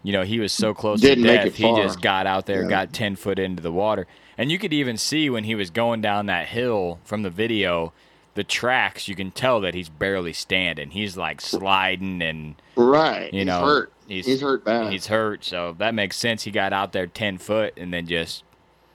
you 0.03 0.13
know, 0.13 0.23
he 0.23 0.39
was 0.39 0.53
so 0.53 0.75
close 0.75 1.01
Didn't 1.01 1.25
to 1.25 1.31
make 1.31 1.39
death. 1.39 1.47
it 1.47 1.55
He 1.55 1.75
just 1.77 2.01
got 2.03 2.27
out 2.27 2.47
there, 2.47 2.63
Yeah. 2.63 2.69
got 2.69 2.93
ten 2.93 3.17
foot 3.17 3.39
into 3.39 3.63
the 3.63 3.73
water, 3.73 4.07
and 4.37 4.53
you 4.53 4.59
could 4.59 4.73
even 4.73 4.97
see 4.99 5.31
when 5.31 5.45
he 5.45 5.55
was 5.55 5.71
going 5.71 6.01
down 6.01 6.27
that 6.27 6.49
hill 6.49 6.99
from 7.05 7.23
the 7.23 7.31
video, 7.31 7.93
the 8.35 8.45
tracks. 8.45 9.09
You 9.09 9.15
can 9.15 9.31
tell 9.31 9.61
that 9.63 9.75
he's 9.75 9.89
barely 9.89 10.33
standing. 10.33 10.91
He's 10.91 11.17
like 11.17 11.41
sliding, 11.41 12.21
and 12.21 12.57
Right. 12.77 13.33
you 13.33 13.41
he's 13.41 13.47
know, 13.47 13.65
hurt. 13.65 13.93
he's 14.07 14.27
He's, 14.27 14.41
hurt 14.41 14.65
bad. 14.65 14.93
he's 14.93 15.07
hurt. 15.07 15.45
So 15.45 15.75
that 15.79 15.95
makes 15.95 16.17
sense. 16.17 16.43
He 16.45 16.51
got 16.51 16.73
out 16.73 16.93
there 16.93 17.07
ten 17.07 17.39
foot 17.39 17.75
and 17.77 17.93
then 17.93 18.07
just 18.07 18.43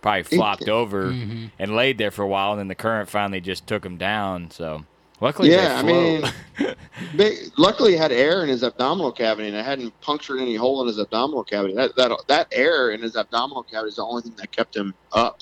probably 0.01 0.23
flopped 0.23 0.67
over 0.69 1.05
Mm-hmm. 1.11 1.45
and 1.59 1.75
laid 1.75 1.97
there 1.97 2.11
for 2.11 2.23
a 2.23 2.27
while, 2.27 2.51
and 2.51 2.59
then 2.59 2.67
the 2.67 2.75
current 2.75 3.09
finally 3.09 3.41
just 3.41 3.67
took 3.67 3.85
him 3.85 3.97
down. 3.97 4.49
So 4.51 4.85
luckily, 5.21 5.51
yeah, 5.51 5.77
I 5.77 5.83
mean, 5.83 6.23
they, 7.15 7.35
luckily 7.57 7.95
had 7.95 8.11
air 8.11 8.43
in 8.43 8.49
his 8.49 8.63
abdominal 8.63 9.11
cavity, 9.11 9.47
and 9.49 9.57
it 9.57 9.65
hadn't 9.65 9.99
punctured 10.01 10.39
any 10.39 10.55
hole 10.55 10.81
in 10.81 10.87
his 10.87 10.99
abdominal 10.99 11.43
cavity. 11.43 11.73
That 11.75 11.95
that 11.97 12.11
that 12.27 12.47
air 12.51 12.91
in 12.91 13.01
his 13.01 13.15
abdominal 13.15 13.63
cavity 13.63 13.89
is 13.89 13.95
the 13.95 14.03
only 14.03 14.21
thing 14.21 14.35
that 14.37 14.51
kept 14.51 14.75
him 14.75 14.93
up, 15.11 15.41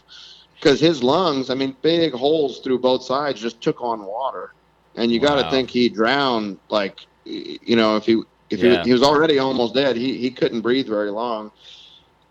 because 0.59 0.79
his 0.79 1.03
lungs, 1.03 1.49
I 1.49 1.55
mean, 1.55 1.75
big 1.81 2.13
holes 2.13 2.59
through 2.61 2.79
both 2.79 3.03
sides, 3.03 3.39
just 3.41 3.61
took 3.61 3.81
on 3.81 4.05
water, 4.05 4.53
and 4.95 5.11
you 5.11 5.19
got 5.19 5.41
to 5.41 5.49
think 5.51 5.69
he 5.69 5.89
drowned. 5.89 6.59
Like, 6.69 6.99
you 7.25 7.75
know, 7.75 7.95
if 7.97 8.05
he 8.05 8.21
if 8.49 8.59
Yeah. 8.59 8.81
he, 8.83 8.89
he 8.89 8.93
was 8.93 9.03
already 9.03 9.37
almost 9.39 9.73
dead, 9.75 9.95
he 9.97 10.17
he 10.17 10.31
couldn't 10.31 10.61
breathe 10.61 10.87
very 10.87 11.11
long. 11.11 11.51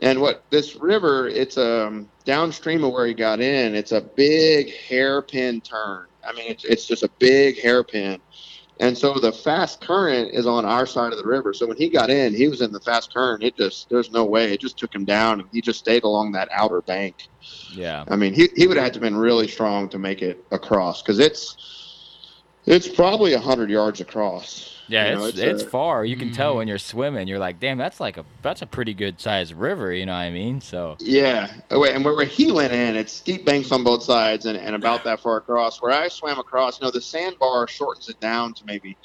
And 0.00 0.20
what 0.20 0.44
this 0.50 0.76
river, 0.76 1.26
it's 1.28 1.56
um, 1.56 2.08
downstream 2.24 2.84
of 2.84 2.92
where 2.92 3.06
he 3.06 3.14
got 3.14 3.40
in. 3.40 3.74
It's 3.74 3.92
a 3.92 4.00
big 4.00 4.70
hairpin 4.74 5.62
turn. 5.62 6.06
I 6.26 6.32
mean, 6.32 6.50
it's 6.50 6.64
it's 6.64 6.86
just 6.86 7.02
a 7.02 7.10
big 7.18 7.60
hairpin. 7.60 8.20
And 8.78 8.96
so 8.96 9.14
the 9.14 9.32
fast 9.32 9.80
current 9.80 10.34
is 10.34 10.46
on 10.46 10.66
our 10.66 10.84
side 10.84 11.12
of 11.12 11.18
the 11.18 11.24
river. 11.24 11.54
So 11.54 11.66
when 11.66 11.78
he 11.78 11.88
got 11.88 12.10
in, 12.10 12.34
he 12.34 12.46
was 12.48 12.60
in 12.60 12.72
the 12.72 12.80
fast 12.80 13.12
current. 13.12 13.42
It 13.42 13.56
just 13.56 13.88
there's 13.88 14.10
no 14.10 14.24
way. 14.24 14.52
It 14.52 14.60
just 14.60 14.78
took 14.78 14.94
him 14.94 15.06
down, 15.06 15.40
and 15.40 15.48
he 15.50 15.62
just 15.62 15.78
stayed 15.78 16.04
along 16.04 16.32
that 16.32 16.48
outer 16.52 16.82
bank. 16.82 17.28
yeah. 17.72 18.04
I 18.08 18.16
mean, 18.16 18.34
he 18.34 18.48
he 18.54 18.66
would 18.66 18.76
have 18.76 18.84
had 18.84 18.94
to 18.94 19.00
been 19.00 19.16
really 19.16 19.48
strong 19.48 19.88
to 19.90 19.98
make 19.98 20.20
it 20.20 20.44
across 20.50 21.00
because 21.00 21.18
it's 21.18 21.56
it's 22.66 22.88
probably 22.88 23.32
a 23.32 23.40
hundred 23.40 23.70
yards 23.70 24.00
across. 24.00 24.75
Yeah, 24.88 25.10
You 25.10 25.16
know, 25.16 25.24
it's 25.26 25.38
it's, 25.38 25.62
a- 25.62 25.66
far. 25.66 26.04
You 26.04 26.16
can 26.16 26.28
Mm-hmm. 26.28 26.36
tell 26.36 26.56
when 26.56 26.68
you're 26.68 26.78
swimming. 26.78 27.26
You're 27.28 27.38
like, 27.38 27.58
damn, 27.60 27.76
that's 27.78 27.98
like 28.00 28.16
a 28.18 28.24
that's 28.42 28.62
a 28.62 28.66
pretty 28.66 28.94
good 28.94 29.20
sized 29.20 29.52
river. 29.54 29.92
You 29.92 30.06
know 30.06 30.12
what 30.12 30.18
I 30.18 30.30
mean? 30.30 30.60
So 30.60 30.96
Yeah. 31.00 31.52
Oh, 31.70 31.80
wait, 31.80 31.94
and 31.94 32.04
where, 32.04 32.14
where 32.14 32.24
he 32.26 32.52
went 32.52 32.72
in, 32.72 32.94
it's 32.96 33.12
steep 33.12 33.44
banks 33.44 33.72
on 33.72 33.82
both 33.84 34.02
sides 34.02 34.46
and, 34.46 34.56
and 34.56 34.74
about 34.76 35.02
that 35.04 35.20
far 35.20 35.38
across. 35.38 35.82
Where 35.82 35.92
I 35.92 36.08
swam 36.08 36.38
across, 36.38 36.80
you 36.80 36.86
know, 36.86 36.90
the 36.90 37.00
sandbar 37.00 37.66
shortens 37.68 38.08
it 38.08 38.20
down 38.20 38.54
to 38.54 38.64
maybe 38.66 38.96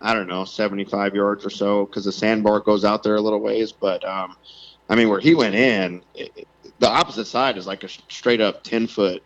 I 0.00 0.14
don't 0.14 0.26
know, 0.26 0.44
75 0.44 1.14
yards 1.14 1.46
or 1.46 1.50
so 1.50 1.86
because 1.86 2.04
the 2.04 2.10
sandbar 2.12 2.58
goes 2.58 2.84
out 2.84 3.04
there 3.04 3.14
a 3.14 3.20
little 3.20 3.38
ways. 3.40 3.70
But 3.70 4.04
um, 4.04 4.34
I 4.88 4.96
mean, 4.96 5.08
where 5.08 5.20
he 5.20 5.34
went 5.36 5.54
in, 5.54 6.02
it, 6.16 6.48
the 6.80 6.88
opposite 6.88 7.26
side 7.26 7.56
is 7.56 7.66
like 7.68 7.84
a 7.84 7.88
straight 7.88 8.40
up 8.40 8.64
10 8.64 8.88
foot 8.88 9.22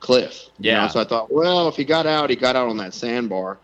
cliff. 0.00 0.48
you 0.58 0.70
Yeah. 0.70 0.82
know? 0.82 0.88
So 0.88 1.00
I 1.00 1.04
thought, 1.04 1.32
well, 1.32 1.68
if 1.68 1.76
he 1.76 1.84
got 1.84 2.06
out, 2.06 2.28
he 2.28 2.36
got 2.36 2.56
out 2.56 2.68
on 2.68 2.76
that 2.76 2.92
sandbar. 2.92 3.56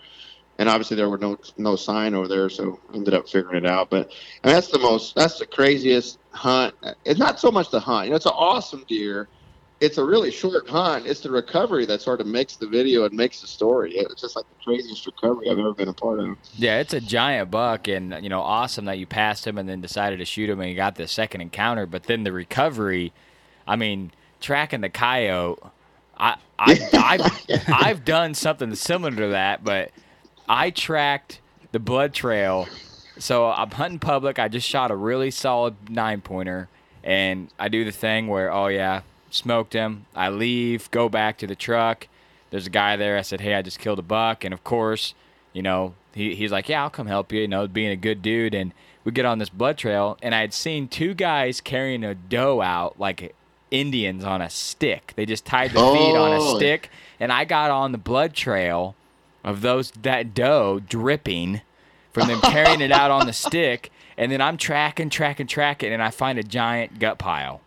And 0.59 0.69
obviously 0.69 0.97
there 0.97 1.09
were 1.09 1.19
no 1.19 1.39
no 1.57 1.77
sign 1.77 2.15
over 2.15 2.27
there, 2.27 2.49
so 2.51 2.81
I 2.93 2.97
ended 2.97 3.15
up 3.15 3.29
figuring 3.29 3.65
it 3.65 3.71
out. 3.71 3.91
But 3.91 4.13
and 4.43 4.53
that's 4.53 4.69
the 4.69 4.79
most 4.79 5.15
that's 5.15 5.39
the 5.39 5.47
craziest 5.47 6.19
hunt. 6.31 6.75
It's 7.05 7.19
not 7.19 7.39
so 7.39 7.51
much 7.51 7.71
the 7.71 7.81
hunt. 7.81 8.07
You 8.07 8.11
know, 8.11 8.17
it's 8.17 8.27
an 8.27 8.33
awesome 8.35 8.85
deer. 8.89 9.29
It's 9.81 9.97
a 9.97 10.05
really 10.05 10.33
short 10.33 10.69
hunt. 10.69 11.07
It's 11.07 11.21
the 11.21 11.31
recovery 11.31 11.87
that 11.87 12.03
sort 12.03 12.21
of 12.21 12.27
makes 12.27 12.57
the 12.57 12.67
video 12.67 13.05
and 13.05 13.15
makes 13.15 13.41
the 13.41 13.47
story. 13.47 13.93
It's 13.95 14.21
just 14.21 14.35
like 14.35 14.45
the 14.49 14.65
craziest 14.65 15.07
recovery 15.07 15.49
I've 15.49 15.59
ever 15.61 15.73
been 15.73 15.87
a 15.87 15.93
part 15.93 16.19
of. 16.19 16.37
Yeah, 16.57 16.81
it's 16.81 16.93
a 16.93 17.01
giant 17.01 17.53
buck, 17.53 17.87
and 17.87 18.17
you 18.21 18.29
know, 18.29 18.41
awesome 18.41 18.87
that 18.87 18.99
you 18.99 19.07
passed 19.07 19.47
him 19.47 19.57
and 19.57 19.69
then 19.69 19.81
decided 19.81 20.19
to 20.19 20.25
shoot 20.25 20.51
him 20.51 20.59
and 20.59 20.69
you 20.69 20.75
got 20.75 20.97
the 20.97 21.07
second 21.07 21.43
encounter. 21.43 21.87
But 21.87 22.05
then 22.05 22.25
the 22.25 22.33
recovery, 22.33 23.13
I 23.69 23.77
mean, 23.77 24.11
tracking 24.41 24.81
the 24.81 24.89
coyote, 24.89 25.61
I, 26.19 26.37
I, 26.59 26.89
I've, 27.49 27.63
I've 27.69 28.05
done 28.05 28.35
something 28.35 28.75
similar 28.75 29.15
to 29.15 29.29
that, 29.29 29.63
but 29.63 29.93
I 30.49 30.71
tracked 30.71 31.41
the 31.73 31.79
blood 31.79 32.15
trail. 32.15 32.67
So 33.19 33.47
I'm 33.47 33.71
hunting 33.73 33.99
public. 33.99 34.39
I 34.39 34.49
just 34.49 34.67
shot 34.69 34.91
a 34.91 34.97
really 34.97 35.31
solid 35.31 35.91
nine 35.91 36.21
pointer, 36.21 36.69
and 37.03 37.49
I 37.59 37.69
do 37.69 37.85
the 37.85 37.91
thing 37.93 38.29
where, 38.29 38.53
oh 38.53 38.69
yeah, 38.69 39.03
smoked 39.31 39.73
him. 39.73 40.07
I 40.15 40.29
leave, 40.29 40.91
go 40.93 41.09
back 41.09 41.37
to 41.39 41.47
the 41.47 41.57
truck. 41.57 42.07
There's 42.51 42.67
a 42.69 42.71
guy 42.71 42.97
there. 42.97 43.19
I 43.19 43.23
said, 43.23 43.41
hey, 43.41 43.55
I 43.55 43.63
just 43.63 43.79
killed 43.81 43.99
a 43.99 44.03
buck, 44.03 44.45
and 44.45 44.55
of 44.55 44.63
course, 44.63 45.15
you 45.53 45.63
know, 45.63 45.95
he, 46.15 46.35
he's 46.37 46.53
like, 46.53 46.69
yeah, 46.69 46.83
I'll 46.83 46.91
come 46.91 47.09
help 47.09 47.33
you. 47.33 47.41
You 47.43 47.49
know, 47.49 47.67
being 47.67 47.91
a 47.91 47.97
good 47.97 48.23
dude, 48.23 48.55
and 48.55 48.73
we 49.05 49.11
get 49.13 49.25
on 49.27 49.39
this 49.39 49.49
blood 49.51 49.77
trail, 49.79 50.17
and 50.23 50.33
I 50.35 50.41
had 50.41 50.55
seen 50.55 50.87
two 50.87 51.13
guys 51.13 51.61
carrying 51.61 52.05
a 52.05 52.15
doe 52.15 52.63
out 52.63 53.01
like 53.01 53.35
Indians 53.73 54.25
on 54.25 54.41
a 54.41 54.49
stick. 54.49 55.13
They 55.17 55.27
just 55.27 55.45
tied 55.45 55.73
their 55.73 55.93
feet 55.93 56.17
on 56.17 56.33
a 56.33 56.39
Oh. 56.41 56.57
stick, 56.57 56.89
and 57.19 57.33
I 57.33 57.45
got 57.45 57.71
on 57.73 57.91
the 57.93 57.99
blood 57.99 58.33
trail 58.33 58.95
of 59.49 59.61
those 59.63 59.91
that 60.03 60.35
doe 60.35 60.81
dripping 60.89 61.63
from 62.13 62.29
them 62.29 62.41
carrying 62.41 62.81
it 62.81 62.93
out 62.93 63.11
on 63.11 63.27
the 63.27 63.33
stick, 63.45 63.91
and 64.17 64.31
then 64.33 64.41
I'm 64.41 64.57
tracking, 64.57 65.11
tracking, 65.11 65.47
tracking, 65.47 65.93
and 65.93 66.03
I 66.03 66.11
find 66.11 66.39
a 66.39 66.43
giant 66.43 66.99
gut 66.99 67.19
pile, 67.19 67.61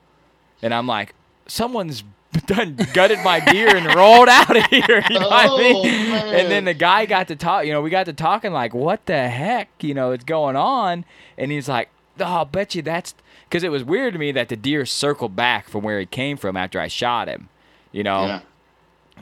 and 0.62 0.74
I'm 0.74 0.88
like, 0.88 1.14
someone's 1.48 2.04
done 2.46 2.78
gutted 2.94 3.20
my 3.26 3.40
deer 3.42 3.76
and 3.76 3.94
rolled 3.94 4.30
out 4.30 4.56
of 4.56 4.64
here. 4.68 5.04
You 5.10 5.20
know 5.20 5.28
what 5.28 5.46
I 5.46 5.48
Oh, 5.50 5.58
mean? 5.58 5.84
man. 6.12 6.36
And 6.36 6.52
then 6.52 6.66
the 6.66 6.74
guy 6.74 7.06
got 7.06 7.28
to 7.28 7.36
talk. 7.36 7.66
You 7.66 7.74
know, 7.74 7.82
we 7.82 7.90
got 7.90 8.06
to 8.06 8.14
talking 8.14 8.54
like, 8.54 8.74
what 8.74 9.06
the 9.06 9.28
heck? 9.28 9.70
You 9.82 9.94
know, 9.94 10.12
is 10.12 10.24
going 10.24 10.56
on? 10.56 11.04
And 11.38 11.52
he's 11.52 11.68
like, 11.68 11.90
oh, 12.20 12.24
I'll 12.24 12.46
bet 12.46 12.74
you 12.74 12.82
that's 12.82 13.16
because 13.50 13.64
it 13.66 13.70
was 13.70 13.84
weird 13.84 14.14
to 14.14 14.20
me 14.20 14.32
that 14.32 14.48
the 14.48 14.56
deer 14.56 14.86
circled 14.86 15.36
back 15.36 15.68
from 15.68 15.84
where 15.84 16.00
he 16.00 16.06
came 16.06 16.38
from 16.38 16.56
after 16.56 16.80
I 16.80 16.88
shot 16.88 17.28
him. 17.28 17.50
You 17.92 18.04
know, 18.04 18.26
Yeah. 18.28 18.42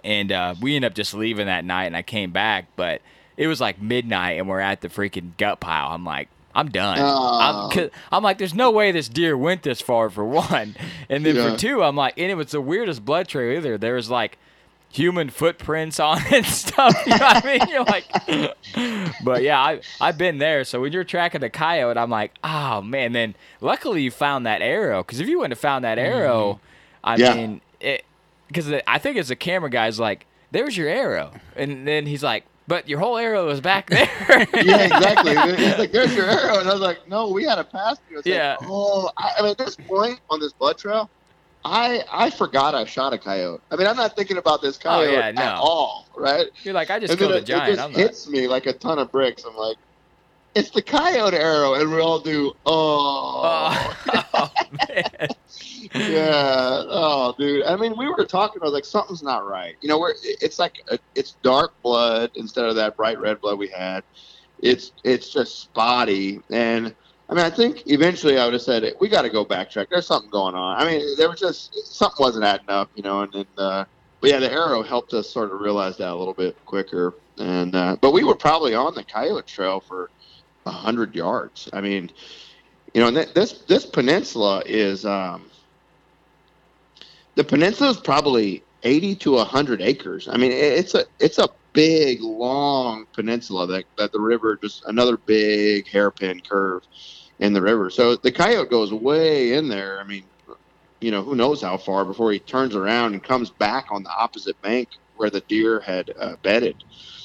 And 0.04 0.32
uh, 0.32 0.56
we 0.62 0.76
ended 0.76 0.92
up 0.92 0.96
just 0.96 1.14
leaving 1.14 1.48
that 1.48 1.66
night 1.66 1.86
and 1.86 1.96
i 1.98 2.02
came 2.02 2.32
back 2.32 2.66
but 2.76 3.02
it 3.38 3.48
was 3.48 3.60
like 3.62 3.82
midnight 3.82 4.38
and 4.40 4.48
we're 4.50 4.60
at 4.60 4.82
the 4.82 4.90
freaking 4.90 5.32
gut 5.38 5.60
pile. 5.60 5.90
I'm 5.94 6.04
like 6.06 6.28
i'm 6.56 6.70
done. 6.70 6.98
I'm, 7.00 7.56
Oh. 7.56 7.70
'cause- 7.72 7.90
I'm 8.12 8.24
like 8.24 8.38
there's 8.38 8.54
no 8.56 8.72
way 8.72 8.92
this 8.92 9.08
deer 9.08 9.38
went 9.38 9.64
this 9.64 9.82
far 9.82 10.10
for 10.10 10.26
one. 10.26 10.76
And 11.10 11.26
then 11.26 11.36
Yeah. 11.36 11.52
for 11.52 11.58
two 11.58 11.84
i'm 11.84 11.96
like 11.96 12.16
and 12.18 12.30
it 12.32 12.36
was 12.36 12.52
the 12.52 12.60
weirdest 12.62 13.06
blood 13.06 13.28
trail 13.28 13.58
either. 13.58 13.78
There 13.78 13.96
was 13.96 14.10
like 14.10 14.38
human 14.92 15.30
footprints 15.30 16.00
on 16.10 16.18
it 16.26 16.32
and 16.34 16.46
stuff 16.46 16.96
you 17.06 17.12
know 17.12 17.26
what 17.26 17.46
i 17.46 17.58
mean? 17.60 17.70
You're 17.70 17.84
like 17.84 18.06
but 19.24 19.44
yeah 19.44 19.60
I, 19.60 19.82
i've 20.02 20.18
been 20.18 20.38
there. 20.40 20.64
So 20.64 20.82
when 20.82 20.92
you're 20.92 21.04
tracking 21.04 21.42
the 21.42 21.50
coyote 21.50 21.98
i'm 21.98 22.10
like 22.10 22.34
oh 22.44 22.82
man. 22.82 23.14
Then 23.14 23.36
luckily 23.62 24.02
you 24.02 24.12
found 24.12 24.46
that 24.46 24.62
arrow 24.62 25.04
because 25.04 25.20
if 25.20 25.28
you 25.28 25.38
wouldn't 25.38 25.52
have 25.54 25.60
found 25.60 25.86
that 25.86 25.98
arrow 26.00 26.60
i 27.04 27.16
Yeah. 27.16 27.34
mean 27.36 27.62
it 27.80 28.04
because 28.50 28.70
I 28.86 28.98
think 28.98 29.16
as 29.18 29.32
a 29.32 29.36
camera 29.38 29.70
guy's 29.70 30.00
like, 30.00 30.26
"There's 30.52 30.76
your 30.76 30.90
arrow," 30.90 31.32
and 31.56 31.88
then 31.88 32.06
he's 32.06 32.22
like, 32.24 32.44
"But 32.68 32.90
your 32.90 33.00
whole 33.00 33.18
arrow 33.18 33.46
was 33.46 33.62
back 33.62 33.90
there." 33.90 34.10
yeah, 34.54 34.82
exactly. 34.86 35.38
He's 35.56 35.78
like, 35.78 35.92
"There's 35.94 36.14
your 36.14 36.26
arrow," 36.26 36.60
and 36.60 36.68
I 36.68 36.74
was 36.74 36.82
like, 36.82 37.08
"No, 37.08 37.30
we 37.30 37.46
had 37.46 37.60
a 37.60 37.64
pass." 37.64 37.98
through." 38.08 38.18
It's 38.20 38.28
like, 38.28 38.36
Yeah. 38.36 38.58
oh, 38.64 39.10
I, 39.18 39.32
I 39.38 39.42
mean, 39.44 39.52
at 39.52 39.58
this 39.58 39.76
point 39.78 40.20
on 40.30 40.40
this 40.42 40.52
blood 40.52 40.78
trail, 40.78 41.10
I 41.64 42.04
I 42.12 42.30
forgot 42.30 42.74
I 42.76 42.86
shot 42.86 43.14
a 43.14 43.18
coyote. 43.18 43.62
I 43.72 43.76
mean, 43.76 43.88
I'm 43.88 43.96
not 43.98 44.16
thinking 44.16 44.38
about 44.38 44.62
this 44.62 44.78
oh, 44.78 44.84
coyote 44.84 45.16
Oh, 45.16 45.20
yeah, 45.20 45.32
no. 45.32 45.42
at 45.42 45.56
all, 45.56 46.08
right? 46.18 46.48
You're 46.64 46.74
like, 46.74 46.90
"I 46.90 47.00
just 47.00 47.12
and 47.12 47.20
killed 47.20 47.32
a 47.34 47.38
it, 47.38 47.44
it 47.44 47.46
just 47.48 47.80
I'm 47.80 47.92
not. 47.92 48.00
hits 48.00 48.28
me 48.28 48.48
like 48.48 48.66
a 48.66 48.74
ton 48.74 48.98
of 49.00 49.12
bricks. 49.12 49.44
I'm 49.46 49.56
like, 49.56 49.78
it's 50.56 50.72
the 50.72 50.82
coyote 50.82 51.36
arrow, 51.36 51.76
and 51.76 51.92
we 51.92 52.00
all 52.00 52.20
do, 52.20 52.56
oh, 52.66 53.40
Oh, 53.42 54.24
oh, 54.34 54.52
man. 54.88 55.28
yeah, 55.96 56.84
oh, 56.88 57.34
dude. 57.38 57.64
I 57.66 57.76
mean, 57.76 57.96
we 57.98 58.08
were 58.08 58.26
talking. 58.26 58.62
I 58.62 58.66
was 58.66 58.74
like, 58.74 58.86
something's 58.86 59.24
not 59.24 59.48
right. 59.48 59.76
You 59.82 59.90
know, 59.90 60.00
we're 60.00 60.14
it's 60.24 60.60
like 60.60 60.82
a, 60.90 61.00
it's 61.16 61.36
dark 61.42 61.74
blood 61.82 62.32
instead 62.36 62.66
of 62.66 62.76
that 62.76 62.96
bright 62.96 63.20
red 63.20 63.42
blood 63.42 63.58
we 63.58 63.68
had. 63.68 64.04
It's 64.60 64.92
it's 65.04 65.30
just 65.30 65.60
spotty, 65.60 66.42
and 66.50 66.94
I 67.30 67.34
mean, 67.34 67.46
I 67.46 67.50
think 67.50 67.84
eventually 67.88 68.38
I 68.38 68.46
would 68.46 68.54
have 68.54 68.62
said 68.62 68.94
we 69.00 69.10
got 69.10 69.24
to 69.24 69.30
go 69.30 69.46
backtrack. 69.46 69.88
There's 69.90 70.08
something 70.08 70.30
going 70.30 70.56
on. 70.56 70.78
I 70.78 70.86
mean, 70.86 71.16
there 71.18 71.30
was 71.30 71.40
just 71.40 71.74
something 71.88 72.24
wasn't 72.24 72.46
adding 72.46 72.70
up, 72.70 72.90
you 72.96 73.04
know. 73.04 73.22
And 73.22 73.32
then, 73.32 73.46
uh, 73.58 73.86
but 74.22 74.30
yeah, 74.30 74.40
the 74.40 74.52
arrow 74.52 74.84
helped 74.84 75.14
us 75.14 75.30
sort 75.30 75.52
of 75.52 75.62
realize 75.62 75.98
that 75.98 76.10
a 76.10 76.16
little 76.16 76.34
bit 76.34 76.58
quicker. 76.66 77.14
And 77.38 77.74
uh, 77.74 77.96
but 78.02 78.12
we 78.12 78.24
were 78.24 78.36
probably 78.36 78.76
on 78.76 78.94
the 78.96 79.04
coyote 79.04 79.46
trail 79.48 79.80
for 79.80 80.10
hundred 80.66 81.16
yards. 81.16 81.70
I 81.74 81.82
mean, 81.82 82.12
you 82.94 83.02
know, 83.02 83.12
th- 83.12 83.34
this 83.34 83.54
this 83.68 83.86
peninsula 83.86 84.64
is 84.66 85.06
um, 85.06 85.50
the 87.36 87.44
peninsula 87.44 87.92
is 87.92 87.98
probably 87.98 88.64
80 88.84 89.16
to 89.16 89.32
100 89.34 89.82
acres. 89.82 90.28
I 90.28 90.38
mean, 90.38 90.52
it's 90.52 90.96
a 90.96 91.06
it's 91.20 91.38
a 91.38 91.50
big, 91.74 92.22
long 92.22 93.06
peninsula 93.14 93.68
that, 93.68 93.86
that 93.98 94.12
the 94.12 94.20
river 94.20 94.58
just 94.62 94.84
another 94.86 95.18
big 95.18 95.88
hairpin 95.88 96.42
curve 96.42 96.84
in 97.40 97.54
the 97.54 97.62
river. 97.62 97.90
So 97.90 98.16
the 98.16 98.32
coyote 98.32 98.70
goes 98.70 98.92
way 98.94 99.54
in 99.54 99.70
there. 99.70 100.00
I 100.00 100.04
mean, 100.04 100.24
you 101.00 101.12
know, 101.12 101.24
who 101.24 101.36
knows 101.36 101.62
how 101.62 101.78
far 101.78 102.04
before 102.04 102.32
he 102.32 102.40
turns 102.40 102.76
around 102.76 103.14
and 103.14 103.24
comes 103.24 103.50
back 103.50 103.88
on 103.92 104.04
the 104.04 104.10
opposite 104.10 104.62
bank 104.62 104.90
where 105.16 105.30
the 105.30 105.42
deer 105.42 105.80
had 105.80 106.12
uh, 106.20 106.36
bedded, 106.44 106.84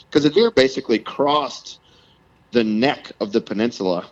because 0.08 0.22
the 0.22 0.30
deer 0.30 0.50
basically 0.50 0.98
crossed 0.98 1.80
the 2.54 2.64
neck 2.64 3.12
of 3.20 3.32
the 3.32 3.40
peninsula 3.40 4.08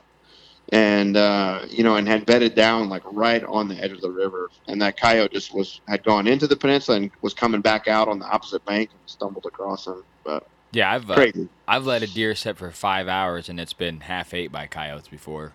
and 0.72 1.18
uh, 1.18 1.60
you 1.68 1.84
know, 1.84 1.96
and 1.96 2.08
had 2.08 2.24
bedded 2.24 2.54
down 2.54 2.88
like 2.88 3.02
right 3.04 3.44
on 3.44 3.68
the 3.68 3.76
edge 3.76 3.92
of 3.92 4.00
the 4.00 4.10
river. 4.10 4.50
And 4.66 4.80
that 4.80 4.98
coyote 4.98 5.32
just 5.32 5.54
was 5.54 5.80
had 5.86 6.02
gone 6.02 6.26
into 6.26 6.46
the 6.46 6.56
peninsula 6.56 6.96
and 6.96 7.10
was 7.20 7.34
coming 7.34 7.60
back 7.60 7.88
out 7.88 8.08
on 8.08 8.18
the 8.18 8.26
opposite 8.26 8.64
bank 8.64 8.90
and 8.90 9.00
stumbled 9.06 9.44
across 9.44 9.86
him. 9.86 10.02
But 10.24 10.46
Yeah, 10.72 10.90
I've 10.90 11.10
uh. 11.10 11.30
I've 11.68 11.84
let 11.84 12.02
a 12.02 12.06
deer 12.06 12.34
sit 12.34 12.56
for 12.56 12.70
five 12.70 13.06
hours 13.06 13.48
and 13.48 13.60
it's 13.60 13.74
been 13.74 14.00
half 14.00 14.32
ate 14.32 14.50
by 14.50 14.66
coyotes 14.66 15.08
before. 15.08 15.52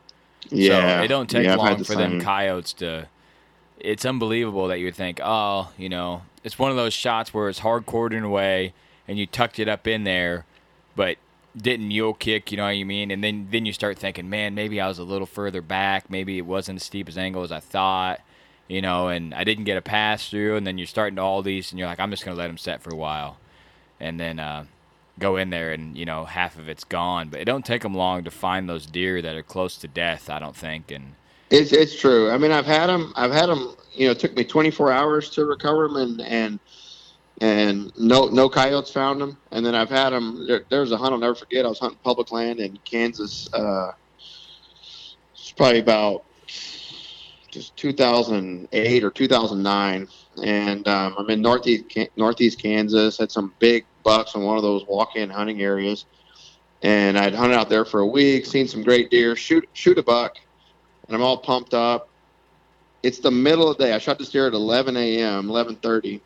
Yeah, 0.49 0.99
so 0.99 1.03
it 1.03 1.07
don't 1.07 1.29
take 1.29 1.45
Yeah, 1.45 1.55
long 1.55 1.83
for 1.83 1.95
them 1.95 2.21
coyotes 2.21 2.73
to. 2.73 3.07
It's 3.79 4.05
unbelievable 4.05 4.67
that 4.67 4.79
you 4.79 4.85
would 4.85 4.95
think, 4.95 5.19
oh, 5.23 5.71
you 5.77 5.89
know, 5.89 6.23
it's 6.43 6.57
one 6.57 6.71
of 6.71 6.77
those 6.77 6.93
shots 6.93 7.33
where 7.33 7.49
it's 7.49 7.59
hard 7.59 7.85
quartering 7.85 8.23
away 8.23 8.73
and 9.07 9.17
you 9.17 9.25
tucked 9.25 9.59
it 9.59 9.67
up 9.67 9.87
in 9.87 10.03
there, 10.03 10.45
but 10.95 11.17
didn't 11.57 11.87
mule 11.87 12.13
kick, 12.13 12.51
you 12.51 12.57
know 12.57 12.63
what 12.63 12.69
I 12.69 12.83
mean? 12.83 13.11
And 13.11 13.23
then 13.23 13.47
then 13.51 13.65
you 13.65 13.73
start 13.73 13.97
thinking, 13.99 14.29
man, 14.29 14.55
maybe 14.55 14.81
I 14.81 14.87
was 14.87 14.99
a 14.99 15.03
little 15.03 15.27
further 15.27 15.61
back, 15.61 16.09
maybe 16.09 16.37
it 16.37 16.45
wasn't 16.45 16.77
as 16.77 16.83
steep 16.83 17.09
as 17.09 17.17
angle 17.17 17.43
as 17.43 17.51
I 17.51 17.59
thought, 17.59 18.21
you 18.67 18.81
know, 18.81 19.09
and 19.09 19.33
I 19.33 19.43
didn't 19.43 19.65
get 19.65 19.77
a 19.77 19.81
pass 19.81 20.29
through, 20.29 20.55
and 20.57 20.67
then 20.67 20.77
you're 20.77 20.87
starting 20.87 21.17
to 21.17 21.21
all 21.23 21.41
these, 21.41 21.71
and 21.71 21.79
you're 21.79 21.87
like, 21.87 21.99
I'm 21.99 22.11
just 22.11 22.25
gonna 22.25 22.37
let 22.37 22.47
them 22.47 22.57
set 22.57 22.81
for 22.83 22.91
a 22.91 22.95
while, 22.97 23.39
and 23.99 24.19
then 24.19 24.39
uh, 24.39 24.65
go 25.19 25.37
in 25.37 25.49
there, 25.51 25.73
and 25.73 25.97
you 25.97 26.05
know, 26.05 26.25
half 26.25 26.57
of 26.59 26.69
it's 26.69 26.83
gone. 26.83 27.29
But 27.29 27.41
it 27.41 27.45
don't 27.45 27.65
take 27.65 27.83
them 27.83 27.95
long 27.95 28.23
to 28.25 28.31
find 28.31 28.69
those 28.69 28.85
deer 28.87 29.21
that 29.21 29.35
are 29.35 29.43
close 29.43 29.77
to 29.77 29.87
death, 29.87 30.29
I 30.29 30.39
don't 30.39 30.55
think, 30.55 30.91
and 30.91 31.15
It's 31.49 31.71
it's 31.71 31.99
true. 31.99 32.29
I 32.31 32.37
mean, 32.37 32.51
I've 32.51 32.65
had 32.65 32.87
them. 32.87 33.13
I've 33.15 33.31
had 33.31 33.47
them. 33.47 33.75
You 33.93 34.07
know, 34.07 34.11
it 34.11 34.19
took 34.19 34.35
me 34.35 34.43
24 34.43 34.91
hours 34.91 35.29
to 35.31 35.45
recover 35.45 35.87
them, 35.87 35.97
and 35.97 36.21
and 36.21 36.59
and 37.41 37.91
no 37.97 38.27
no 38.27 38.49
coyotes 38.49 38.91
found 38.91 39.21
them. 39.21 39.37
And 39.51 39.65
then 39.65 39.75
I've 39.75 39.89
had 39.89 40.11
them. 40.11 40.45
There, 40.47 40.63
there 40.69 40.81
was 40.81 40.91
a 40.91 40.97
hunt 40.97 41.13
I'll 41.13 41.19
never 41.19 41.35
forget. 41.35 41.65
I 41.65 41.69
was 41.69 41.79
hunting 41.79 41.99
public 42.03 42.31
land 42.31 42.59
in 42.59 42.77
Kansas. 42.85 43.51
Uh, 43.53 43.91
it's 45.33 45.51
probably 45.55 45.79
about 45.79 46.23
just 47.51 47.75
2008 47.77 49.03
or 49.03 49.11
2009, 49.11 50.07
and 50.43 50.87
um, 50.87 51.15
I'm 51.17 51.29
in 51.29 51.41
northeast 51.41 51.97
northeast 52.15 52.59
Kansas. 52.61 53.17
Had 53.17 53.31
some 53.31 53.53
big 53.59 53.85
bucks 54.03 54.35
in 54.35 54.41
one 54.41 54.57
of 54.57 54.63
those 54.63 54.85
walk-in 54.87 55.29
hunting 55.29 55.61
areas, 55.61 56.05
and 56.81 57.17
I'd 57.17 57.35
hunted 57.35 57.55
out 57.55 57.69
there 57.69 57.85
for 57.85 58.01
a 58.01 58.07
week, 58.07 58.45
seen 58.45 58.67
some 58.67 58.83
great 58.83 59.09
deer, 59.09 59.35
shoot 59.35 59.67
shoot 59.73 59.97
a 59.97 60.03
buck 60.03 60.37
and 61.07 61.15
I'm 61.15 61.23
all 61.23 61.37
pumped 61.37 61.73
up. 61.73 62.09
It's 63.03 63.19
the 63.19 63.31
middle 63.31 63.69
of 63.69 63.77
the 63.77 63.85
day. 63.85 63.93
I 63.93 63.97
shot 63.97 64.19
this 64.19 64.29
deer 64.29 64.47
at 64.47 64.53
11 64.53 64.97
a.m., 64.97 65.47
11:30, 65.47 66.19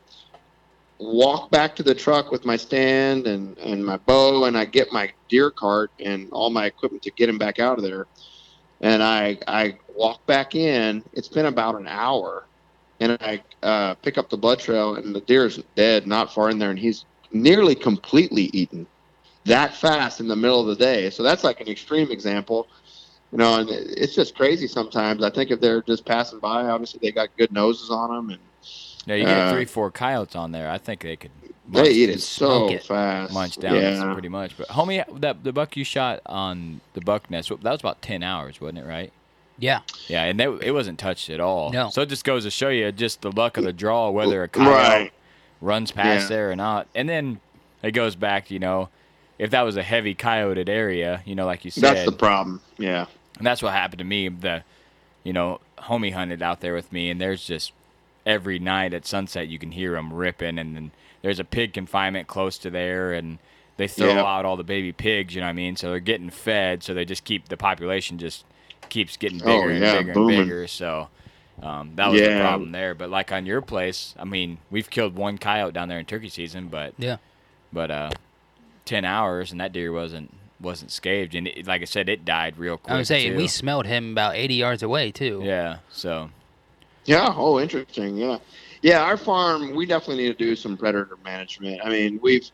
walk 1.01 1.49
back 1.49 1.75
to 1.75 1.83
the 1.83 1.95
truck 1.95 2.31
with 2.31 2.45
my 2.45 2.55
stand 2.55 3.25
and, 3.25 3.57
and 3.57 3.83
my 3.83 3.97
bow, 3.97 4.45
and 4.45 4.57
I 4.57 4.65
get 4.65 4.93
my 4.93 5.11
deer 5.29 5.49
cart 5.49 5.91
and 5.99 6.29
all 6.31 6.49
my 6.49 6.67
equipment 6.67 7.03
to 7.03 7.11
get 7.11 7.27
him 7.27 7.37
back 7.37 7.59
out 7.59 7.77
of 7.77 7.83
there. 7.83 8.05
And 8.81 9.01
I 9.03 9.37
I 9.47 9.77
walk 9.95 10.25
back 10.27 10.55
in. 10.55 11.03
It's 11.13 11.27
been 11.27 11.47
about 11.47 11.79
an 11.79 11.87
hour, 11.87 12.47
and 12.99 13.17
I 13.21 13.43
uh, 13.63 13.95
pick 13.95 14.17
up 14.17 14.29
the 14.29 14.37
blood 14.37 14.59
trail, 14.59 14.95
and 14.95 15.15
the 15.15 15.21
deer 15.21 15.45
is 15.45 15.61
dead, 15.75 16.07
not 16.07 16.33
far 16.33 16.49
in 16.49 16.59
there, 16.59 16.69
and 16.69 16.79
he's 16.79 17.05
nearly 17.31 17.75
completely 17.75 18.43
eaten 18.53 18.87
that 19.45 19.75
fast 19.75 20.19
in 20.19 20.27
the 20.27 20.35
middle 20.35 20.61
of 20.61 20.67
the 20.67 20.75
day. 20.75 21.09
So 21.09 21.23
that's 21.23 21.43
like 21.43 21.61
an 21.61 21.67
extreme 21.67 22.11
example. 22.11 22.67
You 23.31 23.37
know, 23.37 23.59
and 23.59 23.69
it's 23.69 24.13
just 24.13 24.35
crazy 24.35 24.67
sometimes. 24.67 25.23
I 25.23 25.29
think 25.29 25.51
if 25.51 25.61
they're 25.61 25.81
just 25.83 26.05
passing 26.05 26.39
by, 26.39 26.65
obviously 26.65 26.99
they 27.01 27.11
got 27.11 27.29
good 27.37 27.51
noses 27.51 27.89
on 27.89 28.13
them, 28.13 28.29
and 28.29 28.50
Yeah, 29.05 29.15
you 29.15 29.25
get 29.25 29.37
Uh, 29.37 29.51
three, 29.51 29.65
four 29.65 29.89
coyotes 29.91 30.35
on 30.35 30.51
there. 30.51 30.69
I 30.69 30.77
think 30.77 31.01
they 31.01 31.15
could. 31.15 31.31
they 31.67 31.81
munch- 31.83 31.89
eat 31.89 32.09
it 32.09 32.21
so 32.21 32.45
smoke 32.67 32.71
it. 32.71 32.83
fast. 32.83 33.33
munch 33.33 33.55
down 33.57 33.75
Yeah. 33.75 34.13
pretty 34.13 34.29
much. 34.29 34.57
But 34.57 34.67
homie, 34.69 35.03
that 35.21 35.43
the 35.43 35.51
buck 35.53 35.75
you 35.77 35.83
shot 35.83 36.19
on 36.25 36.81
the 36.93 37.01
buck 37.01 37.29
nest, 37.31 37.49
that 37.49 37.63
was 37.63 37.79
about 37.79 38.01
ten 38.01 38.21
hours, 38.23 38.59
wasn't 38.61 38.79
it? 38.79 38.85
Right? 38.85 39.11
Yeah. 39.57 39.79
Yeah, 40.07 40.23
and 40.23 40.39
that, 40.39 40.49
it 40.63 40.71
wasn't 40.71 40.97
touched 40.99 41.29
at 41.29 41.39
all. 41.39 41.71
No. 41.71 41.89
So 41.89 42.01
it 42.01 42.09
just 42.09 42.23
goes 42.25 42.43
to 42.45 42.51
show 42.51 42.69
you 42.69 42.91
just 42.91 43.21
the 43.21 43.31
luck 43.31 43.57
of 43.57 43.63
the 43.63 43.73
draw, 43.73 44.09
whether 44.09 44.43
a 44.43 44.47
coyote 44.47 44.69
Right. 44.71 45.13
runs 45.61 45.91
past 45.91 46.23
Yeah. 46.23 46.35
there 46.35 46.51
or 46.51 46.55
not. 46.55 46.87
And 46.95 47.07
then 47.07 47.39
it 47.83 47.91
goes 47.91 48.15
back, 48.15 48.49
you 48.51 48.59
know, 48.59 48.89
if 49.39 49.49
that 49.51 49.61
was 49.61 49.77
a 49.77 49.83
heavy 49.83 50.13
coyoted 50.15 50.67
area, 50.69 51.21
you 51.25 51.35
know, 51.35 51.45
like 51.45 51.63
you 51.65 51.71
said, 51.71 51.83
That's 51.83 52.05
the 52.05 52.11
problem. 52.11 52.61
Yeah. 52.77 53.05
and 53.37 53.45
that's 53.47 53.61
what 53.63 53.73
happened 53.73 53.99
to 53.99 54.05
me. 54.05 54.29
The, 54.29 54.63
you 55.23 55.33
know, 55.33 55.59
homie 55.79 56.13
hunted 56.13 56.41
out 56.41 56.61
there 56.61 56.73
with 56.73 56.91
me, 56.91 57.09
and 57.09 57.19
there's 57.21 57.45
just 57.45 57.71
every 58.25 58.59
night 58.59 58.93
at 58.93 59.05
sunset 59.05 59.47
you 59.47 59.57
can 59.59 59.71
hear 59.71 59.91
them 59.93 60.13
ripping, 60.13 60.57
and 60.59 60.75
then 60.75 60.91
there's 61.21 61.39
a 61.39 61.43
pig 61.43 61.73
confinement 61.73 62.27
close 62.27 62.57
to 62.59 62.69
there, 62.69 63.13
and 63.13 63.39
they 63.77 63.87
throw 63.87 64.09
Yeah. 64.13 64.23
out 64.23 64.45
all 64.45 64.57
the 64.57 64.63
baby 64.63 64.91
pigs. 64.91 65.33
You 65.35 65.41
know 65.41 65.47
what 65.47 65.51
I 65.51 65.53
mean? 65.53 65.75
So 65.75 65.89
they're 65.89 65.99
getting 65.99 66.29
fed, 66.29 66.83
so 66.83 66.93
they 66.93 67.05
just 67.05 67.23
keep 67.23 67.49
the 67.49 67.57
population 67.57 68.17
just 68.17 68.45
keeps 68.89 69.17
getting 69.17 69.39
bigger 69.39 69.51
Oh, 69.51 69.69
and 69.69 69.79
yeah, 69.79 69.97
bigger 69.99 70.13
booming. 70.13 70.39
and 70.39 70.45
bigger. 70.47 70.67
So. 70.67 71.09
Um, 71.61 71.91
that 71.95 72.07
was 72.07 72.19
the 72.19 72.39
problem 72.39 72.71
there, 72.71 72.95
but 72.95 73.11
like 73.11 73.31
on 73.31 73.45
your 73.45 73.61
place, 73.61 74.15
I 74.17 74.23
mean, 74.23 74.57
we've 74.71 74.89
killed 74.89 75.13
one 75.15 75.37
coyote 75.37 75.73
down 75.73 75.89
there 75.89 75.99
in 75.99 76.05
turkey 76.05 76.29
season, 76.29 76.69
but 76.69 76.95
Yeah. 76.97 77.17
but 77.71 77.91
uh, 77.91 78.09
ten 78.85 79.05
hours 79.05 79.51
and 79.51 79.61
that 79.61 79.71
deer 79.71 79.91
wasn't 79.91 80.33
wasn't 80.59 80.89
scathed, 80.91 81.35
and 81.35 81.47
it, 81.47 81.67
like 81.67 81.81
I 81.83 81.85
said, 81.85 82.09
it 82.09 82.25
died 82.25 82.57
real 82.57 82.77
quick. 82.77 82.93
I 82.93 82.97
was 82.97 83.07
saying 83.09 83.31
too. 83.33 83.37
we 83.37 83.47
smelled 83.47 83.85
him 83.85 84.11
about 84.11 84.35
80 84.35 84.55
yards 84.55 84.81
away 84.81 85.11
too. 85.11 85.41
Yeah. 85.43 85.77
So 85.91 86.31
Yeah. 87.05 87.33
Oh, 87.35 87.59
interesting. 87.59 88.17
Yeah. 88.17 88.37
Yeah. 88.81 89.03
Our 89.03 89.17
farm, 89.17 89.75
we 89.75 89.85
definitely 89.85 90.23
need 90.23 90.37
to 90.37 90.45
do 90.45 90.55
some 90.55 90.77
predator 90.77 91.17
management. 91.23 91.81
I 91.83 91.89
mean, 91.89 92.19
we've, 92.21 92.49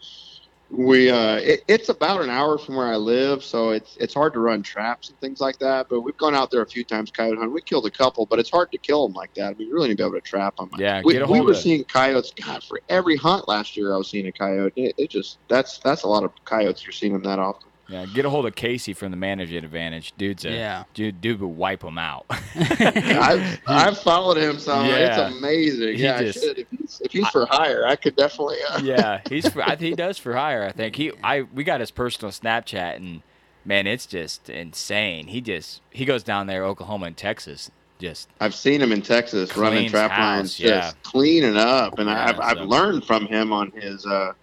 we, 0.69 1.09
uh, 1.09 1.37
it, 1.37 1.61
it's 1.67 1.89
about 1.89 2.21
an 2.21 2.29
hour 2.29 2.57
from 2.57 2.75
where 2.75 2.87
I 2.87 2.97
live, 2.97 3.41
so 3.43 3.69
it's, 3.69 3.95
it's 3.97 4.13
hard 4.13 4.33
to 4.33 4.39
run 4.39 4.63
traps 4.63 5.09
and 5.09 5.17
things 5.19 5.39
like 5.39 5.57
that. 5.59 5.87
But 5.89 6.01
we've 6.01 6.17
gone 6.17 6.35
out 6.35 6.51
there 6.51 6.61
a 6.61 6.67
few 6.67 6.83
times 6.83 7.09
coyote 7.09 7.37
hunting. 7.37 7.53
We 7.53 7.61
killed 7.61 7.85
a 7.85 7.91
couple, 7.91 8.25
but 8.25 8.39
it's 8.39 8.49
hard 8.51 8.71
to 8.73 8.77
kill 8.77 9.07
them 9.07 9.13
like 9.13 9.33
that. 9.35 9.51
I 9.51 9.53
mean, 9.53 9.67
you 9.69 9.73
really 9.73 9.89
need 9.89 9.97
to 9.97 10.03
be 10.03 10.07
able 10.07 10.15
to 10.15 10.21
trap 10.21 10.57
them. 10.57 10.69
Yeah, 10.77 11.01
We, 11.05 11.13
get 11.13 11.21
a 11.21 11.25
we 11.31 11.39
were 11.39 11.53
seeing 11.53 11.85
coyotes. 11.85 12.33
God, 12.45 12.63
for 12.63 12.81
every 12.89 13.15
hunt 13.15 13.47
last 13.47 13.77
year, 13.77 13.93
I 13.93 13.97
was 13.97 14.09
seeing 14.09 14.27
a 14.27 14.33
coyote. 14.33 14.73
It, 14.75 14.95
it 14.97 15.09
just, 15.09 15.39
that's, 15.47 15.79
that's 15.79 16.03
a 16.03 16.07
lot 16.07 16.23
of 16.23 16.31
coyotes. 16.43 16.85
You're 16.85 16.91
seeing 16.91 17.13
them 17.13 17.23
that 17.23 17.39
often. 17.39 17.71
Yeah, 17.89 18.05
get 18.13 18.25
a 18.25 18.29
hold 18.29 18.45
of 18.45 18.55
Casey 18.55 18.93
from 18.93 19.11
the 19.11 19.17
Management 19.17 19.63
Advantage. 19.65 20.13
Dude's 20.17 20.43
a 20.45 20.49
Yeah. 20.51 20.83
dude. 20.93 21.21
Dude 21.21 21.39
would 21.39 21.47
wipe 21.47 21.83
him 21.83 21.97
out. 21.97 22.25
I've, 22.55 23.59
I've 23.67 23.97
followed 23.99 24.37
him 24.37 24.59
some. 24.59 24.85
Yeah. 24.85 25.27
It's 25.27 25.37
amazing. 25.37 25.95
He 25.97 26.03
yeah, 26.03 26.21
just- 26.23 26.43
If 26.43 26.67
he's, 26.69 27.01
if 27.05 27.11
he's 27.11 27.27
for 27.29 27.45
hire, 27.45 27.85
I 27.85 27.95
could 27.95 28.15
definitely. 28.15 28.57
Uh, 28.69 28.81
yeah, 28.83 29.21
he's 29.29 29.47
for, 29.47 29.63
I, 29.63 29.75
he 29.75 29.93
does 29.93 30.17
for 30.17 30.35
hire. 30.35 30.63
I 30.63 30.71
think 30.71 30.95
he 30.95 31.11
I 31.23 31.41
we 31.41 31.63
got 31.63 31.79
his 31.79 31.91
personal 31.91 32.31
Snapchat 32.31 32.97
and 32.97 33.21
man, 33.65 33.87
it's 33.87 34.05
just 34.05 34.49
insane. 34.49 35.27
He 35.27 35.41
just 35.41 35.81
he 35.91 36.05
goes 36.05 36.23
down 36.23 36.47
there, 36.47 36.65
Oklahoma 36.65 37.07
and 37.07 37.17
Texas, 37.17 37.69
just 37.99 38.29
I've 38.39 38.55
seen 38.55 38.81
him 38.81 38.91
in 38.91 39.01
Texas 39.01 39.55
running 39.57 39.89
trap 39.89 40.11
house, 40.11 40.19
lines, 40.37 40.59
yeah. 40.59 40.69
just 40.81 41.03
cleaning 41.03 41.57
up, 41.57 41.99
and 41.99 42.07
Yeah, 42.09 42.25
I've, 42.29 42.39
I've 42.39 42.65
learned 42.67 43.05
from 43.05 43.25
him 43.27 43.51
on 43.51 43.71
his 43.71 44.05
uh, 44.05 44.33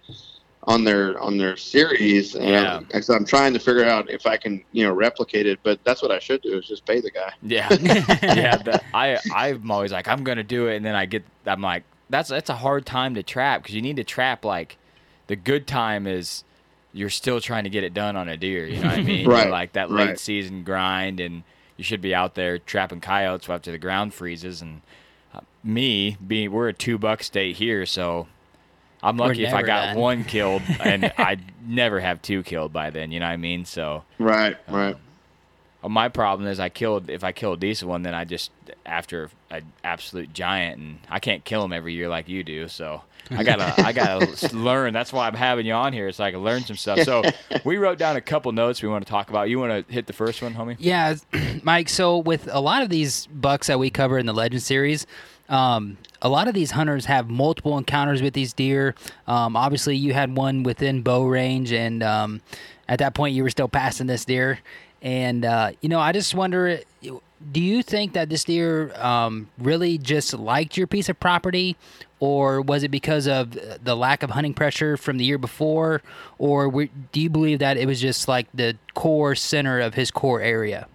on 0.67 0.83
their 0.83 1.19
on 1.21 1.37
their 1.37 1.55
series, 1.57 2.35
and 2.35 2.45
Yeah. 2.49 2.79
I'm, 2.93 3.01
so 3.01 3.13
I'm 3.13 3.25
trying 3.25 3.53
to 3.53 3.59
figure 3.59 3.85
out 3.85 4.09
if 4.09 4.25
I 4.25 4.37
can 4.37 4.63
you 4.71 4.83
know 4.85 4.93
replicate 4.93 5.45
it. 5.45 5.59
But 5.63 5.79
that's 5.83 6.01
what 6.01 6.11
I 6.11 6.19
should 6.19 6.41
do 6.41 6.57
is 6.57 6.65
just 6.67 6.85
pay 6.85 7.01
the 7.01 7.11
guy. 7.11 7.31
Yeah, 7.43 7.67
yeah. 8.23 8.57
The, 8.57 8.81
I 8.93 9.19
I'm 9.33 9.69
always 9.69 9.91
like 9.91 10.07
I'm 10.07 10.23
gonna 10.23 10.43
do 10.43 10.67
it, 10.67 10.77
and 10.77 10.85
then 10.85 10.95
I 10.95 11.05
get 11.05 11.23
I'm 11.45 11.61
like 11.61 11.83
that's 12.09 12.29
that's 12.29 12.49
a 12.49 12.55
hard 12.55 12.85
time 12.85 13.15
to 13.15 13.23
trap 13.23 13.61
because 13.63 13.75
you 13.75 13.81
need 13.81 13.95
to 13.97 14.03
trap 14.03 14.43
like 14.45 14.77
the 15.27 15.35
good 15.35 15.67
time 15.67 16.07
is 16.07 16.43
you're 16.93 17.09
still 17.09 17.41
trying 17.41 17.65
to 17.65 17.69
get 17.69 17.83
it 17.83 17.93
done 17.93 18.15
on 18.15 18.29
a 18.29 18.37
deer. 18.37 18.65
You 18.65 18.81
know 18.81 18.87
what 18.89 18.99
I 18.99 19.01
mean? 19.03 19.27
Right, 19.27 19.49
Like 19.49 19.73
that 19.73 19.91
late 19.91 20.05
right. 20.07 20.19
season 20.19 20.63
grind, 20.63 21.19
and 21.19 21.43
you 21.77 21.83
should 21.83 22.01
be 22.01 22.15
out 22.15 22.35
there 22.35 22.57
trapping 22.57 23.01
coyotes 23.01 23.49
after 23.49 23.71
the 23.71 23.77
ground 23.77 24.13
freezes. 24.13 24.61
And 24.61 24.81
uh, 25.33 25.41
me 25.63 26.15
being 26.25 26.51
we're 26.51 26.69
a 26.69 26.73
two 26.73 26.97
buck 26.97 27.21
state 27.21 27.57
here, 27.57 27.85
so. 27.85 28.27
I'm 29.05 29.17
lucky 29.17 29.45
if 29.45 29.53
I 29.53 29.61
got 29.61 29.85
done. 29.93 29.97
one 29.97 30.23
killed, 30.23 30.61
and 30.83 31.11
I'd 31.17 31.41
never 31.67 31.99
have 31.99 32.21
two 32.21 32.43
killed 32.43 32.73
by 32.73 32.89
then. 32.89 33.11
You 33.11 33.19
know 33.19 33.27
what 33.27 33.31
I 33.33 33.37
mean? 33.37 33.65
So 33.65 34.03
Right, 34.19 34.57
right. 34.69 34.95
uh, 35.83 35.89
My 35.89 36.09
problem 36.09 36.47
is 36.49 36.59
I 36.59 36.69
killed 36.69 37.09
if 37.09 37.23
I 37.23 37.31
kill 37.31 37.53
a 37.53 37.57
decent 37.57 37.89
one, 37.89 38.01
then 38.03 38.13
I 38.13 38.25
just 38.25 38.51
after 38.85 39.29
an 39.51 39.63
absolute 39.83 40.33
giant, 40.33 40.79
and 40.79 40.97
I 41.09 41.19
can't 41.19 41.43
kill 41.43 41.61
them 41.61 41.71
every 41.73 41.93
year 41.93 42.09
like 42.09 42.27
you 42.27 42.43
do. 42.43 42.67
So 42.67 43.01
I 43.31 43.43
gotta 43.43 43.73
I 43.83 43.91
gotta 43.91 44.55
learn. 44.55 44.93
That's 44.93 45.11
why 45.11 45.27
I'm 45.27 45.33
having 45.33 45.65
you 45.65 45.73
on 45.73 45.93
here. 45.93 46.07
It's 46.07 46.19
like 46.19 46.35
I 46.35 46.37
learn 46.37 46.61
some 46.63 46.75
stuff. 46.75 46.99
So 47.03 47.23
we 47.63 47.77
wrote 47.77 47.97
down 47.97 48.15
a 48.15 48.21
couple 48.21 48.51
notes 48.51 48.81
we 48.83 48.89
want 48.89 49.05
to 49.05 49.09
talk 49.09 49.29
about. 49.29 49.49
You 49.49 49.59
want 49.59 49.87
to 49.87 49.93
hit 49.93 50.05
the 50.07 50.13
first 50.13 50.41
one, 50.43 50.53
homie? 50.53 50.75
Yeah, 50.79 51.15
Mike. 51.63 51.89
So 51.89 52.19
with 52.19 52.47
a 52.51 52.59
lot 52.59 52.83
of 52.83 52.89
these 52.89 53.27
bucks 53.27 53.67
that 53.67 53.79
we 53.79 53.89
cover 53.89 54.17
in 54.19 54.25
the 54.27 54.33
Legend 54.33 54.61
series, 54.61 55.07
um, 55.49 55.97
a 56.21 56.29
lot 56.29 56.47
of 56.47 56.53
these 56.53 56.71
hunters 56.71 57.05
have 57.05 57.29
multiple 57.29 57.77
encounters 57.77 58.21
with 58.21 58.33
these 58.33 58.53
deer. 58.53 58.95
Um, 59.27 59.55
obviously, 59.55 59.95
you 59.95 60.13
had 60.13 60.35
one 60.35 60.63
within 60.63 61.01
bow 61.01 61.25
range, 61.25 61.71
and 61.71 62.01
um, 62.01 62.41
at 62.87 62.99
that 62.99 63.13
point, 63.13 63.35
you 63.35 63.43
were 63.43 63.49
still 63.49 63.67
passing 63.67 64.07
this 64.07 64.25
deer. 64.25 64.59
And 65.01 65.45
uh, 65.45 65.71
you 65.81 65.89
know, 65.89 65.99
I 65.99 66.11
just 66.13 66.33
wonder, 66.33 66.79
do 67.01 67.61
you 67.61 67.83
think 67.83 68.13
that 68.13 68.29
this 68.29 68.43
deer 68.43 68.91
um, 68.95 69.49
really 69.59 69.97
just 69.99 70.33
liked 70.33 70.77
your 70.77 70.87
piece 70.87 71.09
of 71.09 71.19
property, 71.19 71.75
or 72.19 72.61
was 72.61 72.81
it 72.81 72.89
because 72.89 73.27
of 73.27 73.55
the 73.83 73.95
lack 73.95 74.23
of 74.23 74.31
hunting 74.31 74.53
pressure 74.53 74.97
from 74.97 75.17
the 75.17 75.25
year 75.25 75.37
before, 75.37 76.01
or 76.39 76.71
do 77.11 77.21
you 77.21 77.29
believe 77.29 77.59
that 77.59 77.77
it 77.77 77.85
was 77.85 78.01
just 78.01 78.27
like 78.27 78.47
the 78.53 78.77
core 78.95 79.35
center 79.35 79.79
of 79.79 79.93
his 79.93 80.09
core 80.09 80.41
area? 80.41 80.87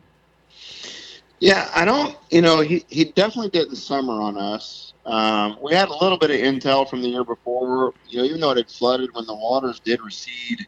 Yeah, 1.40 1.70
I 1.74 1.84
don't. 1.86 2.16
You 2.30 2.42
know, 2.42 2.60
he 2.60 2.84
he 2.88 3.04
definitely 3.06 3.50
didn't 3.50 3.76
summer 3.76 4.20
on 4.20 4.36
us. 4.36 4.92
Um, 5.06 5.58
we 5.62 5.74
had 5.74 5.88
a 5.88 5.96
little 5.96 6.18
bit 6.18 6.30
of 6.30 6.36
intel 6.36 6.88
from 6.88 7.02
the 7.02 7.08
year 7.08 7.24
before. 7.24 7.94
You 8.04 8.18
know, 8.18 8.24
even 8.24 8.40
though 8.40 8.50
it 8.50 8.58
had 8.58 8.70
flooded 8.70 9.10
when 9.14 9.26
the 9.26 9.34
waters 9.34 9.80
did 9.80 10.00
recede, 10.02 10.60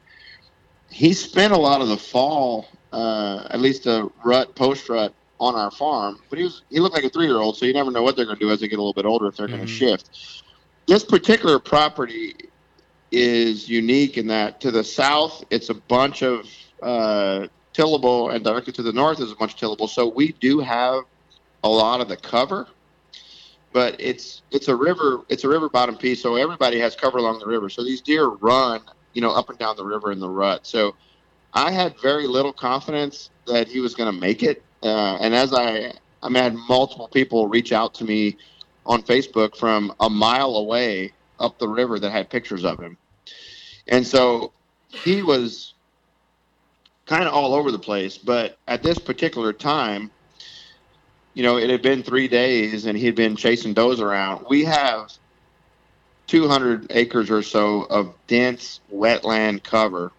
he 0.90 1.12
spent 1.12 1.52
a 1.52 1.58
lot 1.58 1.82
of 1.82 1.88
the 1.88 1.98
fall, 1.98 2.66
uh, 2.92 3.46
at 3.50 3.60
least 3.60 3.86
a 3.86 4.08
rut, 4.24 4.56
post 4.56 4.88
rut, 4.88 5.14
on 5.38 5.54
our 5.56 5.70
farm. 5.70 6.18
But 6.30 6.38
he 6.38 6.44
was 6.44 6.62
he 6.70 6.80
looked 6.80 6.94
like 6.94 7.04
a 7.04 7.10
three 7.10 7.26
year 7.26 7.38
old, 7.38 7.56
so 7.58 7.66
you 7.66 7.74
never 7.74 7.90
know 7.90 8.02
what 8.02 8.16
they're 8.16 8.24
going 8.26 8.38
to 8.38 8.44
do 8.44 8.50
as 8.50 8.60
they 8.60 8.68
get 8.68 8.78
a 8.78 8.82
little 8.82 8.94
bit 8.94 9.06
older 9.06 9.26
if 9.26 9.36
they're 9.36 9.48
going 9.48 9.60
Mhm. 9.60 9.66
to 9.66 9.72
shift. 9.72 10.10
This 10.86 11.04
particular 11.04 11.58
property 11.58 12.34
is 13.10 13.68
unique 13.68 14.16
in 14.16 14.28
that 14.28 14.60
to 14.62 14.70
the 14.70 14.84
south, 14.84 15.44
it's 15.50 15.68
a 15.68 15.74
bunch 15.74 16.22
of 16.22 16.48
uh, 16.82 17.46
tillable, 17.72 18.30
and 18.30 18.44
directly 18.44 18.72
to 18.74 18.82
the 18.82 18.92
north 18.92 19.20
is 19.20 19.32
of 19.32 19.56
tillable. 19.56 19.88
So 19.88 20.06
we 20.08 20.32
do 20.32 20.60
have 20.60 21.04
a 21.64 21.68
lot 21.68 22.00
of 22.00 22.08
the 22.08 22.16
cover, 22.16 22.66
but 23.72 23.96
it's 23.98 24.42
it's 24.50 24.68
a 24.68 24.76
river 24.76 25.22
it's 25.28 25.44
a 25.44 25.48
river 25.48 25.68
bottom 25.68 25.96
piece, 25.96 26.22
so 26.22 26.36
everybody 26.36 26.78
has 26.78 26.94
cover 26.94 27.18
along 27.18 27.38
the 27.38 27.46
river. 27.46 27.68
So 27.68 27.84
these 27.84 28.00
deer 28.00 28.26
run, 28.26 28.82
you 29.14 29.22
know, 29.22 29.30
up 29.30 29.50
and 29.50 29.58
down 29.58 29.76
the 29.76 29.84
river 29.84 30.12
in 30.12 30.20
the 30.20 30.28
rut. 30.28 30.66
So 30.66 30.94
I 31.54 31.70
had 31.70 31.98
very 32.00 32.26
little 32.26 32.52
confidence 32.52 33.30
that 33.46 33.68
he 33.68 33.80
was 33.80 33.94
going 33.94 34.12
to 34.12 34.20
make 34.20 34.42
it, 34.42 34.62
uh, 34.82 35.18
and 35.20 35.34
as 35.34 35.52
I 35.52 35.92
I 36.22 36.28
mean, 36.28 36.36
I 36.36 36.44
had 36.44 36.54
multiple 36.54 37.08
people 37.08 37.48
reach 37.48 37.72
out 37.72 37.94
to 37.94 38.04
me 38.04 38.36
on 38.84 39.02
Facebook 39.02 39.56
from 39.56 39.94
a 40.00 40.10
mile 40.10 40.56
away 40.56 41.12
up 41.38 41.58
the 41.58 41.68
river 41.68 41.98
that 41.98 42.10
had 42.10 42.30
pictures 42.30 42.64
of 42.64 42.78
him, 42.80 42.96
and 43.88 44.06
so 44.06 44.52
he 44.88 45.22
was 45.22 45.74
kind 47.06 47.24
of 47.24 47.34
all 47.34 47.54
over 47.54 47.70
the 47.70 47.78
place. 47.78 48.18
But 48.18 48.58
at 48.68 48.82
this 48.82 48.98
particular 48.98 49.52
time, 49.52 50.10
you 51.34 51.42
know, 51.42 51.56
it 51.56 51.70
had 51.70 51.82
been 51.82 52.02
three 52.02 52.28
days 52.28 52.86
and 52.86 52.96
he 52.96 53.06
had 53.06 53.14
been 53.14 53.36
chasing 53.36 53.74
does 53.74 54.00
around. 54.00 54.46
We 54.48 54.64
have 54.64 55.12
200 56.26 56.86
acres 56.90 57.30
or 57.30 57.42
so 57.42 57.82
of 57.82 58.14
dense 58.26 58.80
wetland 58.92 59.62
cover, 59.62 60.12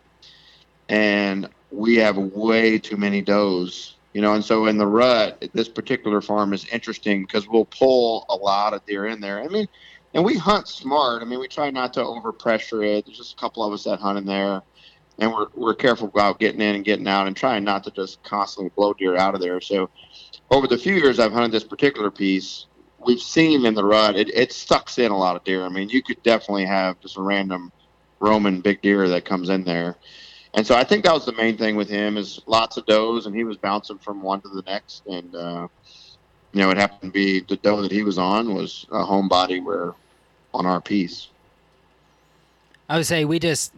and 0.89 1.49
we 1.71 1.95
have 1.97 2.17
way 2.17 2.77
too 2.77 2.97
many 2.97 3.21
does. 3.21 3.95
You 4.13 4.21
know, 4.21 4.35
and 4.35 4.45
so 4.45 4.67
in 4.67 4.77
the 4.77 4.85
rut, 4.85 5.43
this 5.53 5.67
particular 5.67 6.21
farm 6.21 6.53
is 6.53 6.67
interesting 6.67 7.23
because 7.23 7.47
we'll 7.47 7.65
pull 7.65 8.27
a 8.29 8.35
lot 8.35 8.75
of 8.75 8.85
deer 8.85 9.07
in 9.07 9.21
there. 9.21 9.41
I 9.41 9.47
mean, 9.47 9.67
and 10.13 10.23
we 10.23 10.37
hunt 10.37 10.67
smart. 10.67 11.23
I 11.23 11.25
mean, 11.25 11.39
we 11.39 11.47
try 11.47 11.71
not 11.71 11.93
to 11.93 12.01
overpressure 12.01 12.85
it. 12.85 13.05
There's 13.05 13.17
just 13.17 13.33
a 13.33 13.37
couple 13.37 13.63
of 13.63 13.73
us 13.73 13.85
that 13.85 13.99
hunt 13.99 14.19
in 14.19 14.25
there, 14.25 14.61
and 15.19 15.31
we're 15.31 15.47
we're 15.55 15.75
careful 15.75 16.07
about 16.07 16.39
getting 16.39 16.61
in 16.61 16.75
and 16.75 16.85
getting 16.85 17.07
out, 17.07 17.27
and 17.27 17.35
trying 17.35 17.63
not 17.63 17.83
to 17.83 17.91
just 17.91 18.23
constantly 18.23 18.71
blow 18.75 18.93
deer 18.93 19.15
out 19.15 19.35
of 19.35 19.41
there. 19.41 19.61
So, 19.61 19.89
over 20.49 20.67
the 20.67 20.77
few 20.77 20.95
years 20.95 21.19
I've 21.19 21.31
hunted 21.31 21.51
this 21.51 21.63
particular 21.63 22.11
piece, 22.11 22.65
we've 23.05 23.21
seen 23.21 23.65
in 23.65 23.73
the 23.73 23.83
rut 23.83 24.15
it, 24.15 24.29
it 24.29 24.51
sucks 24.51 24.97
in 24.97 25.11
a 25.11 25.17
lot 25.17 25.35
of 25.35 25.43
deer. 25.43 25.63
I 25.63 25.69
mean, 25.69 25.89
you 25.89 26.01
could 26.01 26.21
definitely 26.23 26.65
have 26.65 26.99
just 26.99 27.17
a 27.17 27.21
random 27.21 27.71
roaming 28.19 28.61
big 28.61 28.81
deer 28.81 29.07
that 29.09 29.25
comes 29.25 29.49
in 29.49 29.63
there. 29.63 29.97
And 30.55 30.65
so 30.65 30.75
I 30.75 30.83
think 30.83 31.03
that 31.03 31.13
was 31.13 31.25
the 31.25 31.33
main 31.33 31.57
thing 31.57 31.75
with 31.75 31.89
him 31.89 32.15
is 32.15 32.41
lots 32.45 32.77
of 32.77 32.85
does, 32.85 33.25
and 33.25 33.35
he 33.35 33.43
was 33.43 33.57
bouncing 33.57 33.97
from 33.97 34.21
one 34.21 34.41
to 34.41 34.49
the 34.49 34.61
next. 34.63 35.05
And 35.07 35.35
uh, 35.35 35.67
you 36.53 36.61
know, 36.61 36.69
it 36.69 36.77
happened 36.77 37.11
to 37.11 37.13
be 37.13 37.39
the 37.39 37.57
doe 37.57 37.81
that 37.81 37.91
he 37.91 38.03
was 38.03 38.17
on 38.17 38.53
was 38.53 38.85
a 38.91 39.03
home 39.03 39.27
body 39.27 39.59
where 39.59 39.93
on 40.53 40.65
our 40.65 40.79
piece. 40.79 41.29
I 42.87 42.97
would 42.97 43.07
say 43.07 43.25
we 43.25 43.39
just 43.39 43.73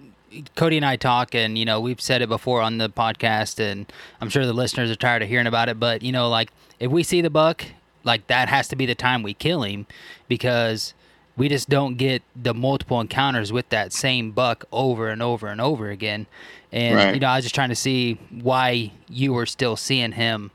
Cody 0.56 0.78
and 0.78 0.86
I 0.86 0.96
talk, 0.96 1.34
and 1.36 1.58
you 1.58 1.66
know 1.66 1.80
we've 1.80 2.02
said 2.02 2.22
it 2.22 2.30
before 2.30 2.62
on 2.62 2.78
the 2.78 2.90
podcast, 2.90 3.60
and 3.60 3.92
I'm 4.22 4.30
sure 4.30 4.46
the 4.46 4.54
listeners 4.54 4.90
are 4.92 4.96
tired 4.96 5.22
of 5.22 5.30
hearing 5.30 5.48
about 5.48 5.70
it. 5.70 5.80
But 5.80 6.02
you 6.04 6.12
know, 6.12 6.30
like 6.30 6.50
if 6.80 6.92
we 6.92 7.04
see 7.04 7.22
the 7.22 7.30
buck, 7.30 7.64
like 8.04 8.28
that 8.28 8.50
has 8.50 8.68
to 8.70 8.76
be 8.76 8.86
the 8.86 8.96
time 8.96 9.24
we 9.24 9.34
kill 9.34 9.64
him, 9.64 9.86
because 10.28 10.94
we 11.38 11.50
just 11.50 11.70
don't 11.70 11.96
get 11.98 12.22
the 12.36 12.54
multiple 12.54 13.02
encounters 13.02 13.52
with 13.52 13.68
that 13.70 13.92
same 13.92 14.32
buck 14.32 14.64
over 14.72 15.10
and 15.10 15.22
over 15.22 15.48
and 15.48 15.60
over 15.60 15.90
again. 15.90 16.28
And 16.72 16.96
Right. 16.96 17.14
you 17.14 17.20
know, 17.20 17.28
I 17.28 17.36
was 17.38 17.46
just 17.46 17.56
trying 17.56 17.70
to 17.70 17.76
see 17.76 18.14
why 18.30 18.92
you 19.10 19.34
were 19.34 19.46
still 19.46 19.76
seeing 19.76 20.14
him 20.14 20.52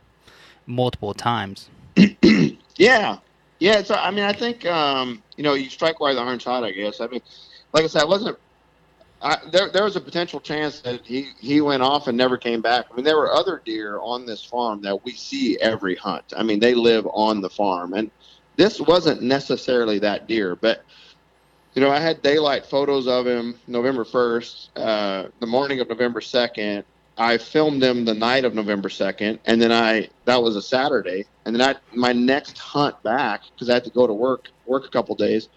multiple 0.66 1.14
times. 1.14 1.68
Yeah, 2.76 3.18
yeah. 3.58 3.82
So 3.82 3.94
I 3.94 4.10
mean, 4.10 4.24
I 4.24 4.32
think 4.32 4.64
um, 4.64 5.22
you 5.36 5.44
know 5.44 5.52
you 5.52 5.68
strike 5.68 6.00
while 6.00 6.14
the 6.14 6.20
iron's 6.22 6.44
hot. 6.44 6.64
I 6.64 6.70
guess. 6.72 7.00
I 7.02 7.08
mean, 7.08 7.20
like 7.74 7.84
I 7.84 7.88
said, 7.88 8.02
I 8.02 8.06
wasn't. 8.06 8.38
There, 9.50 9.68
there 9.68 9.84
was 9.84 9.96
a 9.96 10.00
potential 10.00 10.40
chance 10.40 10.80
that 10.80 11.04
he 11.04 11.28
he 11.38 11.60
went 11.60 11.82
off 11.82 12.08
and 12.08 12.16
never 12.16 12.38
came 12.38 12.62
back. 12.62 12.86
I 12.90 12.96
mean, 12.96 13.04
there 13.04 13.18
were 13.18 13.32
other 13.32 13.60
deer 13.64 13.98
on 14.00 14.24
this 14.24 14.42
farm 14.42 14.80
that 14.82 15.04
we 15.04 15.12
see 15.12 15.58
every 15.60 15.94
hunt. 15.94 16.32
I 16.36 16.42
mean, 16.42 16.58
they 16.58 16.74
live 16.74 17.06
on 17.12 17.42
the 17.42 17.50
farm, 17.50 17.92
and 17.92 18.10
this 18.56 18.80
wasn't 18.80 19.22
necessarily 19.22 19.98
that 19.98 20.26
deer, 20.26 20.56
but 20.56 20.84
you 21.74 21.82
know, 21.82 21.90
I 21.90 22.00
had 22.00 22.22
daylight 22.22 22.66
photos 22.66 23.06
of 23.06 23.26
him 23.26 23.54
November 23.68 24.04
1st, 24.04 24.68
uh, 24.76 25.28
the 25.38 25.46
morning 25.46 25.80
of 25.80 25.88
November 25.88 26.20
2nd. 26.20 26.84
I 27.16 27.38
filmed 27.38 27.82
him 27.82 28.04
the 28.04 28.14
night 28.14 28.44
of 28.44 28.54
November 28.54 28.88
2nd, 28.88 29.38
and 29.44 29.60
then 29.60 29.70
I 29.70 30.08
that 30.24 30.42
was 30.42 30.56
a 30.56 30.62
Saturday, 30.62 31.26
and 31.44 31.54
then 31.54 31.62
I 31.62 31.76
my 31.94 32.12
next 32.12 32.58
hunt 32.58 33.00
back 33.02 33.42
because 33.52 33.68
I 33.68 33.74
had 33.74 33.84
to 33.84 33.90
go 33.90 34.06
to 34.06 34.12
work 34.12 34.48
work 34.66 34.86
a 34.86 34.88
couple 34.88 35.14
days 35.14 35.48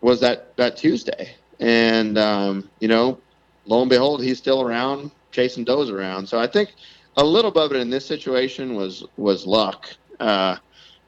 was 0.00 0.20
that 0.20 0.56
that 0.56 0.76
Tuesday, 0.76 1.34
and 1.60 2.18
um, 2.18 2.70
you 2.80 2.88
know, 2.88 3.18
lo 3.66 3.80
and 3.80 3.90
behold, 3.90 4.22
he's 4.22 4.38
still 4.38 4.62
around 4.62 5.10
chasing 5.36 5.64
does 5.64 5.90
around. 5.90 6.26
So 6.26 6.40
I 6.40 6.46
think 6.46 6.74
a 7.18 7.24
little 7.24 7.50
bit 7.50 7.64
of 7.64 7.72
it 7.72 7.80
in 7.80 7.90
this 7.90 8.06
situation 8.06 8.74
was 8.74 9.04
was 9.16 9.46
luck. 9.46 9.88
Uh, 10.18 10.56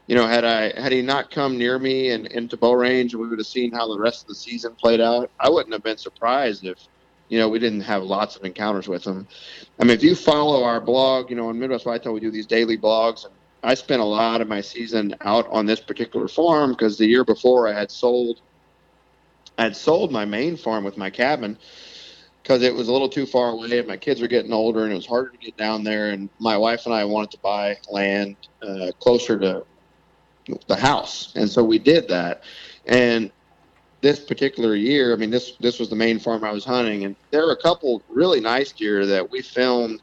you 0.07 0.14
know, 0.14 0.26
had 0.26 0.44
I 0.44 0.78
had 0.80 0.92
he 0.92 1.03
not 1.03 1.30
come 1.30 1.59
near 1.59 1.78
me 1.78 2.11
and 2.11 2.26
into 2.26 2.57
bow 2.57 2.72
range, 2.72 3.14
we 3.14 3.26
would 3.26 3.38
have 3.38 3.46
seen 3.46 3.72
how 3.72 3.88
the 3.88 3.99
rest 3.99 4.22
of 4.22 4.28
the 4.28 4.34
season 4.34 4.74
played 4.74 5.01
out, 5.01 5.30
I 5.40 5.49
wouldn't 5.51 5.72
have 5.72 5.82
been 5.82 5.99
surprised 5.99 6.64
if, 6.64 6.78
you 7.28 7.38
know, 7.38 7.49
we 7.49 7.59
didn't 7.59 7.82
have 7.82 8.03
lots 8.03 8.36
of 8.36 8.44
encounters 8.44 8.88
with 8.88 9.05
him. 9.05 9.26
I 9.78 9.84
mean, 9.84 9.92
if 9.92 10.03
you 10.03 10.14
follow 10.14 10.64
our 10.64 10.80
blog, 10.80 11.30
you 11.30 11.36
know, 11.36 11.49
on 11.49 11.59
Midwest 11.59 11.84
Whitetail, 11.84 12.14
we 12.14 12.20
do 12.20 12.30
these 12.30 12.46
daily 12.46 12.78
blogs, 12.78 13.24
and 13.24 13.34
I 13.62 13.74
spent 13.74 14.01
a 14.01 14.05
lot 14.05 14.40
of 14.40 14.49
my 14.49 14.62
season 14.62 15.14
out 15.22 15.46
on 15.51 15.66
this 15.66 15.80
particular 15.80 16.28
farm 16.28 16.70
because 16.70 16.96
the 16.96 17.07
year 17.07 17.24
before 17.24 17.68
I 17.68 17.78
had 17.78 17.90
sold, 17.90 18.40
I 19.59 19.64
had 19.64 19.76
sold 19.76 20.12
my 20.12 20.24
main 20.24 20.56
farm 20.56 20.84
with 20.84 20.96
my 20.96 21.11
cabin 21.11 21.59
because 22.42 22.62
it 22.62 22.74
was 22.74 22.88
a 22.88 22.92
little 22.92 23.09
too 23.09 23.26
far 23.26 23.50
away 23.50 23.80
and 23.80 23.88
my 23.88 23.96
kids 23.96 24.20
were 24.20 24.28
getting 24.28 24.52
older 24.52 24.84
and 24.84 24.92
it 24.92 24.96
was 24.96 25.04
harder 25.04 25.30
to 25.30 25.38
get 25.38 25.56
down 25.56 25.82
there 25.82 26.11
and 26.11 26.30
my 26.38 26.56
wife 26.56 26.86
and 26.86 26.94
i 26.94 27.04
wanted 27.04 27.30
to 27.32 27.38
buy 27.42 27.76
land 27.90 28.36
uh, 28.62 28.90
closer 29.00 29.38
to 29.38 29.64
the 30.66 30.76
house. 30.76 31.34
And 31.36 31.50
so 31.50 31.62
we 31.62 31.78
did 31.78 32.09
that. 32.09 32.42
And 32.86 33.30
this 34.00 34.20
particular 34.20 34.76
year 34.76 35.12
i 35.12 35.16
mean 35.16 35.28
this 35.28 35.56
this 35.59 35.80
was 35.80 35.90
the 35.90 35.96
main 35.96 36.20
farm 36.20 36.44
i 36.44 36.52
was 36.52 36.64
hunting 36.64 37.04
and 37.04 37.16
there 37.32 37.44
were 37.44 37.50
a 37.50 37.61
couple 37.61 38.00
really 38.09 38.38
nice 38.38 38.70
deer 38.70 39.04
that 39.04 39.28
we 39.28 39.42
filmed. 39.42 40.00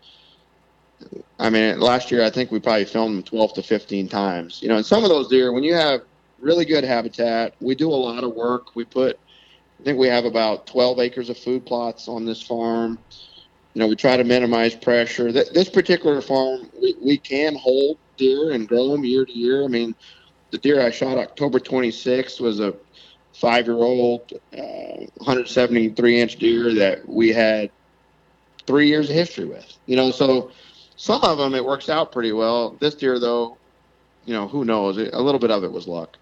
I 1.40 1.50
mean 1.50 1.80
last 1.80 2.12
year 2.12 2.22
i 2.22 2.30
think 2.30 2.52
we 2.52 2.60
probably 2.60 2.84
filmed 2.84 3.16
them 3.16 3.24
12 3.24 3.54
to 3.54 3.64
15 3.64 4.10
times 4.10 4.62
you 4.62 4.68
know 4.68 4.76
and 4.76 4.86
some 4.86 5.06
of 5.06 5.10
those 5.10 5.30
deer 5.30 5.54
when 5.54 5.64
you 5.64 5.74
have 5.74 6.02
really 6.42 6.66
good 6.66 6.84
habitat 6.84 7.56
we 7.62 7.74
do 7.74 7.90
a 7.90 7.96
lot 7.96 8.26
of 8.26 8.34
work. 8.34 8.76
We 8.76 8.84
put 8.84 9.18
i 9.80 9.84
think 9.84 9.98
we 9.98 10.08
have 10.08 10.26
about 10.26 10.68
12 10.68 11.00
acres 11.00 11.30
of 11.30 11.38
food 11.38 11.66
plots 11.66 12.08
on 12.08 12.26
this 12.26 12.42
farm 12.42 12.98
you 13.74 13.80
know 13.80 13.88
we 13.88 13.96
try 13.96 14.18
to 14.18 14.24
minimize 14.24 14.76
pressure 14.76 15.32
Th- 15.32 15.50
this 15.54 15.70
particular 15.70 16.22
farm 16.22 16.70
we, 16.82 16.96
we 17.04 17.18
can 17.18 17.56
hold 17.56 17.98
deer 18.18 18.52
and 18.52 18.68
grow 18.68 18.90
them 18.90 19.04
year 19.04 19.26
to 19.26 19.38
year 19.38 19.64
i 19.64 19.68
mean 19.68 19.96
the 20.56 20.58
deer 20.58 20.82
I 20.82 20.90
shot 20.90 21.18
October 21.18 21.60
26th 21.60 22.40
was 22.40 22.60
a 22.60 22.74
five 23.34 23.66
year 23.66 23.76
old, 23.76 24.32
uh, 24.54 25.06
173 25.18 26.22
inch 26.22 26.38
deer 26.38 26.74
that 26.76 27.08
we 27.08 27.30
had 27.30 27.70
three 28.66 28.88
years 28.88 29.10
of 29.10 29.16
history 29.16 29.46
with. 29.46 29.78
You 29.86 29.98
know, 29.98 30.12
so 30.12 30.52
some 30.96 31.22
of 31.24 31.38
them 31.38 31.54
it 31.56 31.66
works 31.66 31.90
out 31.90 32.12
pretty 32.12 32.32
well. 32.32 32.78
This 32.80 32.96
deer, 32.96 33.20
though, 33.20 33.58
you 34.26 34.34
know, 34.34 34.48
who 34.48 34.64
knows? 34.64 34.98
A 34.98 35.20
little 35.20 35.40
bit 35.40 35.52
of 35.52 35.64
it 35.64 35.72
was 35.72 35.88
luck. 35.88 36.18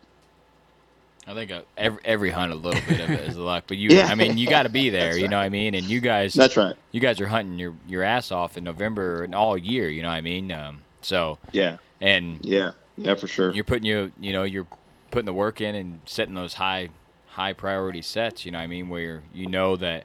I 1.26 1.34
think 1.34 1.52
uh, 1.52 1.62
every 1.78 2.00
every 2.04 2.30
hunt 2.32 2.52
a 2.52 2.56
little 2.56 2.82
bit 2.88 3.00
of 3.00 3.10
it 3.10 3.30
is 3.30 3.38
luck, 3.38 3.66
but 3.68 3.78
you 3.78 3.90
Yeah. 3.90 4.08
I 4.08 4.16
mean 4.16 4.38
you 4.38 4.48
got 4.48 4.64
to 4.64 4.70
be 4.70 4.90
there, 4.92 5.10
That's 5.10 5.20
you 5.20 5.28
know 5.28 5.38
what 5.38 5.44
I 5.44 5.50
mean? 5.50 5.74
And 5.76 5.86
you 5.86 6.00
guys 6.02 6.34
That's 6.34 6.58
right. 6.58 6.76
you 6.92 7.00
guys 7.00 7.22
are 7.22 7.28
hunting 7.28 7.58
your 7.60 7.74
your 7.88 8.04
ass 8.04 8.32
off 8.32 8.58
in 8.58 8.64
November 8.64 9.24
and 9.24 9.34
all 9.34 9.58
year, 9.58 9.88
you 9.90 10.02
know 10.02 10.10
what 10.10 10.16
I 10.16 10.22
mean? 10.22 10.52
Um, 10.52 10.82
so 11.02 11.38
Yeah. 11.52 11.78
and 12.02 12.40
Yeah. 12.44 12.72
Yeah, 12.98 13.16
for 13.16 13.28
sure. 13.28 13.52
you're 13.54 13.64
putting 13.64 13.86
you 13.86 14.12
you 14.20 14.34
know 14.34 14.44
you're 14.44 14.68
putting 15.12 15.26
the 15.26 15.34
work 15.34 15.62
in 15.62 15.76
and 15.76 16.00
setting 16.06 16.36
those 16.36 16.56
high 16.56 16.90
high 17.28 17.54
priority 17.54 18.02
sets 18.04 18.46
you 18.46 18.52
know 18.52 18.60
what 18.60 18.64
i 18.66 18.68
mean 18.68 18.90
where 18.90 19.24
you 19.34 19.48
know 19.48 19.76
that 19.76 20.04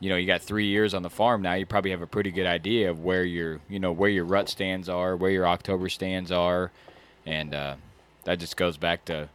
you 0.00 0.08
know 0.08 0.16
you 0.16 0.26
got 0.26 0.40
three 0.40 0.66
years 0.66 0.94
on 0.94 1.02
the 1.02 1.10
farm 1.10 1.42
now 1.42 1.52
you 1.52 1.66
probably 1.66 1.90
have 1.90 2.00
a 2.00 2.06
pretty 2.06 2.30
good 2.30 2.46
idea 2.46 2.90
of 2.90 3.00
where 3.00 3.24
your 3.24 3.60
you 3.68 3.78
know 3.78 3.92
where 3.92 4.08
your 4.08 4.24
rut 4.24 4.48
stands 4.48 4.88
are 4.88 5.14
where 5.16 5.30
your 5.30 5.46
october 5.46 5.90
stands 5.90 6.32
are 6.32 6.70
and 7.26 7.54
uh, 7.54 7.74
that 8.24 8.38
just 8.38 8.56
goes 8.56 8.78
back 8.78 9.04
to 9.04 9.28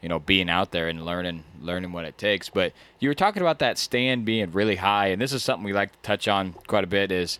you 0.00 0.08
know 0.08 0.18
being 0.18 0.48
out 0.48 0.70
there 0.70 0.88
and 0.88 1.04
learning 1.04 1.44
learning 1.60 1.92
what 1.92 2.04
it 2.04 2.18
takes. 2.18 2.48
But 2.48 2.72
you 3.00 3.08
were 3.08 3.14
talking 3.14 3.42
about 3.42 3.58
that 3.60 3.78
stand 3.78 4.24
being 4.24 4.52
really 4.52 4.76
high 4.76 5.08
and 5.08 5.20
this 5.20 5.32
is 5.32 5.42
something 5.42 5.64
we 5.64 5.72
like 5.72 5.92
to 5.92 5.98
touch 6.02 6.28
on 6.28 6.54
quite 6.66 6.84
a 6.84 6.88
bit 6.88 7.10
is 7.12 7.38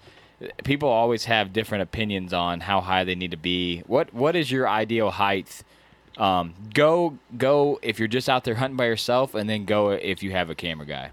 people 0.65 0.89
always 0.89 1.25
have 1.25 1.53
different 1.53 1.83
opinions 1.83 2.33
on 2.33 2.61
how 2.61 2.81
high 2.81 3.05
they 3.05 3.15
need 3.15 3.31
to 3.31 3.37
be. 3.37 3.83
What 3.87 4.13
what 4.15 4.37
is 4.37 4.51
your 4.51 4.69
ideal 4.69 5.11
height? 5.11 5.63
Um, 6.17 6.55
go 6.75 7.19
go 7.37 7.79
if 7.83 7.99
you're 7.99 8.09
just 8.09 8.29
out 8.29 8.45
there 8.45 8.57
hunting 8.57 8.77
by 8.77 8.87
yourself 8.87 9.35
and 9.35 9.49
then 9.49 9.65
go 9.65 9.91
if 9.91 10.23
you 10.23 10.33
have 10.33 10.51
a 10.51 10.55
camera 10.55 10.87
guy. 10.87 11.11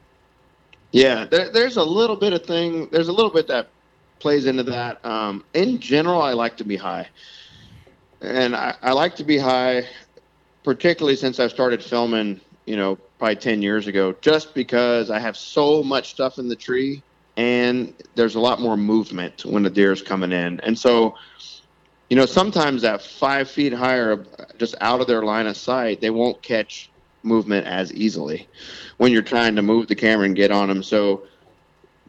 Yeah, 0.91 1.25
there, 1.25 1.49
there's 1.49 1.77
a 1.77 1.83
little 1.83 2.15
bit 2.15 2.33
of 2.33 2.45
thing. 2.45 2.87
There's 2.91 3.09
a 3.09 3.13
little 3.13 3.31
bit 3.31 3.47
that 3.47 3.67
plays 4.19 4.45
into 4.45 4.63
that. 4.63 5.03
Um, 5.05 5.43
in 5.53 5.79
general, 5.79 6.21
I 6.21 6.33
like 6.33 6.57
to 6.57 6.63
be 6.63 6.77
high, 6.77 7.09
and 8.21 8.55
I, 8.55 8.75
I 8.81 8.93
like 8.93 9.15
to 9.17 9.23
be 9.23 9.37
high, 9.37 9.83
particularly 10.66 11.16
since 11.16 11.39
I 11.39 11.47
started 11.47 11.82
filming. 11.82 12.41
You 12.66 12.76
know, 12.76 12.95
probably 13.20 13.36
ten 13.36 13.61
years 13.61 13.86
ago, 13.86 14.16
just 14.22 14.55
because 14.55 15.11
I 15.11 15.20
have 15.20 15.38
so 15.38 15.84
much 15.84 16.09
stuff 16.09 16.39
in 16.39 16.49
the 16.49 16.55
tree, 16.55 17.03
and 17.38 17.93
there's 18.16 18.34
a 18.34 18.39
lot 18.39 18.59
more 18.59 18.76
movement 18.76 19.45
when 19.45 19.61
the 19.61 19.70
deer 19.70 19.91
is 19.93 20.01
coming 20.01 20.32
in, 20.32 20.59
and 20.61 20.78
so. 20.78 21.16
You 22.07 22.16
know, 22.16 22.28
sometimes 22.28 22.84
at 22.84 23.01
five 23.01 23.49
feet 23.49 23.74
higher, 23.74 24.24
just 24.59 24.76
out 24.80 25.01
of 25.01 25.07
their 25.07 25.24
line 25.24 25.47
of 25.47 25.57
sight, 25.57 26.01
they 26.01 26.11
won't 26.11 26.39
catch 26.43 26.91
movement 27.26 27.66
as 27.66 27.91
easily 27.93 28.47
when 28.97 29.11
you're 29.11 29.22
trying 29.22 29.55
to 29.55 29.61
move 29.61 29.88
the 29.88 29.95
camera 29.95 30.26
and 30.26 30.36
get 30.36 30.51
on 30.51 30.70
them. 30.70 30.84
So, 30.84 31.24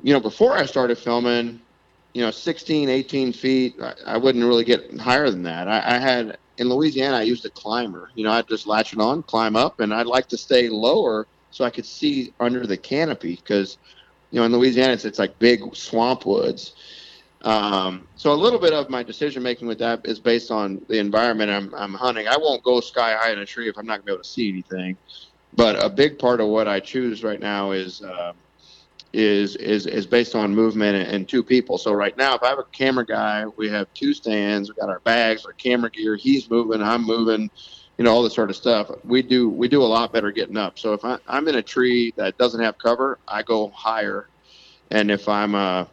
you 0.03 0.13
know, 0.13 0.21
before 0.21 0.53
I 0.53 0.67
started 0.67 0.99
filming, 0.99 1.61
you 2.13 2.23
know, 2.23 2.31
16, 2.31 2.89
18 2.89 3.33
feet, 3.33 3.77
I, 3.81 3.95
I 4.07 4.17
wouldn't 4.17 4.45
really 4.45 4.65
get 4.65 4.99
higher 5.01 5.31
than 5.31 5.43
that. 5.45 5.69
I, 5.69 5.97
I 5.97 5.99
had 5.99 6.39
in 6.59 6.69
Louisiana, 6.69 7.19
I 7.19 7.23
used 7.23 7.45
a 7.45 7.51
climber. 7.51 8.11
You 8.15 8.25
know, 8.25 8.33
I'd 8.33 8.49
just 8.49 8.67
latch 8.67 8.93
it 8.93 9.01
on, 9.01 9.23
climb 9.23 9.57
up, 9.57 9.81
and 9.81 9.93
I'd 9.93 10.07
like 10.07 10.29
to 10.29 10.39
stay 10.39 10.69
lower 10.69 11.27
so 11.51 11.65
I 11.65 11.71
could 11.71 11.87
see 11.87 12.33
under 12.41 12.67
the 12.67 12.77
canopy 12.77 13.37
because, 13.37 13.79
you 14.31 14.41
know, 14.41 14.47
in 14.47 14.53
Louisiana, 14.53 14.93
it's, 14.93 15.05
it's 15.05 15.19
like 15.19 15.39
big 15.39 15.75
swamp 15.75 16.27
woods. 16.27 16.75
Um, 17.43 18.09
so 18.17 18.33
a 18.33 18.35
little 18.35 18.59
bit 18.59 18.73
of 18.73 18.91
my 18.91 19.03
decision 19.03 19.43
making 19.43 19.69
with 19.69 19.79
that 19.79 20.01
is 20.05 20.19
based 20.19 20.51
on 20.51 20.81
the 20.89 20.99
environment 20.99 21.51
I'm, 21.51 21.75
I'm 21.75 21.95
hunting. 21.95 22.27
I 22.27 22.37
won't 22.37 22.63
go 22.65 22.81
sky 22.81 23.15
high 23.15 23.33
in 23.33 23.39
a 23.39 23.47
tree 23.47 23.69
if 23.69 23.79
I'm 23.79 23.87
not 23.87 23.99
gonna 23.99 24.05
be 24.07 24.13
able 24.13 24.23
to 24.23 24.29
see 24.29 24.49
anything. 24.49 24.97
But 25.55 25.83
a 25.83 25.89
big 25.89 26.19
part 26.19 26.41
of 26.41 26.49
what 26.49 26.69
I 26.69 26.81
choose 26.81 27.23
right 27.23 27.41
now 27.41 27.71
is 27.71 28.03
uh, 28.03 28.33
is 29.17 29.57
is 29.57 29.87
is 29.87 30.07
based 30.07 30.35
on 30.35 30.55
movement 30.55 31.09
and, 31.09 31.27
two 31.27 31.43
people. 31.43 31.79
So 31.79 31.93
right 31.93 32.17
now, 32.17 32.35
if 32.35 32.43
I 32.43 32.49
have 32.49 32.59
a 32.59 32.64
camera 32.64 33.05
guy, 33.05 33.47
we 33.57 33.69
have 33.71 33.93
two 33.95 34.12
stands. 34.12 34.69
We 34.69 34.75
got 34.75 34.91
our 34.91 35.01
bags, 35.01 35.47
our 35.47 35.55
camera 35.55 35.91
gear. 35.91 36.17
He's 36.17 36.49
moving, 36.51 36.83
I'm 36.83 37.03
moving. 37.03 37.51
you 37.97 38.05
know 38.05 38.12
all 38.12 38.23
this 38.23 38.35
sort 38.35 38.51
of 38.51 38.57
stuff. 38.57 38.91
We 39.05 39.23
do 39.23 39.49
we 39.49 39.69
do 39.69 39.83
a 39.83 39.85
lot 39.85 40.12
better 40.12 40.31
getting 40.31 40.59
up. 40.59 40.79
So 40.79 40.93
if 40.93 41.05
I, 41.05 41.17
I'm 41.27 41.49
in 41.49 41.55
a 41.55 41.62
tree 41.62 42.12
that 42.17 42.37
doesn't 42.37 42.61
have 42.61 42.77
cover, 42.77 43.19
I 43.27 43.43
go 43.43 43.71
higher, 43.71 44.29
and 44.91 45.11
if 45.11 45.29
I'm 45.29 45.55
a 45.55 45.89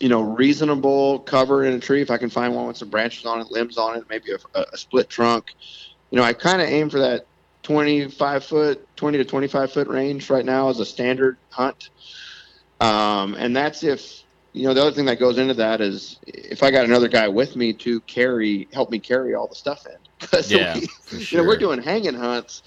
you 0.00 0.08
know 0.08 0.22
reasonable 0.22 1.20
cover 1.20 1.64
in 1.64 1.74
a 1.74 1.80
tree, 1.80 2.00
if 2.00 2.10
I 2.10 2.16
can 2.16 2.30
find 2.30 2.54
one 2.54 2.66
with 2.66 2.78
some 2.78 2.88
branches 2.88 3.26
on 3.26 3.40
it, 3.40 3.50
limbs 3.50 3.76
on 3.76 3.96
it, 3.98 4.04
maybe 4.08 4.32
a, 4.32 4.60
a 4.60 4.76
split 4.76 5.10
trunk, 5.10 5.52
you 6.10 6.16
know 6.16 6.24
I 6.24 6.32
kind 6.32 6.62
of 6.62 6.68
aim 6.68 6.88
for 6.88 6.98
that 6.98 7.26
25 7.62 8.44
foot, 8.44 8.96
20 8.96 9.18
to 9.18 9.24
25 9.24 9.72
foot 9.72 9.88
range 9.88 10.30
right 10.30 10.44
now 10.44 10.68
as 10.68 10.80
a 10.80 10.84
standard 10.84 11.38
hunt. 11.50 11.90
Um, 12.80 13.34
and 13.34 13.54
that's 13.54 13.84
if, 13.84 14.24
you 14.52 14.66
know, 14.66 14.74
the 14.74 14.82
other 14.82 14.92
thing 14.92 15.06
that 15.06 15.20
goes 15.20 15.38
into 15.38 15.54
that 15.54 15.80
is 15.80 16.18
if 16.26 16.62
I 16.62 16.70
got 16.70 16.84
another 16.84 17.08
guy 17.08 17.28
with 17.28 17.56
me 17.56 17.72
to 17.74 18.00
carry, 18.02 18.68
help 18.72 18.90
me 18.90 18.98
carry 18.98 19.34
all 19.34 19.48
the 19.48 19.54
stuff 19.54 19.86
in. 19.86 19.96
Because 20.20 20.50
Yeah, 20.50 20.74
we, 20.74 20.86
for 21.06 21.16
you 21.16 21.42
know, 21.42 21.44
we're 21.44 21.56
doing 21.56 21.82
hanging 21.82 22.14
hunts. 22.14 22.62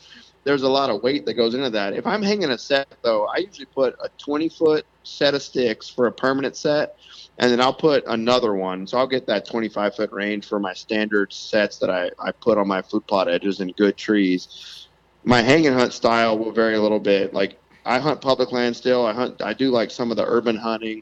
There's 0.46 0.64
a 0.64 0.70
lot 0.70 0.90
of 0.90 1.02
weight 1.02 1.26
that 1.26 1.34
goes 1.34 1.56
into 1.56 1.70
that. 1.72 1.94
If 1.94 2.06
I'm 2.06 2.22
hanging 2.22 2.52
a 2.52 2.58
set, 2.58 2.88
though, 3.02 3.26
I 3.26 3.38
usually 3.40 3.66
put 3.66 3.96
a 4.04 4.10
20 4.24 4.50
foot 4.50 4.86
set 5.04 5.34
of 5.34 5.42
sticks 5.42 5.90
for 5.90 6.08
a 6.08 6.12
permanent 6.12 6.56
set, 6.56 6.90
and 7.38 7.52
then 7.52 7.62
I'll 7.62 7.74
put 7.74 8.04
another 8.08 8.54
one. 8.54 8.86
So 8.88 8.98
I'll 8.98 9.08
get 9.08 9.26
that 9.28 9.48
25 9.48 9.96
foot 9.96 10.12
range 10.12 10.46
for 10.46 10.60
my 10.60 10.74
standard 10.74 11.34
sets 11.34 11.80
that 11.80 11.90
I, 11.90 12.12
I 12.20 12.32
put 12.32 12.58
on 12.58 12.68
my 12.68 12.82
food 12.82 13.08
plot 13.08 13.30
edges 13.30 13.60
in 13.60 13.72
good 13.78 13.98
trees. 13.98 14.85
My 15.26 15.42
hanging 15.42 15.74
hunt 15.74 15.92
style 15.92 16.38
will 16.38 16.52
vary 16.52 16.76
a 16.76 16.82
little 16.82 17.00
bit. 17.00 17.34
Like 17.34 17.60
I 17.84 18.00
hunt 18.00 18.22
public 18.22 18.52
land 18.52 18.76
still. 18.76 19.06
I 19.06 19.14
hunt. 19.14 19.42
I 19.42 19.54
do 19.54 19.72
like 19.72 19.90
some 19.90 20.12
of 20.12 20.18
the 20.18 20.26
urban 20.26 20.56
hunting, 20.56 21.02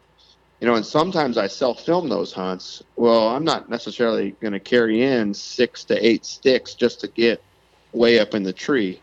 you 0.61 0.67
know. 0.67 0.75
And 0.75 0.85
sometimes 0.85 1.37
I 1.37 1.47
self 1.47 1.85
film 1.85 2.07
those 2.07 2.31
hunts. 2.31 2.81
Well, 2.95 3.27
I'm 3.27 3.43
not 3.43 3.69
necessarily 3.69 4.31
going 4.41 4.53
to 4.53 4.61
carry 4.61 5.03
in 5.03 5.33
six 5.33 5.83
to 5.85 6.05
eight 6.05 6.25
sticks 6.25 6.73
just 6.73 7.01
to 7.01 7.09
get 7.09 7.43
way 7.91 8.19
up 8.19 8.33
in 8.33 8.43
the 8.43 8.53
tree. 8.53 9.01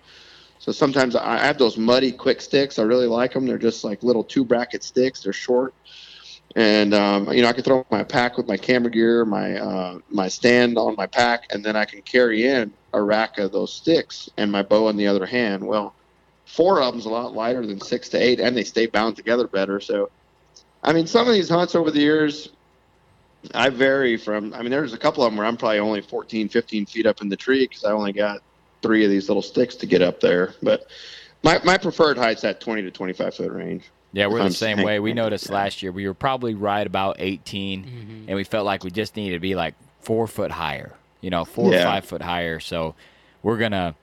So 0.59 0.73
sometimes 0.73 1.15
I 1.15 1.37
I 1.37 1.39
have 1.39 1.59
those 1.59 1.77
muddy 1.77 2.13
quick 2.13 2.41
sticks. 2.41 2.79
I 2.79 2.83
really 2.83 3.07
like 3.07 3.35
them. 3.35 3.47
They're 3.47 3.59
just 3.59 3.85
like 3.85 4.03
little 4.03 4.25
two 4.25 4.45
bracket 4.45 4.83
sticks. 4.83 5.21
They're 5.21 5.35
short, 5.35 5.75
and 6.57 6.95
um, 6.95 7.31
you 7.31 7.43
know 7.43 7.49
I 7.49 7.53
can 7.53 7.63
throw 7.63 7.87
my 7.91 8.05
pack 8.05 8.39
with 8.39 8.49
my 8.49 8.57
camera 8.57 8.91
gear, 8.91 9.27
my 9.27 9.59
uh, 9.59 9.99
my 10.09 10.29
stand 10.29 10.79
on 10.79 10.97
my 10.97 11.07
pack, 11.07 11.45
and 11.51 11.63
then 11.63 11.77
I 11.77 11.85
can 11.85 12.01
carry 12.01 12.47
in 12.47 12.73
a 12.93 13.03
rack 13.03 13.39
of 13.39 13.53
those 13.53 13.73
sticks 13.73 14.29
and 14.37 14.51
my 14.51 14.63
bow 14.63 14.89
in 14.89 14.97
the 14.97 15.07
other 15.07 15.27
hand. 15.27 15.67
Well, 15.67 15.95
four 16.45 16.81
of 16.81 16.93
them's 16.93 17.07
a 17.07 17.11
lot 17.11 17.35
lighter 17.35 17.67
than 17.67 17.81
six 17.81 18.09
to 18.11 18.19
eight, 18.19 18.41
and 18.41 18.57
they 18.57 18.65
stay 18.65 18.87
bound 18.87 19.17
together 19.17 19.47
better. 19.47 19.81
So, 19.81 20.11
I 20.83 20.93
mean, 20.93 21.07
some 21.07 21.27
of 21.29 21.35
these 21.35 21.49
hunts 21.49 21.75
over 21.75 21.91
the 21.91 22.01
years, 22.01 22.51
I 23.55 23.71
vary 23.71 24.17
from. 24.17 24.53
I 24.55 24.63
mean, 24.63 24.71
there's 24.71 24.93
a 24.93 24.99
couple 24.99 25.25
of 25.25 25.31
them 25.31 25.39
where 25.39 25.47
I'm 25.47 25.57
probably 25.57 25.79
only 25.79 26.01
14, 26.01 26.49
15 26.49 26.87
feet 26.87 27.07
up 27.07 27.23
in 27.23 27.29
the 27.29 27.37
tree 27.37 27.67
because 27.67 27.85
I 27.85 27.93
only 27.93 28.13
got 28.13 28.41
three 28.83 29.05
of 29.05 29.11
these 29.11 29.29
little 29.29 29.43
sticks 29.43 29.77
to 29.77 29.87
get 29.87 30.03
up 30.03 30.21
there. 30.21 30.55
But 30.63 30.87
my 31.43 31.61
my 31.65 31.79
preferred 31.79 32.19
height's 32.19 32.43
that 32.43 32.61
20 32.61 32.83
to 32.83 32.91
25 32.91 33.35
foot 33.35 33.53
range. 33.53 33.85
Yeah, 34.13 34.27
we're 34.27 34.43
the 34.43 34.51
same 34.51 34.83
way. 34.83 34.99
We 34.99 35.13
noticed 35.13 35.51
last 35.51 35.83
year 35.83 35.93
we 35.93 36.07
were 36.07 36.15
probably 36.15 36.55
right 36.55 36.85
about 36.85 37.17
18, 37.21 37.85
mm-hmm. 37.85 38.25
and 38.27 38.37
we 38.37 38.43
felt 38.43 38.67
like 38.67 38.83
we 38.83 38.91
just 38.91 39.15
needed 39.15 39.37
to 39.37 39.41
be 39.41 39.55
like 39.55 39.75
four 40.01 40.27
foot 40.27 40.51
higher, 40.51 40.93
you 41.21 41.31
know, 41.31 41.45
four 41.45 41.73
or 41.75 41.79
five 41.85 42.05
foot 42.05 42.23
higher. 42.23 42.61
So 42.61 42.95
we're 43.43 43.59
gonna. 43.59 43.95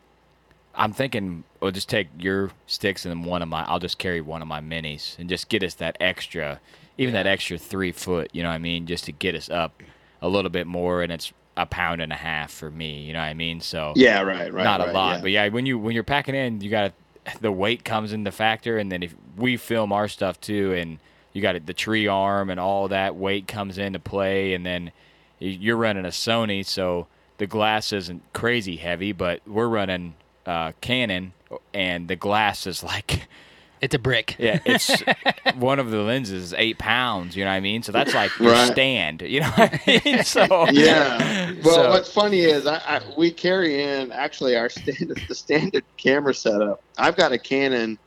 I'm 0.75 0.93
thinking 0.93 1.43
we'll 1.59 1.71
just 1.71 1.89
take 1.89 2.07
your 2.19 2.51
sticks 2.67 3.05
and 3.05 3.25
one 3.25 3.41
of 3.41 3.47
my. 3.49 3.63
I'll 3.63 3.79
just 3.79 3.97
carry 3.97 4.21
one 4.21 4.41
of 4.41 4.47
my 4.47 4.61
minis 4.61 5.17
and 5.17 5.27
just 5.27 5.49
get 5.49 5.63
us 5.63 5.73
that 5.75 5.97
extra, 5.99 6.59
even 6.97 7.13
that 7.13 7.25
extra 7.25 7.57
three 7.57 7.91
foot. 7.91 8.29
You 8.33 8.43
know 8.43 8.49
what 8.49 8.55
I 8.55 8.59
mean? 8.59 8.85
Just 8.85 9.05
to 9.05 9.11
get 9.11 9.33
us 9.35 9.49
up 9.49 9.81
a 10.21 10.29
little 10.29 10.51
bit 10.51 10.67
more, 10.67 11.01
and 11.01 11.11
it's 11.11 11.33
a 11.55 11.65
pound 11.65 12.01
and 12.01 12.13
a 12.13 12.17
half 12.17 12.51
for 12.51 12.69
me. 12.69 13.01
You 13.01 13.13
know 13.13 13.19
what 13.19 13.25
I 13.25 13.33
mean? 13.33 13.59
So 13.61 13.93
Yeah, 13.95 14.21
right, 14.21 14.53
right. 14.53 14.63
not 14.63 14.79
right, 14.79 14.89
a 14.89 14.91
lot, 14.91 15.15
yeah. 15.15 15.21
but 15.21 15.31
yeah, 15.31 15.47
when 15.49 15.65
you 15.65 15.79
when 15.79 15.95
you're 15.95 16.03
packing 16.03 16.35
in, 16.35 16.61
you 16.61 16.69
got 16.69 16.93
the 17.41 17.51
weight 17.51 17.83
comes 17.83 18.13
into 18.13 18.31
factor, 18.31 18.77
and 18.77 18.91
then 18.91 19.03
if 19.03 19.15
we 19.35 19.57
film 19.57 19.91
our 19.91 20.07
stuff 20.07 20.39
too, 20.39 20.73
and 20.73 20.99
you 21.33 21.41
got 21.41 21.65
the 21.65 21.73
tree 21.73 22.07
arm 22.07 22.49
and 22.49 22.59
all 22.59 22.87
that 22.87 23.15
weight 23.15 23.47
comes 23.47 23.77
into 23.77 23.99
play, 23.99 24.53
and 24.53 24.65
then 24.65 24.91
you're 25.39 25.77
running 25.77 26.05
a 26.05 26.09
Sony, 26.09 26.65
so 26.65 27.07
the 27.37 27.47
glass 27.47 27.93
isn't 27.93 28.21
crazy 28.33 28.77
heavy, 28.77 29.11
but 29.11 29.41
we're 29.47 29.67
running 29.67 30.15
uh, 30.45 30.71
Canon, 30.81 31.33
and 31.73 32.07
the 32.07 32.15
glass 32.15 32.67
is 32.67 32.83
like. 32.83 33.27
It's 33.79 33.93
a 33.93 33.99
brick. 33.99 34.35
Yeah, 34.39 34.59
it's 34.65 34.89
one 35.55 35.77
of 35.77 35.91
the 35.91 35.99
lenses 35.99 36.45
is 36.45 36.53
eight 36.57 36.79
pounds. 36.79 37.35
You 37.37 37.43
know 37.45 37.51
what 37.51 37.57
I 37.57 37.59
mean? 37.59 37.83
So 37.83 37.91
that's 37.91 38.11
like 38.11 38.31
your 38.39 38.51
Right. 38.53 38.71
stand. 38.71 39.21
You 39.21 39.41
know 39.41 39.51
what 39.51 39.71
I 39.87 40.01
mean? 40.03 40.23
So 40.23 40.67
yeah. 40.71 41.53
Well, 41.63 41.75
So- 41.75 41.89
what's 41.91 42.11
funny 42.11 42.39
is 42.39 42.65
I, 42.65 42.77
I 42.77 43.01
we 43.15 43.29
carry 43.29 43.83
in 43.83 44.11
actually 44.11 44.55
our 44.55 44.67
standard 44.67 45.21
the 45.27 45.35
standard 45.35 45.83
camera 45.97 46.33
setup. 46.33 46.81
I've 46.97 47.15
got 47.15 47.33
a 47.33 47.37
Canon 47.37 47.99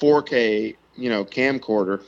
4K, 0.00 0.74
you 0.96 1.08
know, 1.08 1.24
camcorder 1.24 2.02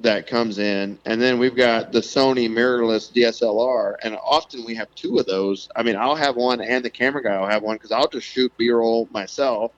that 0.00 0.26
comes 0.26 0.58
in, 0.58 0.98
and 1.04 1.20
then 1.20 1.38
we've 1.38 1.56
got 1.56 1.90
the 1.90 2.00
Sony 2.00 2.48
mirrorless 2.48 3.12
DSLR, 3.12 3.96
and 4.02 4.16
often 4.24 4.64
we 4.64 4.74
have 4.76 4.92
two 4.94 5.18
of 5.18 5.26
those. 5.26 5.68
I 5.74 5.82
mean, 5.82 5.96
I'll 5.96 6.14
have 6.14 6.36
one, 6.36 6.60
and 6.60 6.84
the 6.84 6.90
camera 6.90 7.22
guy 7.22 7.38
will 7.38 7.48
have 7.48 7.62
one 7.62 7.76
because 7.76 7.90
I'll 7.90 8.08
just 8.08 8.26
shoot 8.26 8.52
B-roll 8.56 9.08
myself. 9.10 9.72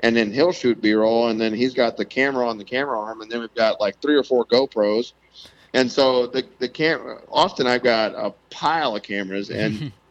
And 0.00 0.16
then 0.16 0.32
he'll 0.32 0.52
shoot 0.52 0.80
B-roll, 0.80 1.28
and 1.28 1.40
then 1.40 1.52
he's 1.52 1.74
got 1.74 1.96
the 1.96 2.04
camera 2.04 2.48
on 2.48 2.56
the 2.56 2.64
camera 2.64 2.98
arm, 2.98 3.20
and 3.20 3.30
then 3.30 3.40
we've 3.40 3.54
got 3.54 3.80
like 3.80 4.00
three 4.00 4.16
or 4.16 4.22
four 4.22 4.46
GoPros, 4.46 5.12
and 5.74 5.90
so 5.90 6.26
the 6.26 6.46
the 6.60 6.68
camera. 6.68 7.20
Often 7.30 7.66
I've 7.66 7.82
got 7.82 8.14
a 8.14 8.32
pile 8.50 8.96
of 8.96 9.02
cameras, 9.02 9.50
and 9.50 9.92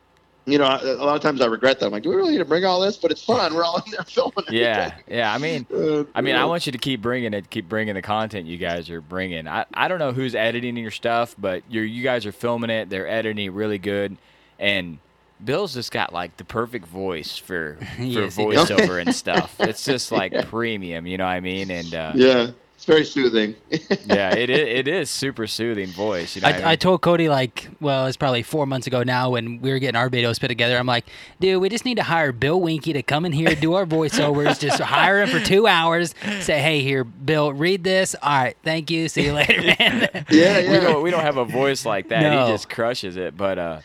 you 0.47 0.57
know, 0.57 0.65
a 0.65 0.95
a 0.95 1.03
lot 1.05 1.15
of 1.15 1.21
times 1.21 1.41
I 1.41 1.45
regret 1.45 1.79
that. 1.79 1.85
I'm 1.87 1.91
like, 1.91 2.03
do 2.03 2.09
we 2.09 2.15
really 2.15 2.31
need 2.31 2.37
to 2.39 2.45
bring 2.45 2.65
all 2.65 2.79
this? 2.79 2.97
But 2.97 3.11
it's 3.11 3.23
fun. 3.23 3.53
We're 3.53 3.63
all 3.63 3.77
in 3.85 3.91
there 3.91 4.03
filming. 4.07 4.45
yeah, 4.49 4.95
yeah. 5.07 5.33
I 5.33 5.37
mean, 5.37 5.67
everything. 5.69 6.07
I 6.15 6.21
mean, 6.21 6.35
I 6.35 6.45
want 6.45 6.65
you 6.65 6.71
to 6.71 6.77
keep 6.77 7.01
bringing 7.01 7.33
it, 7.33 7.49
keep 7.49 7.67
bringing 7.69 7.95
the 7.95 8.01
content 8.01 8.47
you 8.47 8.57
guys 8.57 8.89
are 8.89 9.01
bringing. 9.01 9.47
I, 9.47 9.65
I 9.73 9.87
don't 9.87 9.99
know 9.99 10.13
who's 10.13 10.33
editing 10.33 10.77
your 10.77 10.91
stuff, 10.91 11.35
but 11.37 11.63
you 11.69 11.81
you 11.81 12.01
guys 12.01 12.25
are 12.25 12.31
filming 12.31 12.69
it. 12.69 12.89
They're 12.89 13.07
editing 13.07 13.45
it 13.45 13.51
really 13.51 13.77
good, 13.77 14.17
and 14.57 14.99
Bill's 15.43 15.73
just 15.73 15.91
got 15.91 16.13
like 16.13 16.37
the 16.37 16.45
perfect 16.45 16.87
voice 16.87 17.37
for 17.37 17.77
for 17.97 18.01
Yes, 18.01 18.37
voiceover 18.37 19.01
and 19.05 19.13
stuff. 19.13 19.55
It's 19.59 19.83
just 19.83 20.11
like 20.11 20.47
premium, 20.47 21.05
you 21.05 21.17
know 21.17 21.25
what 21.25 21.31
I 21.31 21.39
mean? 21.41 21.69
And 21.69 21.93
uh, 21.93 22.13
yeah, 22.15 22.51
it's 22.77 22.85
very 22.85 23.05
soothing. 23.05 23.55
yeah, 24.05 24.35
it 24.35 24.51
is, 24.51 24.59
it 24.59 24.87
is 24.87 25.09
super 25.09 25.47
soothing 25.47 25.87
voice. 25.87 26.35
You 26.35 26.43
know, 26.43 26.49
what 26.49 26.63
I, 26.63 26.69
I, 26.69 26.71
I 26.73 26.75
told 26.75 27.01
Cody 27.01 27.27
like, 27.27 27.69
well, 27.81 28.05
it's 28.05 28.17
probably 28.17 28.43
four 28.43 28.67
months 28.67 28.85
ago 28.85 29.01
now 29.01 29.31
when 29.31 29.59
we 29.61 29.71
were 29.71 29.79
getting 29.79 29.95
our 29.95 30.11
videos 30.11 30.39
put 30.39 30.49
together. 30.49 30.77
I'm 30.77 30.85
like, 30.85 31.07
dude, 31.39 31.59
we 31.59 31.69
just 31.69 31.85
need 31.85 31.95
to 31.95 32.03
hire 32.03 32.31
Bill 32.31 32.61
Winke 32.61 32.93
to 32.93 33.01
come 33.01 33.25
in 33.25 33.31
here 33.31 33.55
do 33.55 33.73
our 33.73 33.87
voiceovers. 33.87 34.59
just 34.59 34.79
hire 34.79 35.23
him 35.23 35.29
for 35.29 35.43
two 35.43 35.65
hours. 35.65 36.13
Say, 36.41 36.61
hey, 36.61 36.83
here, 36.83 37.03
Bill, 37.03 37.51
read 37.51 37.83
this. 37.83 38.15
All 38.21 38.29
right, 38.29 38.57
thank 38.61 38.91
you. 38.91 39.09
See 39.09 39.25
you 39.25 39.33
later, 39.33 39.59
man. 39.59 40.09
yeah, 40.13 40.23
yeah. 40.29 40.71
we 40.71 40.79
don't 40.79 41.01
we 41.01 41.09
don't 41.09 41.23
have 41.23 41.37
a 41.37 41.45
voice 41.45 41.83
like 41.83 42.09
that. 42.09 42.21
No. 42.21 42.45
He 42.45 42.51
just 42.51 42.69
crushes 42.69 43.17
it. 43.17 43.35
But 43.35 43.57
uh, 43.57 43.81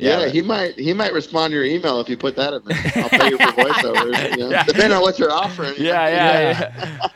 Yeah, 0.00 0.20
yeah, 0.20 0.28
he 0.28 0.40
might 0.40 0.78
he 0.78 0.92
might 0.94 1.12
respond 1.12 1.50
to 1.50 1.56
your 1.56 1.64
email 1.64 2.00
if 2.00 2.08
you 2.08 2.16
put 2.16 2.34
that 2.36 2.54
in 2.54 2.62
there. 2.64 2.78
I'll 2.96 3.08
pay 3.10 3.28
you 3.28 3.36
for 3.36 3.52
voiceovers. 3.52 4.30
You 4.30 4.36
know? 4.38 4.50
Yeah. 4.50 4.64
Depending 4.64 4.92
on 4.92 5.02
what 5.02 5.18
you're 5.18 5.32
offering. 5.32 5.74
you 5.76 5.86
yeah, 5.86 6.08
yeah, 6.08 7.08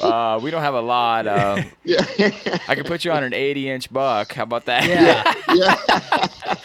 yeah. 0.00 0.06
uh, 0.06 0.40
we 0.42 0.50
don't 0.50 0.62
have 0.62 0.74
a 0.74 0.80
lot. 0.80 1.26
Uh, 1.26 1.62
yeah. 1.84 2.04
I 2.66 2.74
could 2.74 2.86
put 2.86 3.04
you 3.04 3.12
on 3.12 3.24
an 3.24 3.34
80 3.34 3.68
inch 3.68 3.92
buck. 3.92 4.32
How 4.32 4.44
about 4.44 4.64
that? 4.66 4.88
Yeah. 4.88 5.34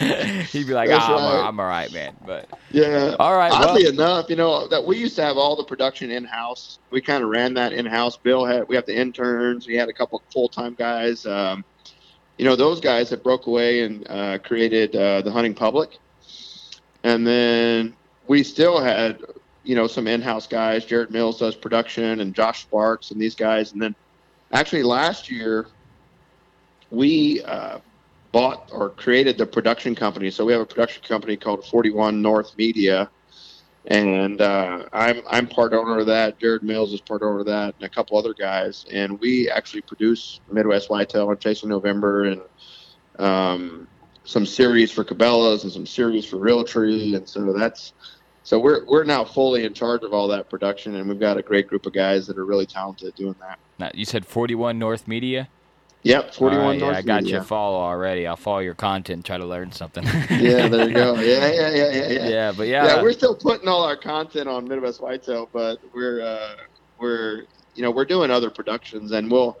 yeah. 0.00 0.42
He'd 0.44 0.66
be 0.66 0.72
like, 0.72 0.88
That's 0.88 1.04
ah, 1.04 1.16
I'm, 1.16 1.22
all, 1.22 1.34
right. 1.34 1.48
I'm 1.48 1.60
all 1.60 1.66
right, 1.66 1.92
man. 1.92 2.16
But 2.24 2.48
Yeah. 2.70 3.16
all 3.20 3.36
right, 3.36 3.52
Oddly 3.52 3.84
well, 3.84 3.92
enough, 3.92 4.30
you 4.30 4.36
know 4.36 4.66
that 4.68 4.84
we 4.84 4.96
used 4.96 5.16
to 5.16 5.22
have 5.22 5.36
all 5.36 5.56
the 5.56 5.64
production 5.64 6.10
in 6.10 6.24
house. 6.24 6.78
We 6.90 7.02
kind 7.02 7.22
of 7.22 7.28
ran 7.28 7.52
that 7.54 7.72
in 7.72 7.84
house. 7.84 8.16
Bill 8.16 8.46
had 8.46 8.66
we 8.68 8.76
have 8.76 8.86
the 8.86 8.96
interns. 8.96 9.66
We 9.66 9.76
had 9.76 9.88
a 9.88 9.92
couple 9.92 10.22
full 10.32 10.48
time 10.48 10.74
guys. 10.74 11.26
Um, 11.26 11.64
you 12.38 12.44
know 12.44 12.56
those 12.56 12.80
guys 12.80 13.10
that 13.10 13.22
broke 13.22 13.46
away 13.46 13.82
and 13.82 14.06
uh, 14.08 14.38
created 14.38 14.94
uh, 14.94 15.22
the 15.22 15.30
hunting 15.30 15.54
public, 15.54 15.98
and 17.02 17.26
then 17.26 17.94
we 18.26 18.42
still 18.42 18.80
had 18.80 19.20
you 19.64 19.74
know 19.74 19.86
some 19.86 20.06
in 20.06 20.20
house 20.20 20.46
guys. 20.46 20.84
Jared 20.84 21.10
Mills 21.10 21.38
does 21.38 21.54
production, 21.54 22.20
and 22.20 22.34
Josh 22.34 22.62
Sparks 22.62 23.10
and 23.10 23.20
these 23.20 23.34
guys. 23.34 23.72
And 23.72 23.80
then 23.80 23.94
actually 24.52 24.82
last 24.82 25.30
year 25.30 25.66
we 26.90 27.42
uh, 27.44 27.78
bought 28.32 28.70
or 28.72 28.90
created 28.90 29.38
the 29.38 29.46
production 29.46 29.94
company. 29.94 30.30
So 30.30 30.44
we 30.44 30.52
have 30.52 30.62
a 30.62 30.66
production 30.66 31.02
company 31.02 31.36
called 31.36 31.64
41 31.66 32.20
North 32.20 32.56
Media, 32.56 33.10
and 33.86 34.40
uh, 34.40 34.84
I'm 34.92 35.22
I'm 35.28 35.46
part 35.46 35.72
owner 35.72 35.98
of 35.98 36.06
that. 36.06 36.38
Jared 36.38 36.62
Mills 36.62 36.92
is 36.92 37.00
part 37.00 37.22
owner 37.22 37.40
of 37.40 37.46
that, 37.46 37.74
and 37.76 37.84
a 37.84 37.88
couple 37.88 38.18
other 38.18 38.34
guys. 38.34 38.84
And 38.92 39.18
we 39.20 39.48
actually 39.48 39.82
produce 39.82 40.40
Midwest 40.50 40.90
Whitetail 40.90 41.30
and 41.30 41.40
Chasing 41.40 41.68
November, 41.68 42.24
and 42.24 42.42
um, 43.18 43.88
some 44.24 44.44
series 44.44 44.90
for 44.90 45.04
Cabela's 45.04 45.62
and 45.62 45.72
some 45.72 45.86
series 45.86 46.24
for 46.24 46.36
Realtree, 46.36 47.16
and 47.16 47.28
so 47.28 47.52
that's. 47.52 47.92
So 48.42 48.60
we're 48.60 48.84
we're 48.86 49.02
now 49.02 49.24
fully 49.24 49.64
in 49.64 49.74
charge 49.74 50.04
of 50.04 50.12
all 50.12 50.28
that 50.28 50.48
production, 50.48 50.94
and 50.94 51.08
we've 51.08 51.18
got 51.18 51.36
a 51.36 51.42
great 51.42 51.66
group 51.66 51.84
of 51.84 51.92
guys 51.92 52.28
that 52.28 52.38
are 52.38 52.44
really 52.44 52.66
talented 52.66 53.12
doing 53.16 53.34
that. 53.40 53.58
now, 53.78 53.90
you 53.92 54.04
said 54.04 54.24
41 54.24 54.78
North 54.78 55.08
Media. 55.08 55.48
Yep, 56.06 56.34
41 56.34 56.64
All 56.64 56.70
right, 56.70 56.78
North. 56.80 56.92
yeah, 56.92 56.98
I 56.98 57.02
got 57.02 57.20
you 57.22 57.24
Media. 57.26 57.40
a 57.40 57.44
follow 57.44 57.78
already. 57.78 58.26
I'll 58.26 58.36
follow 58.36 58.60
your 58.60 58.74
content 58.74 59.16
and 59.16 59.24
try 59.24 59.38
to 59.38 59.44
learn 59.46 59.72
something. 59.72 60.04
Yeah, 60.04 60.68
there 60.68 60.88
you 60.88 60.94
go. 60.94 61.14
Yeah, 61.20 61.50
yeah, 61.50 61.70
yeah, 61.70 61.90
yeah, 61.90 62.08
yeah. 62.08 62.28
yeah, 62.28 62.52
but 62.56 62.68
yeah, 62.68 62.86
Yeah, 62.86 63.02
we're 63.02 63.12
still 63.12 63.34
putting 63.34 63.68
all 63.68 63.82
our 63.82 63.96
content 63.96 64.48
on 64.48 64.68
Midwest 64.68 65.00
Whitetail, 65.00 65.48
but 65.52 65.78
we're 65.94 66.20
uh, 66.22 66.54
we're 67.00 67.42
you 67.74 67.82
know 67.82 67.90
we're 67.90 68.04
doing 68.04 68.30
other 68.30 68.50
productions, 68.50 69.12
and 69.12 69.30
we'll 69.30 69.58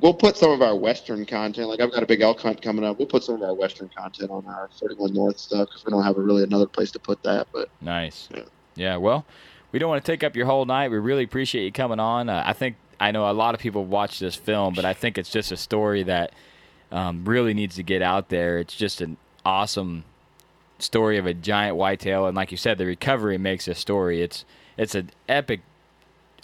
we'll 0.00 0.14
put 0.14 0.36
some 0.36 0.50
of 0.50 0.60
our 0.62 0.76
Western 0.76 1.24
content. 1.24 1.68
Like 1.68 1.80
I've 1.80 1.90
got 1.92 2.02
a 2.02 2.06
big 2.06 2.20
elk 2.20 2.40
hunt 2.40 2.60
coming 2.60 2.84
up. 2.84 2.98
We'll 2.98 3.08
put 3.08 3.24
some 3.24 3.36
of 3.36 3.42
our 3.42 3.54
Western 3.54 3.88
content 3.96 4.30
on 4.30 4.44
our 4.46 4.68
41 4.78 5.14
North 5.14 5.38
stuff 5.38 5.68
because 5.68 5.84
we 5.86 5.90
don't 5.90 6.04
have 6.04 6.18
a 6.18 6.20
really 6.20 6.42
another 6.42 6.66
place 6.66 6.90
to 6.92 6.98
put 6.98 7.22
that. 7.22 7.46
But 7.52 7.70
Nice. 7.80 8.28
Yeah. 8.34 8.42
Yeah. 8.74 8.96
Well, 8.98 9.24
we 9.72 9.78
don't 9.78 9.88
want 9.88 10.04
to 10.04 10.10
take 10.12 10.22
up 10.22 10.36
your 10.36 10.46
whole 10.46 10.66
night. 10.66 10.90
We 10.90 10.98
really 10.98 11.24
appreciate 11.24 11.64
you 11.64 11.72
coming 11.72 11.98
on. 12.00 12.28
Uh, 12.28 12.42
I 12.46 12.52
think 12.52 12.76
I 12.98 13.10
know 13.10 13.30
a 13.30 13.32
lot 13.32 13.54
of 13.54 13.60
people 13.60 13.84
watch 13.84 14.18
this 14.18 14.34
film, 14.34 14.74
but 14.74 14.84
I 14.84 14.94
think 14.94 15.18
it's 15.18 15.30
just 15.30 15.52
a 15.52 15.56
story 15.56 16.02
that 16.04 16.32
um, 16.90 17.24
really 17.24 17.54
needs 17.54 17.76
to 17.76 17.82
get 17.82 18.02
out 18.02 18.28
there. 18.28 18.58
It's 18.58 18.74
just 18.74 19.00
an 19.00 19.16
awesome 19.44 20.04
story 20.78 21.18
of 21.18 21.26
a 21.26 21.34
giant 21.34 21.76
whitetail, 21.76 22.26
and 22.26 22.36
like 22.36 22.50
you 22.50 22.56
said, 22.56 22.78
the 22.78 22.86
recovery 22.86 23.38
makes 23.38 23.68
a 23.68 23.74
story. 23.74 24.22
It's 24.22 24.44
it's 24.76 24.94
an 24.94 25.10
epic, 25.28 25.60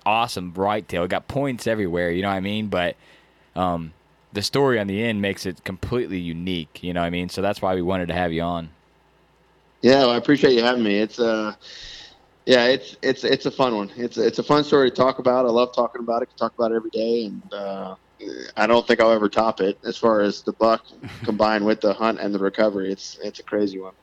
awesome 0.07 0.53
whitetail. 0.53 1.05
It 1.05 1.09
got 1.09 1.29
points 1.29 1.67
everywhere. 1.67 2.11
You 2.11 2.23
know 2.23 2.29
what 2.29 2.35
I 2.35 2.41
mean? 2.41 2.69
But 2.69 2.97
um, 3.55 3.93
the 4.33 4.43
story 4.43 4.79
on 4.79 4.87
the 4.87 5.03
end 5.03 5.21
makes 5.23 5.47
it 5.47 5.65
completely 5.65 6.19
unique. 6.19 6.83
You 6.83 6.93
know 6.95 7.01
what 7.01 7.07
I 7.07 7.11
mean? 7.11 7.29
So 7.29 7.43
that's 7.43 7.61
why 7.63 7.75
we 7.75 7.83
wanted 7.83 8.09
to 8.09 8.15
have 8.15 8.33
you 8.33 8.43
on. 8.43 8.71
yeah, 9.83 10.01
well, 10.01 10.11
I 10.11 10.17
appreciate 10.17 10.55
you 10.55 10.63
having 10.63 10.83
me. 10.85 10.99
It's 10.99 11.19
uh 11.19 11.55
yeah, 12.47 12.67
it's 12.67 12.97
it's 13.03 13.25
it's 13.25 13.47
a 13.47 13.51
fun 13.51 13.77
one. 13.77 13.93
It's 13.97 14.17
it's 14.17 14.39
a 14.39 14.43
fun 14.43 14.65
story 14.65 14.91
to 14.91 14.97
talk 14.97 15.19
about. 15.19 15.47
I 15.47 15.51
love 15.51 15.75
talking 15.75 16.01
about 16.01 16.23
it. 16.23 16.27
Can 16.27 16.37
talk 16.39 16.55
about 16.55 16.73
it 16.73 16.77
every 16.77 16.91
day, 16.91 17.27
and 17.27 17.55
uh, 17.55 17.95
I 18.57 18.67
don't 18.67 18.87
think 18.87 19.01
I'll 19.01 19.13
ever 19.13 19.29
top 19.29 19.61
it 19.61 19.79
as 19.85 19.97
far 19.97 20.21
as 20.21 20.43
the 20.43 20.53
buck 20.53 20.85
combined 21.25 21.65
with 21.65 21.81
the 21.81 21.93
hunt 21.93 22.19
and 22.19 22.35
the 22.35 22.39
recovery. 22.39 22.91
It's 22.91 23.19
it's 23.23 23.39
a 23.39 23.45
crazy 23.45 23.79
one. 23.79 23.95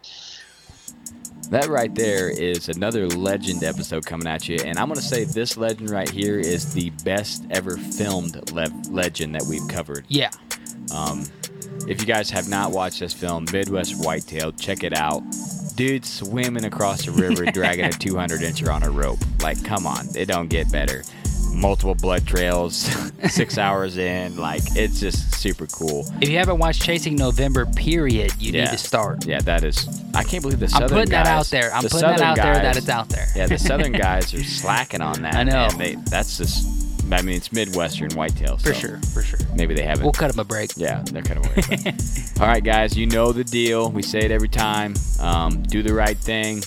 That 1.50 1.68
right 1.68 1.94
there 1.94 2.30
is 2.30 2.70
another 2.70 3.08
legend 3.08 3.64
episode 3.64 4.06
coming 4.06 4.28
at 4.28 4.48
you, 4.48 4.58
and 4.64 4.78
I'm 4.78 4.88
gonna 4.88 5.02
say 5.02 5.26
this 5.26 5.58
legend 5.58 5.90
right 5.90 6.10
here 6.10 6.40
is 6.40 6.74
the 6.74 6.92
best 7.04 7.46
ever 7.50 7.76
filmed 7.76 8.52
le- 8.52 8.72
legend 8.90 9.36
that 9.36 9.44
we've 9.44 9.68
covered. 9.68 10.06
Yeah. 10.08 10.30
Um, 10.94 11.26
if 11.88 12.00
you 12.02 12.06
guys 12.08 12.30
have 12.32 12.50
not 12.50 12.72
watched 12.72 13.00
this 13.00 13.14
film, 13.14 13.46
Midwest 13.52 13.96
Whitetail, 14.04 14.52
check 14.54 14.84
it 14.84 14.94
out. 14.98 15.22
Dude 15.76 16.06
swimming 16.06 16.66
across 16.66 17.06
the 17.06 17.12
river, 17.12 17.46
dragging 17.54 17.86
a 17.86 17.92
200 17.92 18.42
incher 18.42 18.74
on 18.74 18.84
a 18.84 18.90
rope. 18.90 19.20
Like, 19.42 19.64
come 19.64 19.88
on, 19.88 20.08
it 20.16 20.26
don't 20.28 20.50
get 20.50 20.72
better. 20.72 21.04
Multiple 21.54 21.96
blood 21.96 22.28
trails, 22.28 22.76
six 23.30 23.58
hours 23.58 23.98
in. 23.98 24.38
Like, 24.38 24.62
it's 24.76 25.00
just 25.00 25.34
super 25.36 25.66
cool. 25.68 26.06
If 26.22 26.30
you 26.30 26.38
haven't 26.38 26.58
watched 26.60 26.82
Chasing 26.82 27.16
November, 27.16 27.66
period, 27.66 28.34
you 28.40 28.52
Yeah. 28.52 28.66
need 28.66 28.72
to 28.72 28.78
start. 28.78 29.26
Yeah, 29.26 29.40
that 29.42 29.64
is. 29.64 29.88
I 30.14 30.24
can't 30.24 30.42
believe 30.44 30.60
the 30.60 30.68
Southern 30.68 30.88
guys. 30.90 30.92
I'm 30.92 30.98
putting 31.00 31.12
that 31.12 31.28
out 31.28 31.46
there. 31.48 31.74
I'm 31.74 31.84
the 31.84 31.90
putting 31.90 32.08
that 32.08 32.20
southern 32.20 32.28
out 32.28 32.36
there 32.38 32.54
that 32.56 32.64
guys- 32.64 32.78
it's 32.78 32.90
out 32.90 33.10
there. 33.10 33.28
Yeah, 33.36 33.48
the 33.48 33.58
southern 33.58 33.92
guys 33.94 34.34
are 34.34 34.44
slacking 34.44 35.02
on 35.02 35.22
that. 35.24 35.36
I 35.36 35.44
know. 35.44 35.70
They, 35.78 35.96
that's 35.96 36.38
just. 36.38 36.68
I 37.12 37.22
mean, 37.22 37.36
it's 37.36 37.52
midwestern 37.52 38.12
whitetail. 38.12 38.58
For 38.58 38.74
sure, 38.74 38.98
for 39.14 39.22
sure. 39.22 39.40
Maybe 39.56 39.74
they 39.74 39.84
haven't. 39.84 40.04
We'll 40.04 40.14
cut 40.14 40.32
them 40.32 40.40
a 40.40 40.44
break. 40.44 40.72
Yeah, 40.76 41.04
they're 41.04 41.24
kind 41.24 41.44
of 41.44 41.56
weird. 41.56 41.96
All 42.40 42.48
right, 42.48 42.64
guys, 42.64 42.98
you 42.98 43.08
know 43.08 43.32
the 43.32 43.44
deal. 43.44 43.90
We 43.92 44.02
say 44.02 44.20
it 44.20 44.32
every 44.32 44.50
time. 44.50 44.94
Um, 45.20 45.64
do 45.64 45.82
the 45.82 45.94
right 45.94 46.18
thing. 46.18 46.64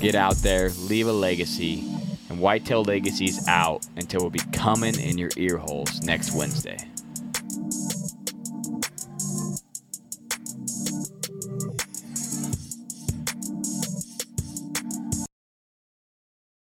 Get 0.00 0.14
out 0.14 0.36
there. 0.36 0.70
Leave 0.70 1.08
a 1.08 1.12
legacy. 1.12 1.84
And 2.28 2.40
Whitetail 2.40 2.82
Legacy's 2.82 3.46
out 3.48 3.86
until 3.96 4.20
we'll 4.20 4.30
be 4.30 4.42
coming 4.52 4.98
in 5.00 5.16
your 5.16 5.30
ear 5.36 5.56
holes 5.56 6.02
next 6.02 6.34
Wednesday. 6.34 6.76